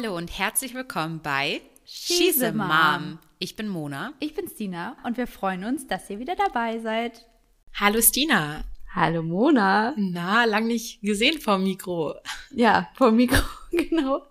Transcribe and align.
Hallo 0.00 0.16
und 0.16 0.38
herzlich 0.38 0.74
willkommen 0.74 1.18
bei 1.24 1.60
She's 1.84 2.40
a 2.40 2.52
Mom. 2.52 3.18
Ich 3.40 3.56
bin 3.56 3.66
Mona. 3.66 4.12
Ich 4.20 4.32
bin 4.32 4.46
Stina 4.46 4.96
und 5.02 5.16
wir 5.16 5.26
freuen 5.26 5.64
uns, 5.64 5.88
dass 5.88 6.08
ihr 6.08 6.20
wieder 6.20 6.36
dabei 6.36 6.78
seid. 6.78 7.26
Hallo 7.74 8.00
Stina. 8.00 8.62
Hallo 8.94 9.24
Mona. 9.24 9.94
Na, 9.96 10.44
lang 10.44 10.68
nicht 10.68 11.00
gesehen 11.00 11.40
vom 11.40 11.64
Mikro. 11.64 12.14
Ja, 12.52 12.88
vom 12.94 13.16
Mikro, 13.16 13.42
genau. 13.72 14.22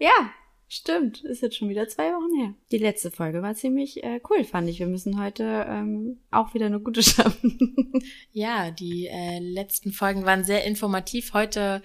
Ja, 0.00 0.32
stimmt. 0.66 1.22
Ist 1.22 1.42
jetzt 1.42 1.58
schon 1.58 1.68
wieder 1.68 1.86
zwei 1.86 2.10
Wochen 2.10 2.36
her. 2.36 2.54
Die 2.72 2.78
letzte 2.78 3.12
Folge 3.12 3.42
war 3.42 3.54
ziemlich 3.54 4.02
äh, 4.02 4.20
cool, 4.30 4.42
fand 4.42 4.68
ich. 4.68 4.80
Wir 4.80 4.88
müssen 4.88 5.22
heute 5.22 5.64
ähm, 5.68 6.18
auch 6.32 6.54
wieder 6.54 6.66
eine 6.66 6.80
gute 6.80 7.02
schaffen. 7.04 8.02
Ja, 8.32 8.72
die 8.72 9.06
äh, 9.06 9.38
letzten 9.38 9.92
Folgen 9.92 10.24
waren 10.24 10.42
sehr 10.42 10.64
informativ. 10.64 11.34
Heute 11.34 11.82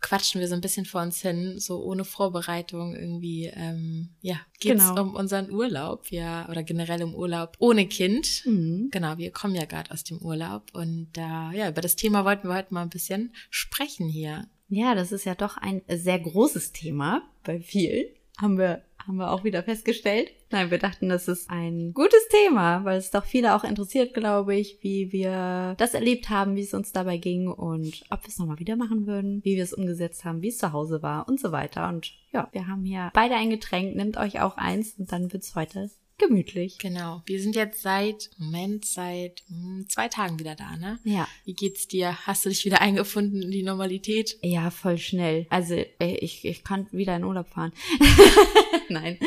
quatschen 0.00 0.40
wir 0.40 0.48
so 0.48 0.54
ein 0.54 0.60
bisschen 0.60 0.84
vor 0.86 1.02
uns 1.02 1.20
hin, 1.20 1.58
so 1.58 1.82
ohne 1.82 2.04
Vorbereitung 2.04 2.94
irgendwie. 2.94 3.46
Ähm, 3.54 4.10
ja, 4.20 4.36
geht's 4.60 4.88
Genau. 4.88 5.02
um 5.02 5.14
unseren 5.14 5.50
Urlaub, 5.50 6.10
ja, 6.10 6.48
oder 6.48 6.62
generell 6.62 7.02
um 7.02 7.14
Urlaub 7.14 7.56
ohne 7.58 7.86
Kind. 7.86 8.42
Mhm. 8.44 8.88
Genau, 8.90 9.18
wir 9.18 9.30
kommen 9.32 9.54
ja 9.54 9.64
gerade 9.64 9.90
aus 9.90 10.04
dem 10.04 10.18
Urlaub 10.18 10.64
und 10.74 11.08
äh, 11.16 11.20
ja, 11.56 11.68
über 11.68 11.80
das 11.80 11.96
Thema 11.96 12.24
wollten 12.24 12.48
wir 12.48 12.54
heute 12.54 12.72
mal 12.74 12.82
ein 12.82 12.90
bisschen 12.90 13.32
sprechen 13.50 14.08
hier. 14.08 14.46
Ja, 14.68 14.94
das 14.94 15.12
ist 15.12 15.24
ja 15.24 15.34
doch 15.34 15.56
ein 15.56 15.82
sehr 15.88 16.18
großes 16.18 16.72
Thema 16.72 17.22
bei 17.44 17.60
vielen. 17.60 18.06
Haben 18.38 18.58
wir, 18.58 18.82
haben 19.06 19.16
wir 19.16 19.30
auch 19.30 19.44
wieder 19.44 19.62
festgestellt. 19.62 20.32
Nein, 20.50 20.70
wir 20.70 20.78
dachten, 20.78 21.08
das 21.08 21.28
ist 21.28 21.50
ein 21.50 21.92
gutes 21.92 22.28
Thema, 22.28 22.84
weil 22.84 22.98
es 22.98 23.10
doch 23.10 23.24
viele 23.24 23.54
auch 23.54 23.64
interessiert, 23.64 24.14
glaube 24.14 24.54
ich, 24.54 24.78
wie 24.82 25.12
wir 25.12 25.74
das 25.78 25.94
erlebt 25.94 26.30
haben, 26.30 26.56
wie 26.56 26.62
es 26.62 26.74
uns 26.74 26.92
dabei 26.92 27.18
ging 27.18 27.48
und 27.48 28.04
ob 28.10 28.22
wir 28.22 28.28
es 28.28 28.38
nochmal 28.38 28.58
wieder 28.58 28.76
machen 28.76 29.06
würden, 29.06 29.44
wie 29.44 29.56
wir 29.56 29.64
es 29.64 29.72
umgesetzt 29.72 30.24
haben, 30.24 30.42
wie 30.42 30.48
es 30.48 30.58
zu 30.58 30.72
Hause 30.72 31.02
war 31.02 31.28
und 31.28 31.40
so 31.40 31.52
weiter. 31.52 31.88
Und 31.88 32.12
ja, 32.32 32.48
wir 32.52 32.66
haben 32.66 32.84
hier 32.84 33.10
beide 33.14 33.34
ein 33.34 33.50
Getränk, 33.50 33.96
nimmt 33.96 34.16
euch 34.16 34.40
auch 34.40 34.56
eins 34.56 34.94
und 34.98 35.10
dann 35.10 35.32
wird's 35.32 35.54
heute 35.54 35.90
gemütlich. 36.18 36.78
Genau, 36.78 37.22
wir 37.26 37.40
sind 37.40 37.56
jetzt 37.56 37.82
seit, 37.82 38.30
Moment, 38.38 38.84
seit 38.84 39.42
hm, 39.48 39.86
zwei 39.88 40.08
Tagen 40.08 40.38
wieder 40.38 40.54
da, 40.54 40.76
ne? 40.76 40.98
Ja. 41.04 41.28
Wie 41.44 41.54
geht's 41.54 41.88
dir? 41.88 42.26
Hast 42.26 42.44
du 42.44 42.48
dich 42.48 42.64
wieder 42.64 42.80
eingefunden 42.80 43.42
in 43.42 43.50
die 43.50 43.62
Normalität? 43.62 44.38
Ja, 44.42 44.70
voll 44.70 44.98
schnell. 44.98 45.46
Also 45.50 45.74
ich, 45.98 46.44
ich 46.44 46.64
kann 46.64 46.86
wieder 46.92 47.16
in 47.16 47.24
Urlaub 47.24 47.48
fahren. 47.48 47.72
Nein. 48.88 49.18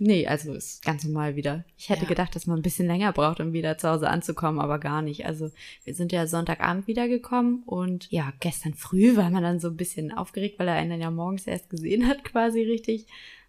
Nee, 0.00 0.26
also 0.26 0.54
ist 0.54 0.84
ganz 0.84 1.04
normal 1.04 1.36
wieder. 1.36 1.64
Ich 1.76 1.88
hätte 1.90 2.02
Ja. 2.02 2.08
gedacht, 2.08 2.34
dass 2.34 2.46
man 2.46 2.58
ein 2.58 2.62
bisschen 2.62 2.86
länger 2.86 3.12
braucht, 3.12 3.40
um 3.40 3.52
wieder 3.52 3.76
zu 3.78 3.88
Hause 3.88 4.08
anzukommen, 4.08 4.60
aber 4.60 4.78
gar 4.78 5.02
nicht. 5.02 5.26
Also 5.26 5.50
wir 5.84 5.94
sind 5.94 6.12
ja 6.12 6.26
Sonntagabend 6.26 6.86
wiedergekommen 6.86 7.62
und 7.64 8.10
ja, 8.10 8.32
gestern 8.40 8.74
früh 8.74 9.16
war 9.16 9.30
man 9.30 9.42
dann 9.42 9.60
so 9.60 9.68
ein 9.68 9.76
bisschen 9.76 10.12
aufgeregt, 10.12 10.58
weil 10.58 10.68
er 10.68 10.74
einen 10.74 10.90
dann 10.90 11.00
ja 11.00 11.10
morgens 11.10 11.46
erst 11.46 11.70
gesehen 11.70 12.08
hat, 12.08 12.24
quasi 12.24 12.62
richtig. 12.62 13.06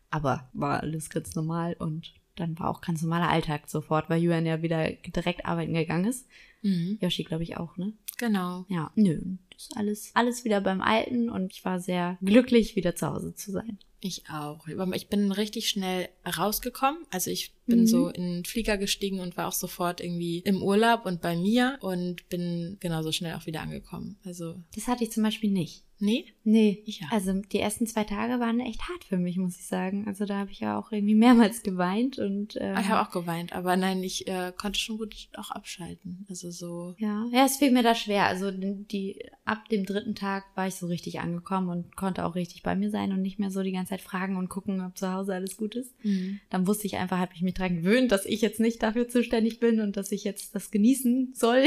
Aber 0.09 0.49
war 0.53 0.81
alles 0.81 1.09
ganz 1.09 1.33
normal 1.35 1.75
und 1.79 2.13
dann 2.35 2.57
war 2.59 2.69
auch 2.69 2.81
ganz 2.81 3.01
normaler 3.01 3.29
Alltag 3.29 3.69
sofort, 3.69 4.09
weil 4.09 4.21
Julian 4.21 4.45
ja 4.45 4.61
wieder 4.61 4.89
direkt 4.91 5.45
arbeiten 5.45 5.73
gegangen 5.73 6.05
ist. 6.05 6.27
Mhm. 6.61 6.97
Yoshi, 7.01 7.23
glaube 7.23 7.43
ich, 7.43 7.57
auch, 7.57 7.77
ne? 7.77 7.93
Genau. 8.17 8.65
Ja, 8.69 8.91
nö, 8.95 9.19
das 9.51 9.63
ist 9.63 9.77
alles, 9.77 10.11
alles 10.13 10.45
wieder 10.45 10.61
beim 10.61 10.81
Alten 10.81 11.29
und 11.29 11.51
ich 11.51 11.65
war 11.65 11.79
sehr 11.79 12.17
glücklich, 12.21 12.75
wieder 12.75 12.95
zu 12.95 13.07
Hause 13.07 13.33
zu 13.35 13.51
sein. 13.51 13.77
Ich 14.05 14.23
auch. 14.29 14.67
Ich 14.93 15.07
bin 15.07 15.31
richtig 15.31 15.69
schnell 15.69 16.09
rausgekommen. 16.37 17.05
Also 17.09 17.31
ich 17.31 17.53
bin 17.65 17.81
Mhm. 17.81 17.87
so 17.87 18.09
in 18.09 18.23
den 18.23 18.45
Flieger 18.45 18.77
gestiegen 18.77 19.21
und 19.21 19.37
war 19.37 19.47
auch 19.47 19.53
sofort 19.53 20.01
irgendwie 20.01 20.39
im 20.39 20.61
Urlaub 20.61 21.05
und 21.05 21.21
bei 21.21 21.37
mir 21.37 21.77
und 21.79 22.27
bin 22.27 22.75
genauso 22.81 23.13
schnell 23.13 23.33
auch 23.35 23.45
wieder 23.45 23.61
angekommen. 23.61 24.17
Also, 24.25 24.55
Das 24.75 24.87
hatte 24.87 25.05
ich 25.05 25.11
zum 25.11 25.23
Beispiel 25.23 25.51
nicht. 25.51 25.83
Nee? 26.03 26.25
Nee. 26.43 26.83
Ich 26.85 26.99
ja. 26.99 27.07
Also 27.11 27.33
die 27.33 27.59
ersten 27.59 27.87
zwei 27.87 28.03
Tage 28.03 28.39
waren 28.39 28.59
echt 28.59 28.87
hart 28.89 29.03
für 29.03 29.17
mich, 29.17 29.37
muss 29.37 29.57
ich 29.57 29.65
sagen. 29.65 30.05
Also 30.07 30.25
da 30.25 30.37
habe 30.39 30.51
ich 30.51 30.59
ja 30.59 30.77
auch 30.77 30.91
irgendwie 30.91 31.15
mehrmals 31.15 31.63
geweint 31.63 32.19
und 32.19 32.57
ähm, 32.59 32.77
Ich 32.79 32.89
habe 32.89 33.07
auch 33.07 33.11
geweint, 33.11 33.53
aber 33.53 33.77
nein, 33.77 34.03
ich 34.03 34.27
äh, 34.27 34.51
konnte 34.55 34.79
schon 34.79 34.97
gut 34.97 35.29
auch 35.37 35.51
abschalten. 35.51 36.25
Also 36.29 36.51
so. 36.51 36.95
ja, 36.97 37.25
ja, 37.31 37.45
es 37.45 37.57
fiel 37.57 37.71
mir 37.71 37.83
da 37.83 37.95
schwer. 37.95 38.25
Also 38.25 38.51
die 38.51 39.19
ab 39.45 39.69
dem 39.69 39.85
dritten 39.85 40.15
Tag 40.15 40.45
war 40.55 40.67
ich 40.67 40.75
so 40.75 40.87
richtig 40.87 41.19
angekommen 41.19 41.69
und 41.69 41.95
konnte 41.95 42.25
auch 42.25 42.35
richtig 42.35 42.63
bei 42.63 42.75
mir 42.75 42.89
sein 42.89 43.11
und 43.11 43.21
nicht 43.21 43.39
mehr 43.39 43.51
so 43.51 43.61
die 43.61 43.71
ganze 43.71 43.91
Zeit 43.91 44.01
fragen 44.01 44.37
und 44.37 44.49
gucken, 44.49 44.81
ob 44.81 44.97
zu 44.97 45.11
Hause 45.11 45.33
alles 45.33 45.57
gut 45.57 45.75
ist. 45.75 45.93
Mhm. 46.03 46.39
dann 46.49 46.67
wusste 46.67 46.87
ich 46.87 46.97
einfach, 46.97 47.17
habe 47.17 47.33
ich 47.35 47.41
mich 47.41 47.53
dran 47.53 47.77
gewöhnt, 47.77 48.11
dass 48.11 48.25
ich 48.25 48.41
jetzt 48.41 48.59
nicht 48.59 48.83
dafür 48.83 49.07
zuständig 49.07 49.59
bin 49.59 49.79
und 49.79 49.97
dass 49.97 50.11
ich 50.11 50.23
jetzt 50.23 50.55
das 50.55 50.71
genießen 50.71 51.33
soll. 51.33 51.63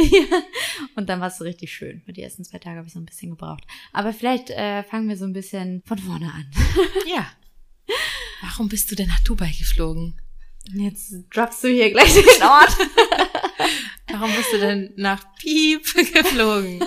und 0.96 1.08
dann 1.08 1.20
war 1.20 1.28
es 1.28 1.38
so 1.38 1.44
richtig 1.44 1.72
schön. 1.72 2.02
Für 2.04 2.12
die 2.12 2.22
ersten 2.22 2.44
zwei 2.44 2.58
Tage 2.58 2.78
habe 2.78 2.86
ich 2.86 2.92
so 2.92 3.00
ein 3.00 3.06
bisschen 3.06 3.30
gebraucht. 3.30 3.64
Aber 3.92 4.12
vielleicht 4.12 4.25
äh, 4.34 4.82
fangen 4.82 5.08
wir 5.08 5.16
so 5.16 5.24
ein 5.24 5.32
bisschen 5.32 5.82
von 5.86 5.98
vorne 5.98 6.32
an. 6.32 6.50
Ja. 7.06 7.26
Warum 8.42 8.68
bist 8.68 8.90
du 8.90 8.96
denn 8.96 9.08
nach 9.08 9.20
Dubai 9.20 9.52
geflogen? 9.58 10.20
Jetzt 10.74 11.14
droppst 11.30 11.62
du 11.62 11.68
hier 11.68 11.90
gleich 11.90 12.12
den 12.12 12.42
Ort. 12.42 12.76
Warum 14.10 14.30
bist 14.34 14.52
du 14.52 14.58
denn 14.58 14.92
nach 14.96 15.24
Piep 15.36 15.84
geflogen? 16.12 16.82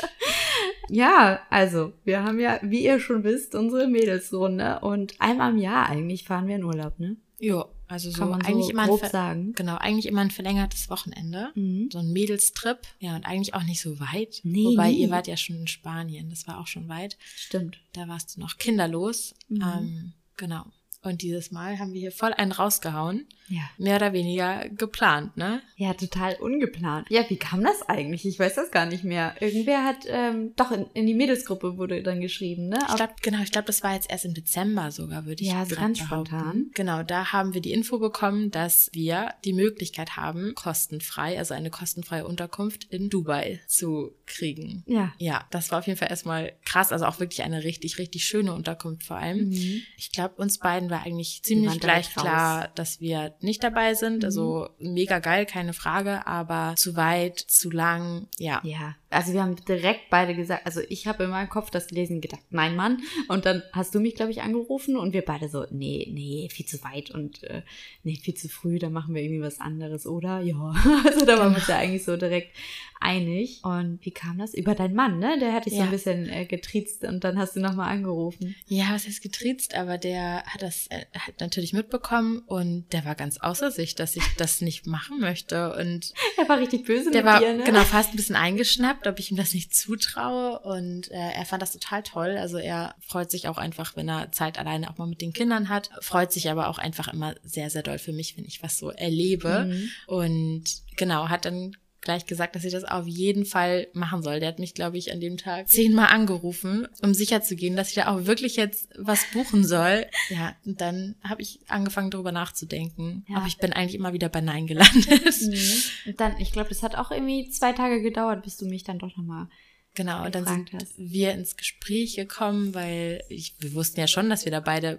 ja, 0.88 1.40
also, 1.50 1.92
wir 2.04 2.22
haben 2.22 2.40
ja, 2.40 2.58
wie 2.62 2.84
ihr 2.84 2.98
schon 2.98 3.24
wisst, 3.24 3.54
unsere 3.54 3.86
Mädelsrunde 3.86 4.80
und 4.80 5.14
einmal 5.20 5.52
im 5.52 5.58
Jahr 5.58 5.88
eigentlich 5.88 6.24
fahren 6.24 6.48
wir 6.48 6.56
in 6.56 6.64
Urlaub, 6.64 6.98
ne? 6.98 7.16
Jo, 7.38 7.66
also 7.88 8.10
so 8.10 8.18
Kann 8.18 8.30
man 8.30 8.42
eigentlich 8.42 8.66
so 8.66 8.72
immer 8.72 8.82
ein 8.82 8.88
grob 8.88 9.06
sagen. 9.06 9.52
Genau, 9.52 9.76
eigentlich 9.76 10.06
immer 10.06 10.20
ein 10.20 10.30
verlängertes 10.30 10.90
Wochenende. 10.90 11.50
Mhm. 11.54 11.88
So 11.92 11.98
ein 11.98 12.12
Mädelstrip. 12.12 12.78
Ja, 12.98 13.14
und 13.16 13.24
eigentlich 13.24 13.54
auch 13.54 13.62
nicht 13.62 13.80
so 13.80 14.00
weit. 14.00 14.40
Nee, 14.42 14.64
Wobei 14.64 14.90
nie. 14.90 15.02
ihr 15.02 15.10
wart 15.10 15.26
ja 15.26 15.36
schon 15.36 15.56
in 15.56 15.68
Spanien, 15.68 16.28
das 16.30 16.46
war 16.46 16.58
auch 16.58 16.66
schon 16.66 16.88
weit. 16.88 17.16
Stimmt. 17.36 17.78
Da 17.92 18.08
warst 18.08 18.36
du 18.36 18.40
noch 18.40 18.56
kinderlos. 18.58 19.34
Mhm. 19.48 19.62
Ähm, 19.62 20.12
genau. 20.36 20.64
Und 21.06 21.22
dieses 21.22 21.50
Mal 21.50 21.78
haben 21.78 21.92
wir 21.92 22.00
hier 22.00 22.12
voll 22.12 22.32
einen 22.32 22.52
rausgehauen. 22.52 23.26
Ja. 23.48 23.62
Mehr 23.78 23.94
oder 23.96 24.12
weniger 24.12 24.68
geplant, 24.70 25.36
ne? 25.36 25.62
Ja, 25.76 25.94
total 25.94 26.34
ungeplant. 26.34 27.06
Ja, 27.10 27.24
wie 27.28 27.36
kam 27.36 27.62
das 27.62 27.80
eigentlich? 27.88 28.26
Ich 28.26 28.40
weiß 28.40 28.56
das 28.56 28.72
gar 28.72 28.86
nicht 28.86 29.04
mehr. 29.04 29.34
Irgendwer 29.40 29.84
hat, 29.84 29.98
ähm, 30.08 30.52
doch 30.56 30.72
in, 30.72 30.86
in 30.94 31.06
die 31.06 31.14
Mädelsgruppe 31.14 31.78
wurde 31.78 32.02
dann 32.02 32.20
geschrieben, 32.20 32.66
ne? 32.68 32.78
Ich 32.88 32.96
glaube, 32.96 33.12
genau, 33.22 33.40
ich 33.42 33.52
glaube, 33.52 33.66
das 33.66 33.84
war 33.84 33.94
jetzt 33.94 34.10
erst 34.10 34.24
im 34.24 34.34
Dezember 34.34 34.90
sogar, 34.90 35.26
würde 35.26 35.44
ich 35.44 35.50
Ja, 35.50 35.64
so 35.64 35.76
grad 35.76 35.84
ganz 35.84 35.98
behaupten. 36.00 36.26
spontan. 36.26 36.70
Genau, 36.74 37.04
da 37.04 37.32
haben 37.32 37.54
wir 37.54 37.60
die 37.60 37.70
Info 37.72 37.98
bekommen, 38.00 38.50
dass 38.50 38.90
wir 38.92 39.32
die 39.44 39.52
Möglichkeit 39.52 40.16
haben, 40.16 40.54
kostenfrei, 40.56 41.38
also 41.38 41.54
eine 41.54 41.70
kostenfreie 41.70 42.26
Unterkunft 42.26 42.84
in 42.90 43.10
Dubai 43.10 43.60
zu 43.68 44.12
kriegen. 44.26 44.82
ja. 44.88 45.12
Ja, 45.18 45.46
das 45.50 45.70
war 45.70 45.78
auf 45.78 45.86
jeden 45.86 45.98
Fall 45.98 46.10
erstmal 46.10 46.52
krass, 46.64 46.90
also 46.92 47.04
auch 47.06 47.20
wirklich 47.20 47.42
eine 47.42 47.62
richtig, 47.62 47.98
richtig 47.98 48.24
schöne 48.24 48.52
Unterkunft 48.52 49.04
vor 49.04 49.16
allem. 49.18 49.48
Mhm. 49.50 49.82
Ich 49.96 50.10
glaube, 50.10 50.34
uns 50.36 50.58
beiden 50.58 50.90
war 50.90 50.95
eigentlich 51.02 51.42
ziemlich 51.42 51.80
gleich 51.80 52.14
klar, 52.14 52.68
dass 52.74 53.00
wir 53.00 53.34
nicht 53.40 53.62
dabei 53.62 53.94
sind. 53.94 54.18
Mhm. 54.18 54.24
Also 54.24 54.68
mega 54.78 55.18
geil, 55.18 55.46
keine 55.46 55.72
Frage, 55.72 56.26
aber 56.26 56.74
zu 56.76 56.96
weit, 56.96 57.38
zu 57.38 57.70
lang, 57.70 58.28
ja. 58.38 58.60
Ja, 58.62 58.94
also 59.16 59.32
wir 59.32 59.42
haben 59.42 59.56
direkt 59.64 60.10
beide 60.10 60.34
gesagt, 60.34 60.66
also 60.66 60.80
ich 60.88 61.06
habe 61.06 61.24
in 61.24 61.30
meinem 61.30 61.48
Kopf 61.48 61.70
das 61.70 61.86
gelesen 61.88 62.16
und 62.16 62.20
gedacht, 62.20 62.42
nein, 62.50 62.76
Mann. 62.76 62.98
Und 63.28 63.46
dann 63.46 63.62
hast 63.72 63.94
du 63.94 64.00
mich, 64.00 64.14
glaube 64.14 64.30
ich, 64.30 64.42
angerufen 64.42 64.96
und 64.96 65.12
wir 65.12 65.22
beide 65.24 65.48
so, 65.48 65.64
nee, 65.70 66.08
nee, 66.12 66.48
viel 66.50 66.66
zu 66.66 66.82
weit 66.84 67.10
und 67.10 67.42
äh, 67.44 67.62
nee, 68.02 68.16
viel 68.16 68.34
zu 68.34 68.48
früh, 68.48 68.78
dann 68.78 68.92
machen 68.92 69.14
wir 69.14 69.22
irgendwie 69.22 69.42
was 69.42 69.60
anderes, 69.60 70.06
oder? 70.06 70.40
Ja, 70.40 70.74
also 71.04 71.24
da 71.24 71.38
waren 71.38 71.52
wir 71.52 71.56
uns 71.58 71.66
ja 71.68 71.78
eigentlich 71.78 72.04
so 72.04 72.16
direkt 72.16 72.54
einig. 73.00 73.60
Und 73.62 73.98
wie 74.04 74.10
kam 74.10 74.38
das? 74.38 74.54
Über 74.54 74.74
deinen 74.74 74.94
Mann, 74.94 75.18
ne? 75.18 75.38
Der 75.40 75.52
hat 75.52 75.66
dich 75.66 75.74
so 75.74 75.80
Ja. 75.80 75.84
ein 75.84 75.90
bisschen 75.90 76.28
äh, 76.28 76.44
getriezt 76.46 77.04
und 77.04 77.24
dann 77.24 77.38
hast 77.38 77.56
du 77.56 77.60
nochmal 77.60 77.90
angerufen. 77.90 78.54
Ja, 78.66 78.86
was 78.92 79.06
heißt 79.06 79.22
getriezt, 79.22 79.74
aber 79.74 79.98
der 79.98 80.42
hat 80.46 80.62
das 80.62 80.86
äh, 80.88 81.04
hat 81.18 81.40
natürlich 81.40 81.72
mitbekommen 81.72 82.38
und 82.46 82.92
der 82.92 83.04
war 83.04 83.14
ganz 83.14 83.38
außer 83.38 83.70
sich, 83.70 83.94
dass 83.94 84.16
ich 84.16 84.24
das 84.38 84.60
nicht 84.60 84.86
machen 84.86 85.20
möchte 85.20 85.74
und 85.76 86.12
Er 86.38 86.48
war 86.48 86.58
richtig 86.58 86.84
böse 86.84 87.10
der 87.10 87.22
mit 87.22 87.32
war 87.32 87.40
dir, 87.40 87.54
ne? 87.54 87.64
genau 87.64 87.82
fast 87.82 88.10
ein 88.10 88.16
bisschen 88.16 88.36
eingeschnappt, 88.36 89.05
ob 89.06 89.18
ich 89.18 89.30
ihm 89.30 89.36
das 89.36 89.54
nicht 89.54 89.74
zutraue 89.74 90.58
und 90.60 91.10
äh, 91.10 91.14
er 91.34 91.44
fand 91.46 91.62
das 91.62 91.72
total 91.72 92.02
toll. 92.02 92.36
Also 92.38 92.58
er 92.58 92.94
freut 93.00 93.30
sich 93.30 93.48
auch 93.48 93.58
einfach, 93.58 93.96
wenn 93.96 94.08
er 94.08 94.32
Zeit 94.32 94.58
alleine 94.58 94.90
auch 94.90 94.98
mal 94.98 95.06
mit 95.06 95.20
den 95.20 95.32
Kindern 95.32 95.68
hat, 95.68 95.90
freut 96.00 96.32
sich 96.32 96.50
aber 96.50 96.68
auch 96.68 96.78
einfach 96.78 97.08
immer 97.08 97.34
sehr 97.42 97.70
sehr 97.70 97.82
doll 97.82 97.98
für 97.98 98.12
mich, 98.12 98.36
wenn 98.36 98.44
ich 98.44 98.62
was 98.62 98.78
so 98.78 98.90
erlebe 98.90 99.66
Mhm. 99.66 99.88
und 100.06 100.64
genau 100.96 101.28
hat 101.28 101.44
dann 101.44 101.76
gleich 102.06 102.24
gesagt, 102.24 102.56
dass 102.56 102.64
ich 102.64 102.72
das 102.72 102.84
auf 102.84 103.06
jeden 103.06 103.44
Fall 103.44 103.88
machen 103.92 104.22
soll. 104.22 104.40
Der 104.40 104.48
hat 104.48 104.58
mich, 104.58 104.72
glaube 104.72 104.96
ich, 104.96 105.12
an 105.12 105.20
dem 105.20 105.36
Tag 105.36 105.68
zehnmal 105.68 106.06
angerufen, 106.06 106.88
um 107.02 107.12
sicher 107.12 107.42
zu 107.42 107.54
gehen, 107.56 107.76
dass 107.76 107.90
ich 107.90 107.94
da 107.96 108.06
auch 108.08 108.24
wirklich 108.24 108.56
jetzt 108.56 108.88
was 108.96 109.20
buchen 109.34 109.64
soll. 109.66 110.06
Ja, 110.30 110.56
und 110.64 110.80
dann 110.80 111.14
habe 111.22 111.42
ich 111.42 111.60
angefangen, 111.68 112.10
darüber 112.10 112.32
nachzudenken. 112.32 113.24
Ja. 113.28 113.36
Aber 113.36 113.46
ich 113.46 113.58
bin 113.58 113.72
eigentlich 113.74 113.94
immer 113.94 114.12
wieder 114.14 114.28
bei 114.30 114.40
Nein 114.40 114.66
gelandet. 114.66 115.06
Mhm. 115.42 115.82
Und 116.06 116.20
dann, 116.20 116.40
ich 116.40 116.50
glaube, 116.52 116.70
das 116.70 116.82
hat 116.82 116.94
auch 116.96 117.10
irgendwie 117.10 117.50
zwei 117.50 117.72
Tage 117.72 118.00
gedauert, 118.02 118.42
bis 118.42 118.56
du 118.56 118.64
mich 118.66 118.82
dann 118.84 118.98
doch 118.98 119.14
nochmal 119.16 119.48
Genau, 119.94 120.26
und 120.26 120.34
dann 120.34 120.44
sind 120.46 120.72
hast. 120.74 120.92
wir 120.98 121.32
ins 121.32 121.56
Gespräch 121.56 122.16
gekommen, 122.16 122.74
weil 122.74 123.22
ich, 123.30 123.54
wir 123.60 123.72
wussten 123.72 123.98
ja 123.98 124.06
schon, 124.06 124.28
dass 124.28 124.44
wir 124.44 124.52
da 124.52 124.60
beide 124.60 124.98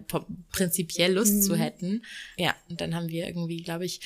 prinzipiell 0.51 1.13
Lust 1.13 1.35
Mhm. 1.35 1.41
zu 1.41 1.55
hätten. 1.55 2.03
Ja, 2.35 2.55
und 2.69 2.81
dann 2.81 2.95
haben 2.95 3.09
wir 3.09 3.27
irgendwie, 3.27 3.61
glaube 3.61 3.85
ich, 3.85 3.99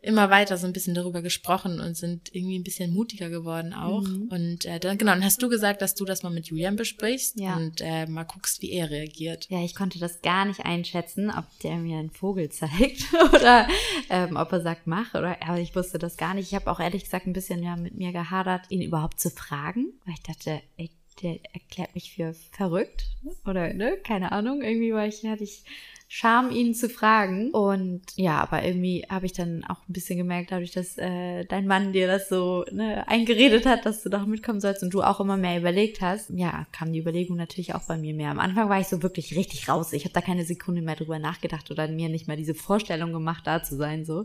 immer 0.00 0.30
weiter 0.30 0.56
so 0.56 0.66
ein 0.66 0.72
bisschen 0.72 0.94
darüber 0.94 1.22
gesprochen 1.22 1.80
und 1.80 1.96
sind 1.96 2.34
irgendwie 2.34 2.58
ein 2.58 2.62
bisschen 2.62 2.94
mutiger 2.94 3.30
geworden 3.30 3.74
auch. 3.74 4.02
Mhm. 4.02 4.28
Und 4.30 4.64
äh, 4.64 4.78
dann, 4.78 4.96
genau, 4.96 5.12
dann 5.12 5.24
hast 5.24 5.42
du 5.42 5.48
gesagt, 5.48 5.82
dass 5.82 5.94
du 5.94 6.04
das 6.04 6.22
mal 6.22 6.30
mit 6.30 6.46
Julian 6.46 6.76
besprichst 6.76 7.40
ja. 7.40 7.56
und 7.56 7.80
äh, 7.80 8.06
mal 8.06 8.24
guckst, 8.24 8.62
wie 8.62 8.70
er 8.70 8.90
reagiert. 8.90 9.46
Ja, 9.50 9.62
ich 9.64 9.74
konnte 9.74 9.98
das 9.98 10.22
gar 10.22 10.44
nicht 10.44 10.64
einschätzen, 10.64 11.30
ob 11.30 11.44
der 11.62 11.76
mir 11.76 11.98
einen 11.98 12.10
Vogel 12.10 12.48
zeigt 12.50 13.12
oder 13.34 13.66
ähm, 14.08 14.36
ob 14.36 14.52
er 14.52 14.60
sagt, 14.60 14.86
mach 14.86 15.14
oder 15.14 15.36
aber 15.42 15.58
ich 15.58 15.74
wusste 15.74 15.98
das 15.98 16.16
gar 16.16 16.34
nicht. 16.34 16.46
Ich 16.46 16.54
habe 16.54 16.70
auch 16.70 16.80
ehrlich 16.80 17.04
gesagt 17.04 17.26
ein 17.26 17.32
bisschen 17.32 17.62
ja 17.62 17.74
mit 17.74 17.94
mir 17.94 18.12
gehadert, 18.12 18.66
ihn 18.68 18.82
überhaupt 18.82 19.18
zu 19.18 19.30
fragen, 19.30 19.92
weil 20.04 20.14
ich 20.14 20.22
dachte, 20.22 20.62
ey, 20.76 20.90
der 21.22 21.38
erklärt 21.52 21.94
mich 21.96 22.12
für 22.12 22.34
verrückt 22.52 23.06
oder 23.44 23.74
ne, 23.74 23.96
keine 24.04 24.30
Ahnung, 24.30 24.62
irgendwie 24.62 24.92
war 24.92 25.06
ich 25.06 25.24
hatte 25.24 25.42
ich 25.42 25.64
Scham, 26.10 26.50
ihn 26.50 26.74
zu 26.74 26.88
fragen. 26.88 27.50
Und 27.50 28.00
ja, 28.16 28.40
aber 28.40 28.64
irgendwie 28.64 29.04
habe 29.10 29.26
ich 29.26 29.34
dann 29.34 29.62
auch 29.64 29.86
ein 29.86 29.92
bisschen 29.92 30.16
gemerkt, 30.16 30.50
dadurch, 30.50 30.72
dass 30.72 30.96
äh, 30.96 31.44
dein 31.44 31.66
Mann 31.66 31.92
dir 31.92 32.06
das 32.06 32.30
so 32.30 32.64
ne, 32.72 33.06
eingeredet 33.06 33.66
hat, 33.66 33.84
dass 33.84 34.02
du 34.02 34.08
doch 34.08 34.24
mitkommen 34.24 34.60
sollst 34.60 34.82
und 34.82 34.94
du 34.94 35.02
auch 35.02 35.20
immer 35.20 35.36
mehr 35.36 35.58
überlegt 35.58 36.00
hast, 36.00 36.30
ja, 36.30 36.66
kam 36.72 36.94
die 36.94 37.00
Überlegung 37.00 37.36
natürlich 37.36 37.74
auch 37.74 37.86
bei 37.86 37.98
mir 37.98 38.14
mehr. 38.14 38.30
Am 38.30 38.40
Anfang 38.40 38.70
war 38.70 38.80
ich 38.80 38.88
so 38.88 39.02
wirklich 39.02 39.36
richtig 39.36 39.68
raus. 39.68 39.92
Ich 39.92 40.04
habe 40.04 40.14
da 40.14 40.22
keine 40.22 40.44
Sekunde 40.44 40.80
mehr 40.80 40.96
drüber 40.96 41.18
nachgedacht 41.18 41.70
oder 41.70 41.86
mir 41.88 42.08
nicht 42.08 42.26
mal 42.26 42.38
diese 42.38 42.54
Vorstellung 42.54 43.12
gemacht, 43.12 43.46
da 43.46 43.62
zu 43.62 43.76
sein 43.76 44.06
so. 44.06 44.24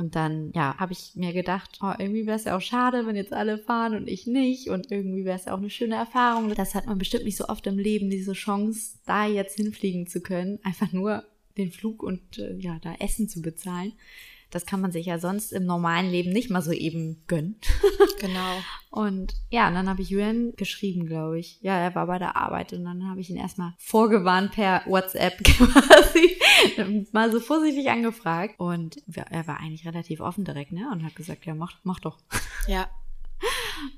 Und 0.00 0.16
dann, 0.16 0.50
ja, 0.54 0.76
habe 0.78 0.92
ich 0.92 1.12
mir 1.14 1.34
gedacht, 1.34 1.78
oh, 1.82 1.92
irgendwie 1.98 2.26
wäre 2.26 2.36
es 2.36 2.44
ja 2.44 2.56
auch 2.56 2.62
schade, 2.62 3.06
wenn 3.06 3.16
jetzt 3.16 3.34
alle 3.34 3.58
fahren 3.58 3.94
und 3.94 4.08
ich 4.08 4.26
nicht. 4.26 4.70
Und 4.70 4.90
irgendwie 4.90 5.26
wäre 5.26 5.36
es 5.38 5.44
ja 5.44 5.52
auch 5.52 5.58
eine 5.58 5.68
schöne 5.68 5.94
Erfahrung. 5.94 6.54
Das 6.54 6.74
hat 6.74 6.86
man 6.86 6.96
bestimmt 6.96 7.24
nicht 7.24 7.36
so 7.36 7.48
oft 7.48 7.66
im 7.66 7.78
Leben, 7.78 8.08
diese 8.08 8.32
Chance, 8.32 8.98
da 9.04 9.26
jetzt 9.26 9.56
hinfliegen 9.56 10.06
zu 10.06 10.22
können. 10.22 10.58
Einfach 10.62 10.92
nur 10.92 11.24
den 11.58 11.70
Flug 11.70 12.02
und 12.02 12.38
äh, 12.38 12.56
ja, 12.56 12.78
da 12.80 12.94
Essen 12.94 13.28
zu 13.28 13.42
bezahlen. 13.42 13.92
Das 14.50 14.66
kann 14.66 14.80
man 14.80 14.92
sich 14.92 15.06
ja 15.06 15.18
sonst 15.18 15.52
im 15.52 15.64
normalen 15.64 16.10
Leben 16.10 16.32
nicht 16.32 16.50
mal 16.50 16.62
so 16.62 16.72
eben 16.72 17.22
gönnen. 17.26 17.60
Genau. 18.20 18.58
und 18.90 19.34
ja, 19.48 19.68
und 19.68 19.74
dann 19.74 19.88
habe 19.88 20.02
ich 20.02 20.10
Julian 20.10 20.52
geschrieben, 20.56 21.06
glaube 21.06 21.38
ich. 21.38 21.60
Ja, 21.62 21.78
er 21.78 21.94
war 21.94 22.06
bei 22.06 22.18
der 22.18 22.36
Arbeit 22.36 22.72
und 22.72 22.84
dann 22.84 23.08
habe 23.08 23.20
ich 23.20 23.30
ihn 23.30 23.36
erstmal 23.36 23.74
vorgewarnt 23.78 24.52
per 24.52 24.82
WhatsApp 24.86 25.38
quasi, 25.44 26.38
mal 27.12 27.30
so 27.30 27.40
vorsichtig 27.40 27.90
angefragt. 27.90 28.58
Und 28.58 29.02
er 29.14 29.46
war 29.46 29.60
eigentlich 29.60 29.86
relativ 29.86 30.20
offen 30.20 30.44
direkt, 30.44 30.72
ne? 30.72 30.88
Und 30.90 31.04
hat 31.04 31.14
gesagt, 31.14 31.46
ja, 31.46 31.54
mach, 31.54 31.78
mach 31.84 32.00
doch. 32.00 32.18
Ja. 32.66 32.88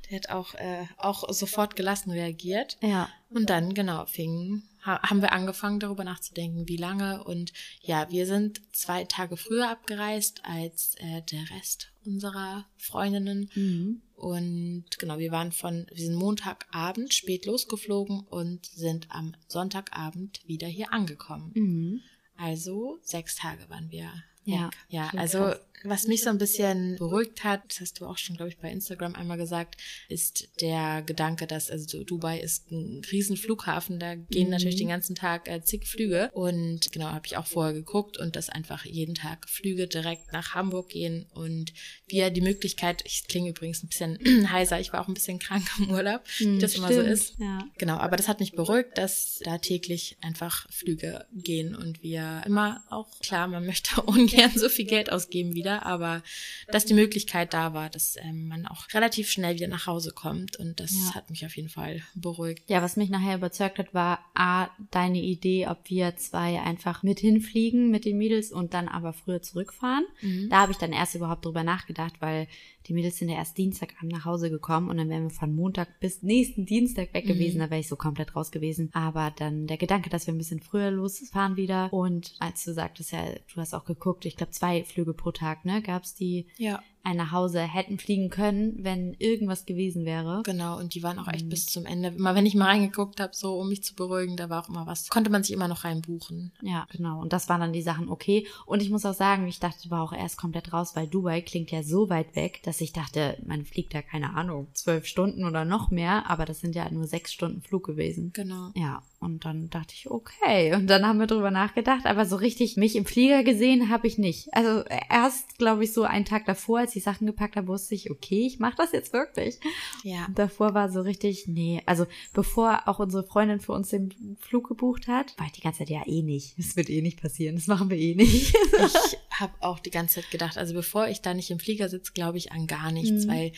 Der 0.08 0.18
hat 0.18 0.30
auch, 0.30 0.54
äh, 0.54 0.86
auch 0.98 1.32
sofort 1.32 1.74
gelassen 1.74 2.10
reagiert. 2.10 2.76
Ja. 2.80 3.08
Und 3.30 3.50
dann, 3.50 3.74
genau, 3.74 4.06
fing 4.06 4.62
haben 4.82 5.22
wir 5.22 5.32
angefangen 5.32 5.80
darüber 5.80 6.04
nachzudenken, 6.04 6.68
wie 6.68 6.76
lange. 6.76 7.22
Und 7.24 7.52
ja, 7.80 8.10
wir 8.10 8.26
sind 8.26 8.60
zwei 8.74 9.04
Tage 9.04 9.36
früher 9.36 9.70
abgereist 9.70 10.44
als 10.44 10.96
äh, 10.96 11.22
der 11.22 11.50
Rest 11.50 11.92
unserer 12.04 12.66
Freundinnen. 12.76 13.50
Mhm. 13.54 14.02
Und 14.14 14.98
genau, 14.98 15.18
wir 15.18 15.32
waren 15.32 15.52
von, 15.52 15.86
wir 15.92 16.04
sind 16.04 16.14
Montagabend 16.14 17.14
spät 17.14 17.46
losgeflogen 17.46 18.20
und 18.20 18.66
sind 18.66 19.06
am 19.10 19.34
Sonntagabend 19.48 20.40
wieder 20.46 20.66
hier 20.66 20.92
angekommen. 20.92 21.52
Mhm. 21.54 22.00
Also 22.36 22.98
sechs 23.02 23.36
Tage 23.36 23.68
waren 23.68 23.90
wir 23.90 24.10
ja, 24.44 24.70
ja, 24.88 25.10
also 25.16 25.38
krass. 25.38 25.60
was 25.84 26.06
mich 26.06 26.22
so 26.22 26.30
ein 26.30 26.38
bisschen 26.38 26.96
beruhigt 26.96 27.44
hat, 27.44 27.62
das 27.68 27.80
hast 27.80 28.00
du 28.00 28.06
auch 28.06 28.18
schon, 28.18 28.36
glaube 28.36 28.48
ich, 28.48 28.58
bei 28.58 28.70
Instagram 28.70 29.14
einmal 29.14 29.36
gesagt, 29.36 29.76
ist 30.08 30.48
der 30.60 31.02
Gedanke, 31.02 31.46
dass, 31.46 31.70
also 31.70 32.02
Dubai 32.02 32.40
ist 32.40 32.70
ein 32.70 33.02
riesen 33.10 33.36
Flughafen, 33.36 33.98
da 33.98 34.14
gehen 34.14 34.46
mhm. 34.46 34.50
natürlich 34.50 34.76
den 34.76 34.88
ganzen 34.88 35.14
Tag 35.14 35.48
äh, 35.48 35.62
zig 35.62 35.86
Flüge 35.86 36.30
und 36.32 36.90
genau, 36.92 37.06
habe 37.06 37.26
ich 37.26 37.36
auch 37.36 37.46
vorher 37.46 37.72
geguckt 37.72 38.18
und 38.18 38.36
dass 38.36 38.48
einfach 38.48 38.84
jeden 38.84 39.14
Tag 39.14 39.48
Flüge 39.48 39.86
direkt 39.86 40.32
nach 40.32 40.54
Hamburg 40.54 40.88
gehen 40.88 41.26
und 41.34 41.72
wir 42.06 42.30
die 42.30 42.40
Möglichkeit, 42.40 43.02
ich 43.04 43.26
klinge 43.28 43.50
übrigens 43.50 43.82
ein 43.82 43.88
bisschen 43.88 44.18
heiser, 44.50 44.80
ich 44.80 44.92
war 44.92 45.00
auch 45.00 45.08
ein 45.08 45.14
bisschen 45.14 45.38
krank 45.38 45.68
im 45.78 45.90
Urlaub, 45.90 46.22
mhm, 46.40 46.56
wie 46.56 46.58
das 46.58 46.72
stimmt. 46.72 46.90
immer 46.90 47.02
so 47.02 47.08
ist. 47.08 47.34
Ja. 47.38 47.64
Genau, 47.78 47.96
aber 47.96 48.16
das 48.16 48.28
hat 48.28 48.40
mich 48.40 48.52
beruhigt, 48.52 48.98
dass 48.98 49.40
da 49.44 49.58
täglich 49.58 50.16
einfach 50.20 50.70
Flüge 50.70 51.26
gehen 51.32 51.74
und 51.74 52.02
wir 52.02 52.42
immer 52.46 52.82
auch, 52.90 53.18
klar, 53.20 53.46
man 53.48 53.66
möchte 53.66 54.00
ungern 54.02 54.28
gern 54.36 54.50
so 54.54 54.68
viel 54.68 54.86
Geld 54.86 55.12
ausgeben 55.12 55.54
wieder, 55.54 55.86
aber 55.86 56.22
dass 56.68 56.84
die 56.84 56.94
Möglichkeit 56.94 57.54
da 57.54 57.74
war, 57.74 57.90
dass 57.90 58.16
ähm, 58.16 58.48
man 58.48 58.66
auch 58.66 58.86
relativ 58.92 59.30
schnell 59.30 59.54
wieder 59.54 59.68
nach 59.68 59.86
Hause 59.86 60.12
kommt 60.14 60.56
und 60.56 60.80
das 60.80 60.92
ja. 60.92 61.14
hat 61.14 61.30
mich 61.30 61.44
auf 61.46 61.56
jeden 61.56 61.68
Fall 61.68 62.02
beruhigt. 62.14 62.68
Ja, 62.68 62.82
was 62.82 62.96
mich 62.96 63.10
nachher 63.10 63.36
überzeugt 63.36 63.78
hat, 63.78 63.94
war 63.94 64.20
A, 64.34 64.68
deine 64.90 65.20
Idee, 65.20 65.66
ob 65.68 65.88
wir 65.90 66.16
zwei 66.16 66.60
einfach 66.60 67.02
mit 67.02 67.20
hinfliegen 67.20 67.90
mit 67.90 68.04
den 68.04 68.18
Mädels 68.18 68.52
und 68.52 68.74
dann 68.74 68.88
aber 68.88 69.12
früher 69.12 69.42
zurückfahren. 69.42 70.04
Mhm. 70.20 70.48
Da 70.50 70.62
habe 70.62 70.72
ich 70.72 70.78
dann 70.78 70.92
erst 70.92 71.14
überhaupt 71.14 71.44
drüber 71.44 71.64
nachgedacht, 71.64 72.14
weil 72.20 72.48
die 72.86 72.94
Mädels 72.94 73.18
sind 73.18 73.28
ja 73.28 73.36
erst 73.36 73.58
Dienstagabend 73.58 74.12
nach 74.12 74.24
Hause 74.24 74.50
gekommen 74.50 74.88
und 74.88 74.96
dann 74.96 75.08
wären 75.08 75.24
wir 75.24 75.30
von 75.30 75.54
Montag 75.54 76.00
bis 76.00 76.22
nächsten 76.22 76.66
Dienstag 76.66 77.14
weg 77.14 77.26
gewesen. 77.26 77.56
Mhm. 77.56 77.60
Da 77.60 77.70
wäre 77.70 77.80
ich 77.80 77.88
so 77.88 77.96
komplett 77.96 78.34
raus 78.34 78.50
gewesen. 78.50 78.90
Aber 78.92 79.32
dann 79.36 79.66
der 79.66 79.76
Gedanke, 79.76 80.10
dass 80.10 80.26
wir 80.26 80.34
ein 80.34 80.38
bisschen 80.38 80.60
früher 80.60 80.90
losfahren 80.90 81.56
wieder 81.56 81.92
und 81.92 82.34
als 82.38 82.64
du 82.64 82.72
sagtest 82.72 83.12
ja, 83.12 83.24
du 83.52 83.60
hast 83.60 83.74
auch 83.74 83.84
geguckt, 83.84 84.24
ich 84.24 84.36
glaube 84.36 84.52
zwei 84.52 84.84
Flüge 84.84 85.14
pro 85.14 85.32
Tag, 85.32 85.64
ne? 85.64 85.82
Gab's 85.82 86.14
die? 86.14 86.46
Ja 86.58 86.82
ein 87.04 87.16
nach 87.16 87.32
Hause 87.32 87.60
hätten 87.60 87.98
fliegen 87.98 88.30
können, 88.30 88.76
wenn 88.78 89.14
irgendwas 89.14 89.66
gewesen 89.66 90.04
wäre. 90.04 90.42
Genau, 90.44 90.78
und 90.78 90.94
die 90.94 91.02
waren 91.02 91.18
auch 91.18 91.28
echt 91.28 91.46
mhm. 91.46 91.50
bis 91.50 91.66
zum 91.66 91.84
Ende. 91.84 92.08
Immer 92.08 92.34
wenn 92.34 92.46
ich 92.46 92.54
mal 92.54 92.66
reingeguckt 92.66 93.20
habe, 93.20 93.34
so 93.34 93.58
um 93.58 93.68
mich 93.68 93.82
zu 93.82 93.94
beruhigen, 93.94 94.36
da 94.36 94.50
war 94.50 94.64
auch 94.64 94.68
immer 94.68 94.86
was. 94.86 95.08
Konnte 95.08 95.30
man 95.30 95.42
sich 95.42 95.52
immer 95.52 95.68
noch 95.68 95.84
reinbuchen. 95.84 96.52
Ja, 96.62 96.86
genau. 96.90 97.20
Und 97.20 97.32
das 97.32 97.48
waren 97.48 97.60
dann 97.60 97.72
die 97.72 97.82
Sachen 97.82 98.08
okay. 98.08 98.46
Und 98.66 98.82
ich 98.82 98.90
muss 98.90 99.04
auch 99.04 99.14
sagen, 99.14 99.46
ich 99.48 99.58
dachte, 99.58 99.90
war 99.90 100.02
auch 100.02 100.12
erst 100.12 100.38
komplett 100.38 100.72
raus, 100.72 100.94
weil 100.94 101.08
Dubai 101.08 101.40
klingt 101.42 101.70
ja 101.70 101.82
so 101.82 102.08
weit 102.08 102.36
weg, 102.36 102.60
dass 102.62 102.80
ich 102.80 102.92
dachte, 102.92 103.38
man 103.44 103.64
fliegt 103.64 103.94
ja 103.94 104.02
keine 104.02 104.34
Ahnung, 104.34 104.68
zwölf 104.74 105.06
Stunden 105.06 105.44
oder 105.44 105.64
noch 105.64 105.90
mehr, 105.90 106.30
aber 106.30 106.44
das 106.44 106.60
sind 106.60 106.74
ja 106.74 106.90
nur 106.90 107.06
sechs 107.06 107.32
Stunden 107.32 107.62
Flug 107.62 107.84
gewesen. 107.84 108.32
Genau. 108.32 108.70
Ja. 108.74 109.02
Und 109.22 109.44
dann 109.44 109.70
dachte 109.70 109.94
ich, 109.94 110.10
okay. 110.10 110.74
Und 110.74 110.88
dann 110.88 111.06
haben 111.06 111.20
wir 111.20 111.28
drüber 111.28 111.52
nachgedacht, 111.52 112.06
aber 112.06 112.26
so 112.26 112.34
richtig 112.34 112.76
mich 112.76 112.96
im 112.96 113.06
Flieger 113.06 113.44
gesehen 113.44 113.88
habe 113.88 114.08
ich 114.08 114.18
nicht. 114.18 114.52
Also 114.52 114.82
erst, 115.08 115.58
glaube 115.58 115.84
ich, 115.84 115.92
so 115.92 116.02
einen 116.02 116.24
Tag 116.24 116.44
davor, 116.44 116.80
als 116.80 116.96
ich 116.96 117.04
Sachen 117.04 117.28
gepackt 117.28 117.54
habe, 117.54 117.68
wusste 117.68 117.94
ich, 117.94 118.10
okay, 118.10 118.44
ich 118.46 118.58
mache 118.58 118.74
das 118.76 118.90
jetzt 118.90 119.12
wirklich. 119.12 119.60
Ja. 120.02 120.26
Und 120.26 120.36
davor 120.38 120.74
war 120.74 120.90
so 120.90 121.02
richtig, 121.02 121.46
nee. 121.46 121.80
Also 121.86 122.06
bevor 122.32 122.88
auch 122.88 122.98
unsere 122.98 123.22
Freundin 123.22 123.60
für 123.60 123.72
uns 123.72 123.90
den 123.90 124.36
Flug 124.40 124.66
gebucht 124.66 125.06
hat, 125.06 125.38
war 125.38 125.46
ich 125.46 125.52
die 125.52 125.60
ganze 125.60 125.80
Zeit, 125.80 125.90
ja, 125.90 126.02
eh 126.04 126.22
nicht. 126.22 126.58
Das 126.58 126.74
wird 126.74 126.90
eh 126.90 127.00
nicht 127.00 127.22
passieren. 127.22 127.54
Das 127.54 127.68
machen 127.68 127.90
wir 127.90 127.96
eh 127.96 128.16
nicht. 128.16 128.54
ich 128.54 129.18
habe 129.38 129.52
auch 129.60 129.78
die 129.78 129.90
ganze 129.90 130.16
Zeit 130.16 130.32
gedacht, 130.32 130.58
also 130.58 130.74
bevor 130.74 131.06
ich 131.06 131.20
da 131.22 131.32
nicht 131.32 131.52
im 131.52 131.60
Flieger 131.60 131.88
sitze, 131.88 132.12
glaube 132.12 132.38
ich 132.38 132.50
an 132.50 132.66
gar 132.66 132.90
nichts, 132.90 133.26
mhm. 133.26 133.30
weil 133.30 133.52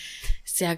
es 0.45 0.59
ja 0.59 0.77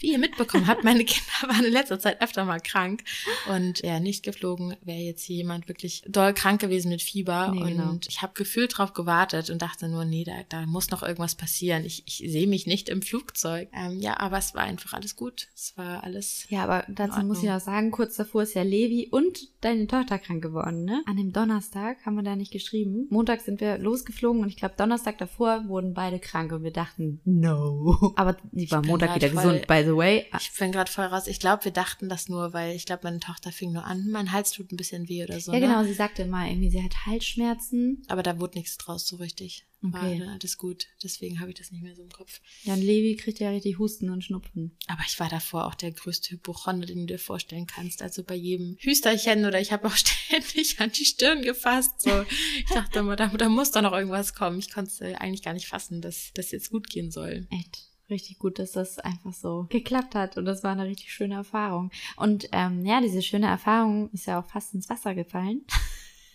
wie 0.00 0.12
ihr 0.12 0.18
mitbekommen 0.18 0.66
habt, 0.66 0.84
meine 0.84 1.04
Kinder 1.04 1.32
waren 1.54 1.64
in 1.64 1.72
letzter 1.72 1.98
Zeit 1.98 2.20
öfter 2.20 2.44
mal 2.44 2.60
krank 2.60 3.04
und 3.50 3.80
ja, 3.82 4.00
nicht 4.00 4.24
geflogen, 4.24 4.76
wäre 4.82 4.98
jetzt 4.98 5.24
hier 5.24 5.36
jemand 5.36 5.68
wirklich 5.68 6.02
doll 6.06 6.32
krank 6.34 6.60
gewesen 6.60 6.90
mit 6.90 7.02
Fieber 7.02 7.52
nee, 7.52 7.62
und 7.62 7.68
genau. 7.68 7.98
ich 8.08 8.22
habe 8.22 8.32
gefühlt 8.34 8.76
drauf 8.76 8.92
gewartet 8.92 9.50
und 9.50 9.62
dachte 9.62 9.88
nur, 9.88 10.04
nee, 10.04 10.24
da, 10.24 10.32
da 10.48 10.66
muss 10.66 10.90
noch 10.90 11.02
irgendwas 11.02 11.34
passieren. 11.34 11.84
Ich, 11.84 12.02
ich 12.06 12.30
sehe 12.30 12.46
mich 12.46 12.66
nicht 12.66 12.88
im 12.88 13.02
Flugzeug. 13.02 13.68
Ähm, 13.72 14.00
ja, 14.00 14.18
aber 14.18 14.38
es 14.38 14.54
war 14.54 14.62
einfach 14.62 14.92
alles 14.92 15.16
gut. 15.16 15.48
Es 15.54 15.76
war 15.76 16.04
alles. 16.04 16.46
Ja, 16.48 16.64
aber 16.64 16.84
dazu 16.88 17.20
muss 17.20 17.42
ich 17.42 17.50
auch 17.50 17.60
sagen, 17.60 17.90
kurz 17.90 18.16
davor 18.16 18.42
ist 18.42 18.54
ja 18.54 18.62
Levi 18.62 19.08
und 19.10 19.48
deine 19.60 19.86
Tochter 19.86 20.18
krank 20.18 20.42
geworden, 20.42 20.84
ne? 20.84 21.02
An 21.06 21.16
dem 21.16 21.32
Donnerstag 21.32 22.04
haben 22.04 22.16
wir 22.16 22.22
da 22.22 22.36
nicht 22.36 22.52
geschrieben. 22.52 23.06
Montag 23.10 23.40
sind 23.40 23.60
wir 23.60 23.78
losgeflogen 23.78 24.42
und 24.42 24.48
ich 24.48 24.56
glaube 24.56 24.74
Donnerstag 24.76 25.18
davor 25.18 25.68
wurden 25.68 25.94
beide 25.94 26.18
krank 26.18 26.52
und 26.52 26.62
wir 26.62 26.72
dachten, 26.72 27.20
no. 27.24 28.12
Aber 28.16 28.36
die 28.52 28.70
war 28.70 28.84
Montag 28.84 29.14
wieder 29.14 29.28
gesund 29.28 29.66
by 29.68 29.84
the 29.84 29.94
way. 29.94 30.26
Ich 30.40 30.50
bin 30.58 30.72
gerade 30.72 30.90
voll 30.90 31.04
raus. 31.04 31.28
Ich 31.28 31.38
glaube, 31.38 31.66
wir 31.66 31.72
dachten 31.72 32.08
das 32.08 32.28
nur, 32.28 32.52
weil 32.52 32.74
ich 32.74 32.86
glaube, 32.86 33.02
meine 33.04 33.20
Tochter 33.20 33.52
fing 33.52 33.72
nur 33.72 33.84
an, 33.84 34.08
mein 34.10 34.32
Hals 34.32 34.50
tut 34.50 34.72
ein 34.72 34.76
bisschen 34.76 35.08
weh 35.08 35.22
oder 35.22 35.38
so. 35.38 35.52
Ja, 35.52 35.60
genau, 35.60 35.82
ne? 35.82 35.86
sie 35.86 35.94
sagte 35.94 36.22
immer 36.22 36.48
irgendwie, 36.48 36.70
sie 36.70 36.82
hat 36.82 37.06
Halsschmerzen. 37.06 38.02
Aber 38.08 38.24
da 38.24 38.40
wurde 38.40 38.58
nichts 38.58 38.76
draus 38.78 39.06
so 39.06 39.16
richtig. 39.16 39.66
Okay. 39.80 40.20
War 40.20 40.32
alles 40.32 40.58
gut. 40.58 40.86
Deswegen 41.04 41.38
habe 41.38 41.50
ich 41.50 41.56
das 41.56 41.70
nicht 41.70 41.82
mehr 41.82 41.94
so 41.94 42.02
im 42.02 42.10
Kopf. 42.10 42.40
Ja, 42.64 42.74
und 42.74 42.80
Levi 42.80 43.14
kriegt 43.14 43.38
ja 43.38 43.50
richtig 43.50 43.78
Husten 43.78 44.10
und 44.10 44.24
Schnupfen. 44.24 44.76
Aber 44.88 45.02
ich 45.06 45.20
war 45.20 45.28
davor 45.28 45.66
auch 45.66 45.76
der 45.76 45.92
größte 45.92 46.30
Hypochonder, 46.30 46.86
den 46.86 47.00
du 47.00 47.06
dir 47.06 47.18
vorstellen 47.20 47.66
kannst. 47.66 48.02
Also 48.02 48.24
bei 48.24 48.34
jedem 48.34 48.76
Hüsterchen 48.80 49.44
oder 49.44 49.60
ich 49.60 49.70
habe 49.70 49.86
auch 49.86 49.96
ständig 49.96 50.80
an 50.80 50.90
die 50.90 51.04
Stirn 51.04 51.42
gefasst. 51.42 52.00
So, 52.00 52.24
ich 52.58 52.72
dachte 52.74 53.00
immer, 53.00 53.14
da, 53.14 53.28
da 53.28 53.48
muss 53.48 53.70
doch 53.70 53.82
noch 53.82 53.92
irgendwas 53.92 54.34
kommen. 54.34 54.58
Ich 54.58 54.72
konnte 54.72 54.90
es 54.90 55.00
eigentlich 55.20 55.42
gar 55.42 55.54
nicht 55.54 55.68
fassen, 55.68 56.00
dass 56.00 56.32
das 56.34 56.50
jetzt 56.50 56.70
gut 56.70 56.88
gehen 56.88 57.12
soll. 57.12 57.46
Echt 57.50 57.88
richtig 58.10 58.38
gut, 58.38 58.58
dass 58.58 58.72
das 58.72 58.98
einfach 58.98 59.32
so 59.32 59.66
geklappt 59.68 60.14
hat 60.14 60.36
und 60.36 60.44
das 60.44 60.62
war 60.62 60.72
eine 60.72 60.86
richtig 60.86 61.12
schöne 61.12 61.34
Erfahrung. 61.34 61.90
Und 62.16 62.48
ähm, 62.52 62.84
ja, 62.84 63.00
diese 63.00 63.22
schöne 63.22 63.46
Erfahrung 63.46 64.10
ist 64.12 64.26
ja 64.26 64.40
auch 64.40 64.46
fast 64.46 64.74
ins 64.74 64.88
Wasser 64.88 65.14
gefallen. 65.14 65.64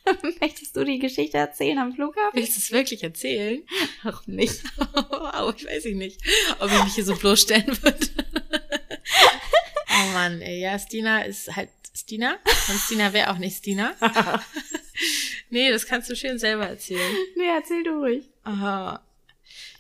Möchtest 0.42 0.76
du 0.76 0.84
die 0.84 1.00
Geschichte 1.00 1.38
erzählen 1.38 1.78
am 1.80 1.94
Flughafen? 1.94 2.38
Willst 2.38 2.58
du 2.58 2.60
es 2.60 2.72
wirklich 2.72 3.04
erzählen? 3.04 3.64
Ach 4.04 4.26
nicht. 4.28 4.62
oh, 4.96 5.54
ich 5.56 5.66
weiß 5.66 5.86
nicht, 5.86 6.22
ob 6.60 6.72
ich 6.72 6.84
mich 6.84 6.96
hier 6.96 7.06
so 7.06 7.16
bloßstellen 7.16 7.82
würde. 7.82 8.08
oh 9.90 10.14
Mann, 10.14 10.42
ey. 10.42 10.60
ja, 10.60 10.78
Stina 10.78 11.22
ist 11.22 11.56
halt 11.56 11.70
Stina 11.96 12.38
und 12.70 12.80
Stina 12.80 13.14
wäre 13.14 13.32
auch 13.32 13.38
nicht 13.38 13.58
Stina. 13.58 13.96
nee, 15.50 15.72
das 15.72 15.86
kannst 15.86 16.10
du 16.10 16.16
schön 16.16 16.38
selber 16.38 16.68
erzählen. 16.68 17.16
Nee, 17.38 17.48
erzähl 17.56 17.84
du 17.84 17.92
ruhig. 17.92 18.30
Aha. 18.44 19.02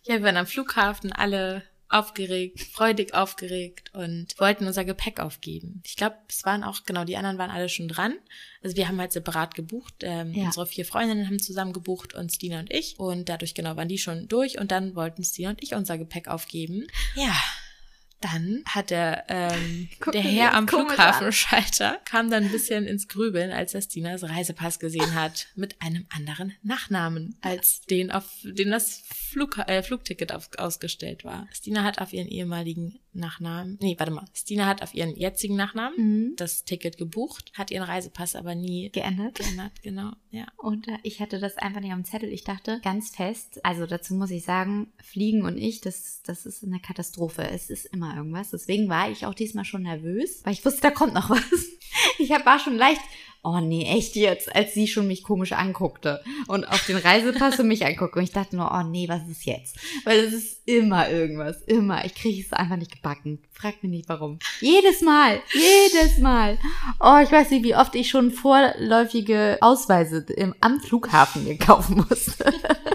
Ja, 0.05 0.15
wir 0.15 0.23
waren 0.23 0.37
am 0.37 0.47
Flughafen, 0.47 1.11
alle 1.11 1.63
aufgeregt, 1.93 2.59
freudig 2.59 3.13
aufgeregt 3.13 3.91
und 3.93 4.27
wollten 4.39 4.67
unser 4.67 4.83
Gepäck 4.83 5.19
aufgeben. 5.19 5.81
Ich 5.85 5.95
glaube, 5.95 6.17
es 6.27 6.43
waren 6.45 6.63
auch, 6.63 6.85
genau, 6.85 7.05
die 7.05 7.17
anderen 7.17 7.37
waren 7.37 7.51
alle 7.51 7.69
schon 7.69 7.87
dran. 7.87 8.15
Also 8.63 8.75
wir 8.75 8.87
haben 8.87 8.99
halt 8.99 9.11
separat 9.11 9.55
gebucht. 9.55 9.95
Ähm, 10.01 10.33
ja. 10.33 10.45
Unsere 10.45 10.65
vier 10.65 10.85
Freundinnen 10.85 11.27
haben 11.27 11.39
zusammen 11.39 11.73
gebucht 11.73 12.13
und 12.13 12.31
Stina 12.31 12.59
und 12.59 12.73
ich. 12.73 12.99
Und 12.99 13.29
dadurch, 13.29 13.53
genau, 13.53 13.75
waren 13.75 13.87
die 13.87 13.97
schon 13.97 14.27
durch 14.27 14.59
und 14.59 14.71
dann 14.71 14.95
wollten 14.95 15.23
Stina 15.23 15.51
und 15.51 15.61
ich 15.61 15.75
unser 15.75 15.97
Gepäck 15.97 16.27
aufgeben. 16.27 16.87
Ja, 17.15 17.35
dann 18.23 18.63
hat 18.65 18.89
der, 18.89 19.25
ähm, 19.27 19.89
der 20.13 20.21
Herr 20.21 20.53
am 20.53 20.67
Flughafenschalter 20.67 21.99
kam 22.05 22.29
dann 22.29 22.45
ein 22.45 22.51
bisschen 22.51 22.85
ins 22.85 23.07
Grübeln, 23.07 23.51
als 23.51 23.73
er 23.73 23.81
Stinas 23.81 24.23
Reisepass 24.23 24.79
gesehen 24.79 25.13
hat, 25.13 25.47
mit 25.55 25.81
einem 25.81 26.05
anderen 26.09 26.53
Nachnamen, 26.63 27.37
als 27.41 27.81
den, 27.81 28.11
auf 28.11 28.25
den 28.43 28.71
das 28.71 29.03
Flug, 29.13 29.57
äh, 29.57 29.83
Flugticket 29.83 30.31
auf, 30.31 30.49
ausgestellt 30.57 31.23
war. 31.23 31.47
Stina 31.51 31.83
hat 31.83 31.99
auf 31.99 32.13
ihren 32.13 32.27
ehemaligen 32.27 32.99
Nachnamen, 33.13 33.77
nee, 33.81 33.95
warte 33.97 34.11
mal, 34.11 34.25
Stina 34.33 34.65
hat 34.65 34.81
auf 34.81 34.93
ihren 34.93 35.15
jetzigen 35.15 35.55
Nachnamen 35.55 35.97
mhm. 35.97 36.35
das 36.35 36.63
Ticket 36.63 36.97
gebucht, 36.97 37.51
hat 37.53 37.71
ihren 37.71 37.83
Reisepass 37.83 38.35
aber 38.35 38.55
nie 38.55 38.89
geändert. 38.91 39.35
Geändert, 39.35 39.71
genau, 39.81 40.11
ja. 40.31 40.45
Und 40.57 40.87
äh, 40.87 40.97
ich 41.03 41.21
hatte 41.21 41.39
das 41.39 41.57
einfach 41.57 41.81
nicht 41.81 41.91
am 41.91 42.05
Zettel. 42.05 42.29
Ich 42.29 42.43
dachte 42.43 42.79
ganz 42.83 43.15
fest, 43.15 43.63
also 43.63 43.85
dazu 43.85 44.13
muss 44.15 44.31
ich 44.31 44.43
sagen, 44.43 44.91
Fliegen 45.01 45.43
und 45.43 45.57
ich, 45.57 45.81
das, 45.81 46.21
das 46.23 46.45
ist 46.45 46.63
eine 46.63 46.79
Katastrophe. 46.79 47.47
Es 47.49 47.69
ist 47.69 47.85
immer 47.85 48.15
irgendwas. 48.15 48.51
Deswegen 48.51 48.89
war 48.89 49.09
ich 49.09 49.25
auch 49.25 49.33
diesmal 49.33 49.65
schon 49.65 49.83
nervös, 49.83 50.41
weil 50.43 50.53
ich 50.53 50.65
wusste, 50.65 50.81
da 50.81 50.91
kommt 50.91 51.13
noch 51.13 51.29
was. 51.29 51.43
Ich 52.17 52.31
hab, 52.31 52.45
war 52.45 52.57
schon 52.57 52.75
leicht 52.75 53.01
oh 53.43 53.59
nee, 53.59 53.85
echt 53.85 54.15
jetzt, 54.15 54.55
als 54.55 54.73
sie 54.73 54.87
schon 54.87 55.07
mich 55.07 55.23
komisch 55.23 55.51
anguckte 55.51 56.21
und 56.47 56.65
auf 56.65 56.85
den 56.85 56.97
Reisepass 56.97 57.57
mich 57.59 57.85
anguckte. 57.85 58.19
Und 58.19 58.23
ich 58.23 58.31
dachte 58.31 58.55
nur, 58.55 58.71
oh 58.73 58.83
nee, 58.83 59.07
was 59.09 59.27
ist 59.27 59.45
jetzt? 59.45 59.77
Weil 60.05 60.19
es 60.19 60.33
ist 60.33 60.61
immer 60.65 61.09
irgendwas, 61.09 61.61
immer. 61.63 62.05
Ich 62.05 62.15
kriege 62.15 62.41
es 62.41 62.53
einfach 62.53 62.77
nicht 62.77 62.93
gebacken. 62.93 63.39
Frag 63.51 63.83
mich 63.83 63.91
nicht 63.91 64.09
warum. 64.09 64.39
Jedes 64.61 65.01
Mal, 65.01 65.41
jedes 65.53 66.19
Mal. 66.19 66.57
Oh, 66.99 67.19
ich 67.21 67.31
weiß 67.31 67.51
nicht, 67.51 67.63
wie 67.63 67.75
oft 67.75 67.93
ich 67.95 68.09
schon 68.09 68.31
vorläufige 68.31 69.57
Ausweise 69.61 70.25
im, 70.35 70.55
am 70.61 70.79
Flughafen 70.79 71.43
mir 71.43 71.57
kaufen 71.57 72.05
musste. 72.09 72.45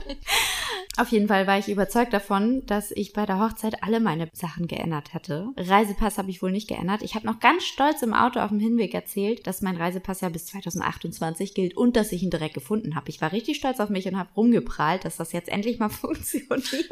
Auf 0.99 1.11
jeden 1.11 1.28
Fall 1.28 1.47
war 1.47 1.57
ich 1.61 1.69
überzeugt 1.69 2.12
davon, 2.12 2.67
dass 2.67 2.90
ich 2.90 3.12
bei 3.12 3.25
der 3.25 3.38
Hochzeit 3.38 3.85
alle 3.85 4.00
meine 4.00 4.28
Sachen 4.33 4.67
geändert 4.67 5.14
hätte. 5.14 5.50
Reisepass 5.57 6.19
habe 6.19 6.31
ich 6.31 6.43
wohl 6.43 6.50
nicht 6.50 6.67
geändert. 6.67 7.02
Ich 7.02 7.14
habe 7.14 7.25
noch 7.25 7.38
ganz 7.38 7.62
stolz 7.62 8.02
im 8.02 8.14
Auto 8.14 8.40
auf 8.40 8.49
dem 8.49 8.59
Hinweg 8.59 8.95
erzählt, 8.95 9.47
dass 9.47 9.62
mein 9.62 9.76
Reisepass 9.76 10.23
ja 10.23 10.28
bis 10.28 10.47
2028 10.47 11.55
gilt 11.55 11.76
und 11.76 11.95
dass 11.95 12.11
ich 12.11 12.25
ihn 12.25 12.31
direkt 12.31 12.55
gefunden 12.55 12.97
habe. 12.97 13.11
Ich 13.11 13.21
war 13.21 13.31
richtig 13.31 13.59
stolz 13.59 13.78
auf 13.78 13.90
mich 13.90 14.09
und 14.09 14.19
habe 14.19 14.31
rumgeprahlt, 14.37 15.05
dass 15.05 15.17
das 15.17 15.31
jetzt 15.31 15.49
endlich 15.49 15.78
mal 15.78 15.88
funktioniert. 15.88 16.90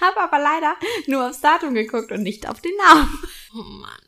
habe 0.00 0.20
aber 0.20 0.38
leider 0.38 0.76
nur 1.08 1.28
aufs 1.28 1.40
Datum 1.40 1.74
geguckt 1.74 2.12
und 2.12 2.22
nicht 2.22 2.48
auf 2.48 2.60
den 2.60 2.76
Namen. 2.76 3.18
Oh 3.52 3.64
Mann. 3.64 4.00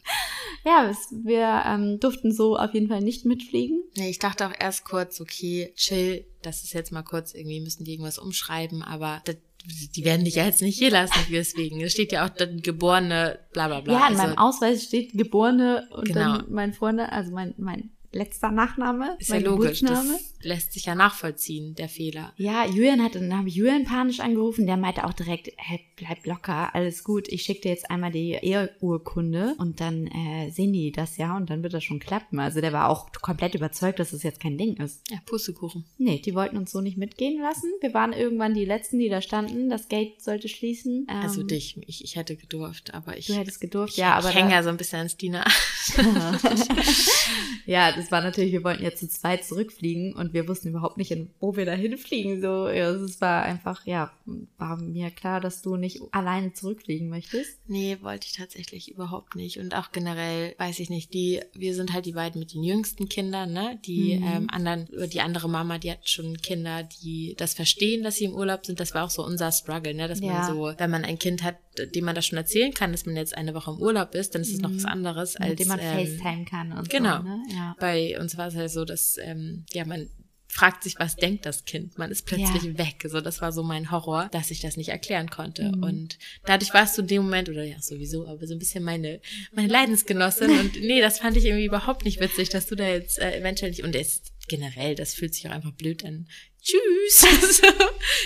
Ja, 0.64 0.92
wir 1.10 1.64
ähm, 1.66 1.98
durften 1.98 2.32
so 2.32 2.56
auf 2.56 2.74
jeden 2.74 2.86
Fall 2.86 3.00
nicht 3.00 3.24
mitfliegen. 3.24 3.82
Nee, 3.96 4.10
ich 4.10 4.20
dachte 4.20 4.46
auch 4.46 4.52
erst 4.56 4.84
kurz, 4.84 5.20
okay, 5.20 5.72
chill, 5.74 6.24
das 6.42 6.62
ist 6.64 6.72
jetzt 6.72 6.92
mal 6.92 7.02
kurz, 7.02 7.34
irgendwie 7.34 7.60
müssen 7.60 7.84
die 7.84 7.92
irgendwas 7.92 8.18
umschreiben, 8.18 8.82
aber 8.82 9.22
das, 9.24 9.36
die 9.64 10.04
werden 10.04 10.24
dich 10.24 10.36
ja 10.36 10.44
jetzt 10.44 10.62
nicht 10.62 10.78
hier 10.78 10.90
lassen 10.90 11.14
deswegen. 11.30 11.80
Es 11.80 11.92
steht 11.92 12.12
ja 12.12 12.24
auch 12.24 12.30
dann 12.30 12.62
geborene, 12.62 13.38
bla 13.52 13.68
bla 13.68 13.80
bla. 13.80 13.92
Ja, 13.92 14.06
in 14.06 14.14
also, 14.14 14.22
meinem 14.22 14.38
Ausweis 14.38 14.84
steht 14.84 15.12
geborene 15.12 15.88
und 15.90 16.06
genau. 16.06 16.38
dann 16.38 16.46
mein 16.50 16.72
Freund, 16.72 17.00
also 17.00 17.32
mein, 17.32 17.54
mein 17.58 17.90
letzter 18.12 18.50
Nachname. 18.50 19.16
Ist 19.18 19.30
ja 19.30 19.38
logisch. 19.38 19.80
Das 19.80 20.34
lässt 20.42 20.72
sich 20.72 20.86
ja 20.86 20.94
nachvollziehen, 20.94 21.74
der 21.74 21.88
Fehler. 21.88 22.32
Ja, 22.36 22.66
Julian 22.66 23.02
hat, 23.02 23.14
dann 23.14 23.36
habe 23.36 23.48
ich 23.48 23.54
Julian 23.54 23.84
panisch 23.84 24.20
angerufen, 24.20 24.66
der 24.66 24.76
meinte 24.76 25.04
auch 25.04 25.12
direkt, 25.12 25.52
hey, 25.56 25.80
bleib 25.96 26.26
locker, 26.26 26.74
alles 26.74 27.04
gut, 27.04 27.28
ich 27.28 27.42
schicke 27.42 27.62
dir 27.62 27.70
jetzt 27.70 27.90
einmal 27.90 28.10
die 28.10 28.32
Eheurkunde 28.32 29.54
und 29.58 29.80
dann 29.80 30.06
äh, 30.08 30.50
sehen 30.50 30.72
die 30.72 30.90
das 30.92 31.16
ja 31.16 31.36
und 31.36 31.50
dann 31.50 31.62
wird 31.62 31.74
das 31.74 31.84
schon 31.84 32.00
klappen. 32.00 32.38
Also 32.38 32.60
der 32.60 32.72
war 32.72 32.88
auch 32.88 33.12
komplett 33.12 33.54
überzeugt, 33.54 33.98
dass 33.98 34.10
das 34.10 34.22
jetzt 34.22 34.40
kein 34.40 34.58
Ding 34.58 34.76
ist. 34.76 35.02
Ja, 35.10 35.18
Pustekuchen. 35.26 35.84
Nee, 35.98 36.18
die 36.18 36.34
wollten 36.34 36.56
uns 36.56 36.72
so 36.72 36.80
nicht 36.80 36.96
mitgehen 36.96 37.40
lassen. 37.40 37.70
Wir 37.80 37.94
waren 37.94 38.12
irgendwann 38.12 38.54
die 38.54 38.64
Letzten, 38.64 38.98
die 38.98 39.08
da 39.08 39.22
standen. 39.22 39.70
Das 39.70 39.88
Gate 39.88 40.20
sollte 40.20 40.48
schließen. 40.48 41.06
Ähm, 41.08 41.16
also 41.22 41.42
dich, 41.42 41.78
ich, 41.86 42.04
ich 42.04 42.16
hätte 42.16 42.36
gedurft, 42.36 42.94
aber 42.94 43.16
ich... 43.16 43.26
Du 43.26 43.34
hättest 43.34 43.60
gedurft, 43.60 43.92
ich, 43.92 43.98
ja, 43.98 44.14
aber... 44.14 44.30
Ich 44.30 44.34
hänge 44.34 44.52
ja 44.52 44.62
so 44.62 44.70
ein 44.70 44.76
bisschen 44.76 44.98
ans 44.98 45.16
Dina. 45.16 45.44
ja, 47.66 47.92
das 47.92 48.01
war 48.10 48.22
natürlich, 48.22 48.52
wir 48.52 48.64
wollten 48.64 48.82
ja 48.82 48.94
zu 48.94 49.08
zweit 49.08 49.44
zurückfliegen 49.44 50.14
und 50.14 50.32
wir 50.32 50.48
wussten 50.48 50.68
überhaupt 50.68 50.96
nicht, 50.96 51.14
wo 51.40 51.56
wir 51.56 51.64
da 51.64 51.72
hinfliegen. 51.72 52.40
So, 52.40 52.68
ja, 52.68 52.90
es 52.90 53.20
war 53.20 53.42
einfach, 53.42 53.86
ja, 53.86 54.12
war 54.58 54.76
mir 54.76 55.10
klar, 55.10 55.40
dass 55.40 55.62
du 55.62 55.76
nicht 55.76 56.00
alleine 56.10 56.52
zurückfliegen 56.52 57.08
möchtest. 57.08 57.60
Nee, 57.68 57.98
wollte 58.00 58.26
ich 58.26 58.36
tatsächlich 58.36 58.90
überhaupt 58.90 59.36
nicht. 59.36 59.58
Und 59.58 59.74
auch 59.74 59.92
generell, 59.92 60.54
weiß 60.58 60.80
ich 60.80 60.90
nicht, 60.90 61.14
die, 61.14 61.40
wir 61.54 61.74
sind 61.74 61.92
halt 61.92 62.06
die 62.06 62.12
beiden 62.12 62.38
mit 62.38 62.54
den 62.54 62.64
jüngsten 62.64 63.08
Kindern, 63.08 63.52
ne? 63.52 63.78
Die 63.84 64.18
mhm. 64.18 64.24
ähm, 64.24 64.50
anderen, 64.50 64.88
die 65.10 65.20
andere 65.20 65.48
Mama, 65.48 65.78
die 65.78 65.90
hat 65.90 66.08
schon 66.08 66.38
Kinder, 66.38 66.82
die 66.82 67.34
das 67.36 67.54
verstehen, 67.54 68.02
dass 68.02 68.16
sie 68.16 68.24
im 68.24 68.34
Urlaub 68.34 68.66
sind. 68.66 68.80
Das 68.80 68.94
war 68.94 69.04
auch 69.04 69.10
so 69.10 69.24
unser 69.24 69.52
Struggle, 69.52 69.94
ne? 69.94 70.08
Dass 70.08 70.20
ja. 70.20 70.32
man 70.32 70.54
so, 70.54 70.72
wenn 70.76 70.90
man 70.90 71.04
ein 71.04 71.18
Kind 71.18 71.42
hat, 71.42 71.56
dem 71.94 72.04
man 72.04 72.14
das 72.14 72.26
schon 72.26 72.38
erzählen 72.38 72.74
kann, 72.74 72.92
dass 72.92 73.06
man 73.06 73.16
jetzt 73.16 73.36
eine 73.36 73.54
Woche 73.54 73.70
im 73.70 73.78
Urlaub 73.78 74.14
ist, 74.14 74.34
dann 74.34 74.42
ist 74.42 74.52
es 74.52 74.56
mhm. 74.56 74.62
noch 74.62 74.74
was 74.74 74.84
anderes 74.84 75.36
als. 75.36 75.50
Mit 75.50 75.60
dem 75.60 75.68
man 75.68 75.78
ähm, 75.80 76.06
FaceTime 76.06 76.44
kann 76.44 76.72
und 76.72 76.90
genau. 76.90 77.18
so. 77.18 77.22
Ne? 77.22 77.42
Ja. 77.48 77.76
Bei 77.78 77.91
uns 78.18 78.36
war 78.36 78.48
es 78.48 78.54
halt 78.54 78.70
so, 78.70 78.84
dass 78.84 79.18
ähm, 79.18 79.64
ja 79.72 79.84
man 79.84 80.08
fragt 80.52 80.82
sich, 80.82 80.96
was 80.98 81.16
denkt 81.16 81.46
das 81.46 81.64
Kind? 81.64 81.96
Man 81.96 82.10
ist 82.10 82.26
plötzlich 82.26 82.62
ja. 82.62 82.78
weg. 82.78 83.06
So, 83.06 83.22
das 83.22 83.40
war 83.40 83.52
so 83.52 83.62
mein 83.62 83.90
Horror, 83.90 84.28
dass 84.32 84.50
ich 84.50 84.60
das 84.60 84.76
nicht 84.76 84.90
erklären 84.90 85.30
konnte. 85.30 85.72
Mhm. 85.74 85.82
Und 85.82 86.18
dadurch 86.44 86.74
warst 86.74 86.96
du 86.98 87.00
in 87.00 87.08
dem 87.08 87.22
Moment, 87.22 87.48
oder 87.48 87.64
ja, 87.64 87.80
sowieso, 87.80 88.26
aber 88.26 88.46
so 88.46 88.54
ein 88.54 88.58
bisschen 88.58 88.84
meine, 88.84 89.22
meine 89.52 89.68
Leidensgenossin. 89.68 90.50
Und 90.60 90.78
nee, 90.82 91.00
das 91.00 91.20
fand 91.20 91.38
ich 91.38 91.46
irgendwie 91.46 91.64
überhaupt 91.64 92.04
nicht 92.04 92.20
witzig, 92.20 92.50
dass 92.50 92.66
du 92.66 92.74
da 92.74 92.86
jetzt 92.86 93.18
äh, 93.18 93.38
eventuell 93.38 93.70
nicht, 93.70 93.82
und 93.82 93.96
es 93.96 94.20
generell, 94.46 94.94
das 94.94 95.14
fühlt 95.14 95.34
sich 95.34 95.48
auch 95.48 95.52
einfach 95.52 95.72
blöd 95.72 96.04
an. 96.04 96.28
Tschüss. 96.62 97.62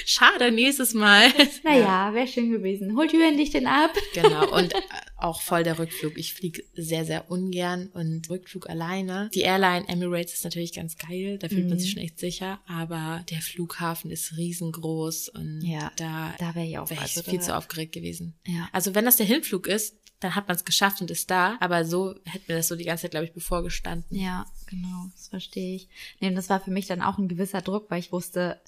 Schade, 0.04 0.50
nächstes 0.50 0.92
Mal. 0.92 1.32
Naja, 1.62 2.12
wäre 2.12 2.26
schön 2.26 2.50
gewesen. 2.50 2.96
Holt 2.96 3.12
Jürgen 3.12 3.38
dich 3.38 3.50
denn 3.50 3.66
ab? 3.66 3.92
Genau, 4.12 4.54
und 4.54 4.75
auch 5.16 5.40
voll 5.40 5.62
der 5.62 5.78
Rückflug. 5.78 6.18
Ich 6.18 6.35
fliege 6.35 6.62
sehr, 6.75 7.04
sehr 7.04 7.30
ungern 7.30 7.88
und 7.88 8.28
Rückflug 8.28 8.68
alleine. 8.68 9.30
Die 9.35 9.40
Airline 9.40 9.88
Emirates 9.88 10.35
ist 10.35 10.44
natürlich 10.44 10.75
ganz 10.75 10.99
geil, 10.99 11.38
da 11.38 11.49
fühlt 11.49 11.64
mhm. 11.64 11.70
man 11.70 11.78
sich 11.78 11.90
mhm. 11.90 11.92
schon 11.94 12.02
echt 12.02 12.18
sicher, 12.18 12.61
aber 12.66 13.25
der 13.30 13.40
Flughafen 13.40 14.11
ist 14.11 14.37
riesengroß 14.37 15.30
und 15.30 15.62
ja, 15.62 15.90
da, 15.96 16.35
da 16.38 16.54
wäre 16.54 16.66
ich 16.66 16.78
auch 16.78 16.90
wär 16.90 17.02
ich 17.04 17.12
viel 17.12 17.40
zu 17.40 17.56
aufgeregt 17.56 17.92
gewesen. 17.92 18.35
Ja. 18.46 18.68
Also 18.73 18.94
wenn 18.94 19.04
das 19.04 19.16
der 19.16 19.26
Hinflug 19.26 19.66
ist, 19.66 19.96
dann 20.20 20.35
hat 20.35 20.49
man 20.49 20.56
es 20.56 20.64
geschafft 20.64 21.00
und 21.00 21.11
ist 21.11 21.30
da. 21.30 21.56
Aber 21.61 21.85
so 21.85 22.14
hätte 22.25 22.44
mir 22.49 22.56
das 22.56 22.68
so 22.68 22.76
die 22.76 22.85
ganze 22.85 23.02
Zeit, 23.02 23.11
glaube 23.11 23.26
ich, 23.26 23.32
bevorgestanden. 23.32 24.16
Ja, 24.16 24.46
genau, 24.66 25.11
das 25.14 25.28
verstehe 25.28 25.76
ich. 25.76 25.88
Nee, 26.20 26.32
das 26.35 26.49
war 26.49 26.61
für 26.61 26.70
mich 26.70 26.87
dann 26.87 27.02
auch 27.02 27.18
ein 27.18 27.28
gewisser 27.28 27.61
Druck, 27.61 27.90
weil 27.90 28.00
ich 28.00 28.12
wusste, 28.12 28.61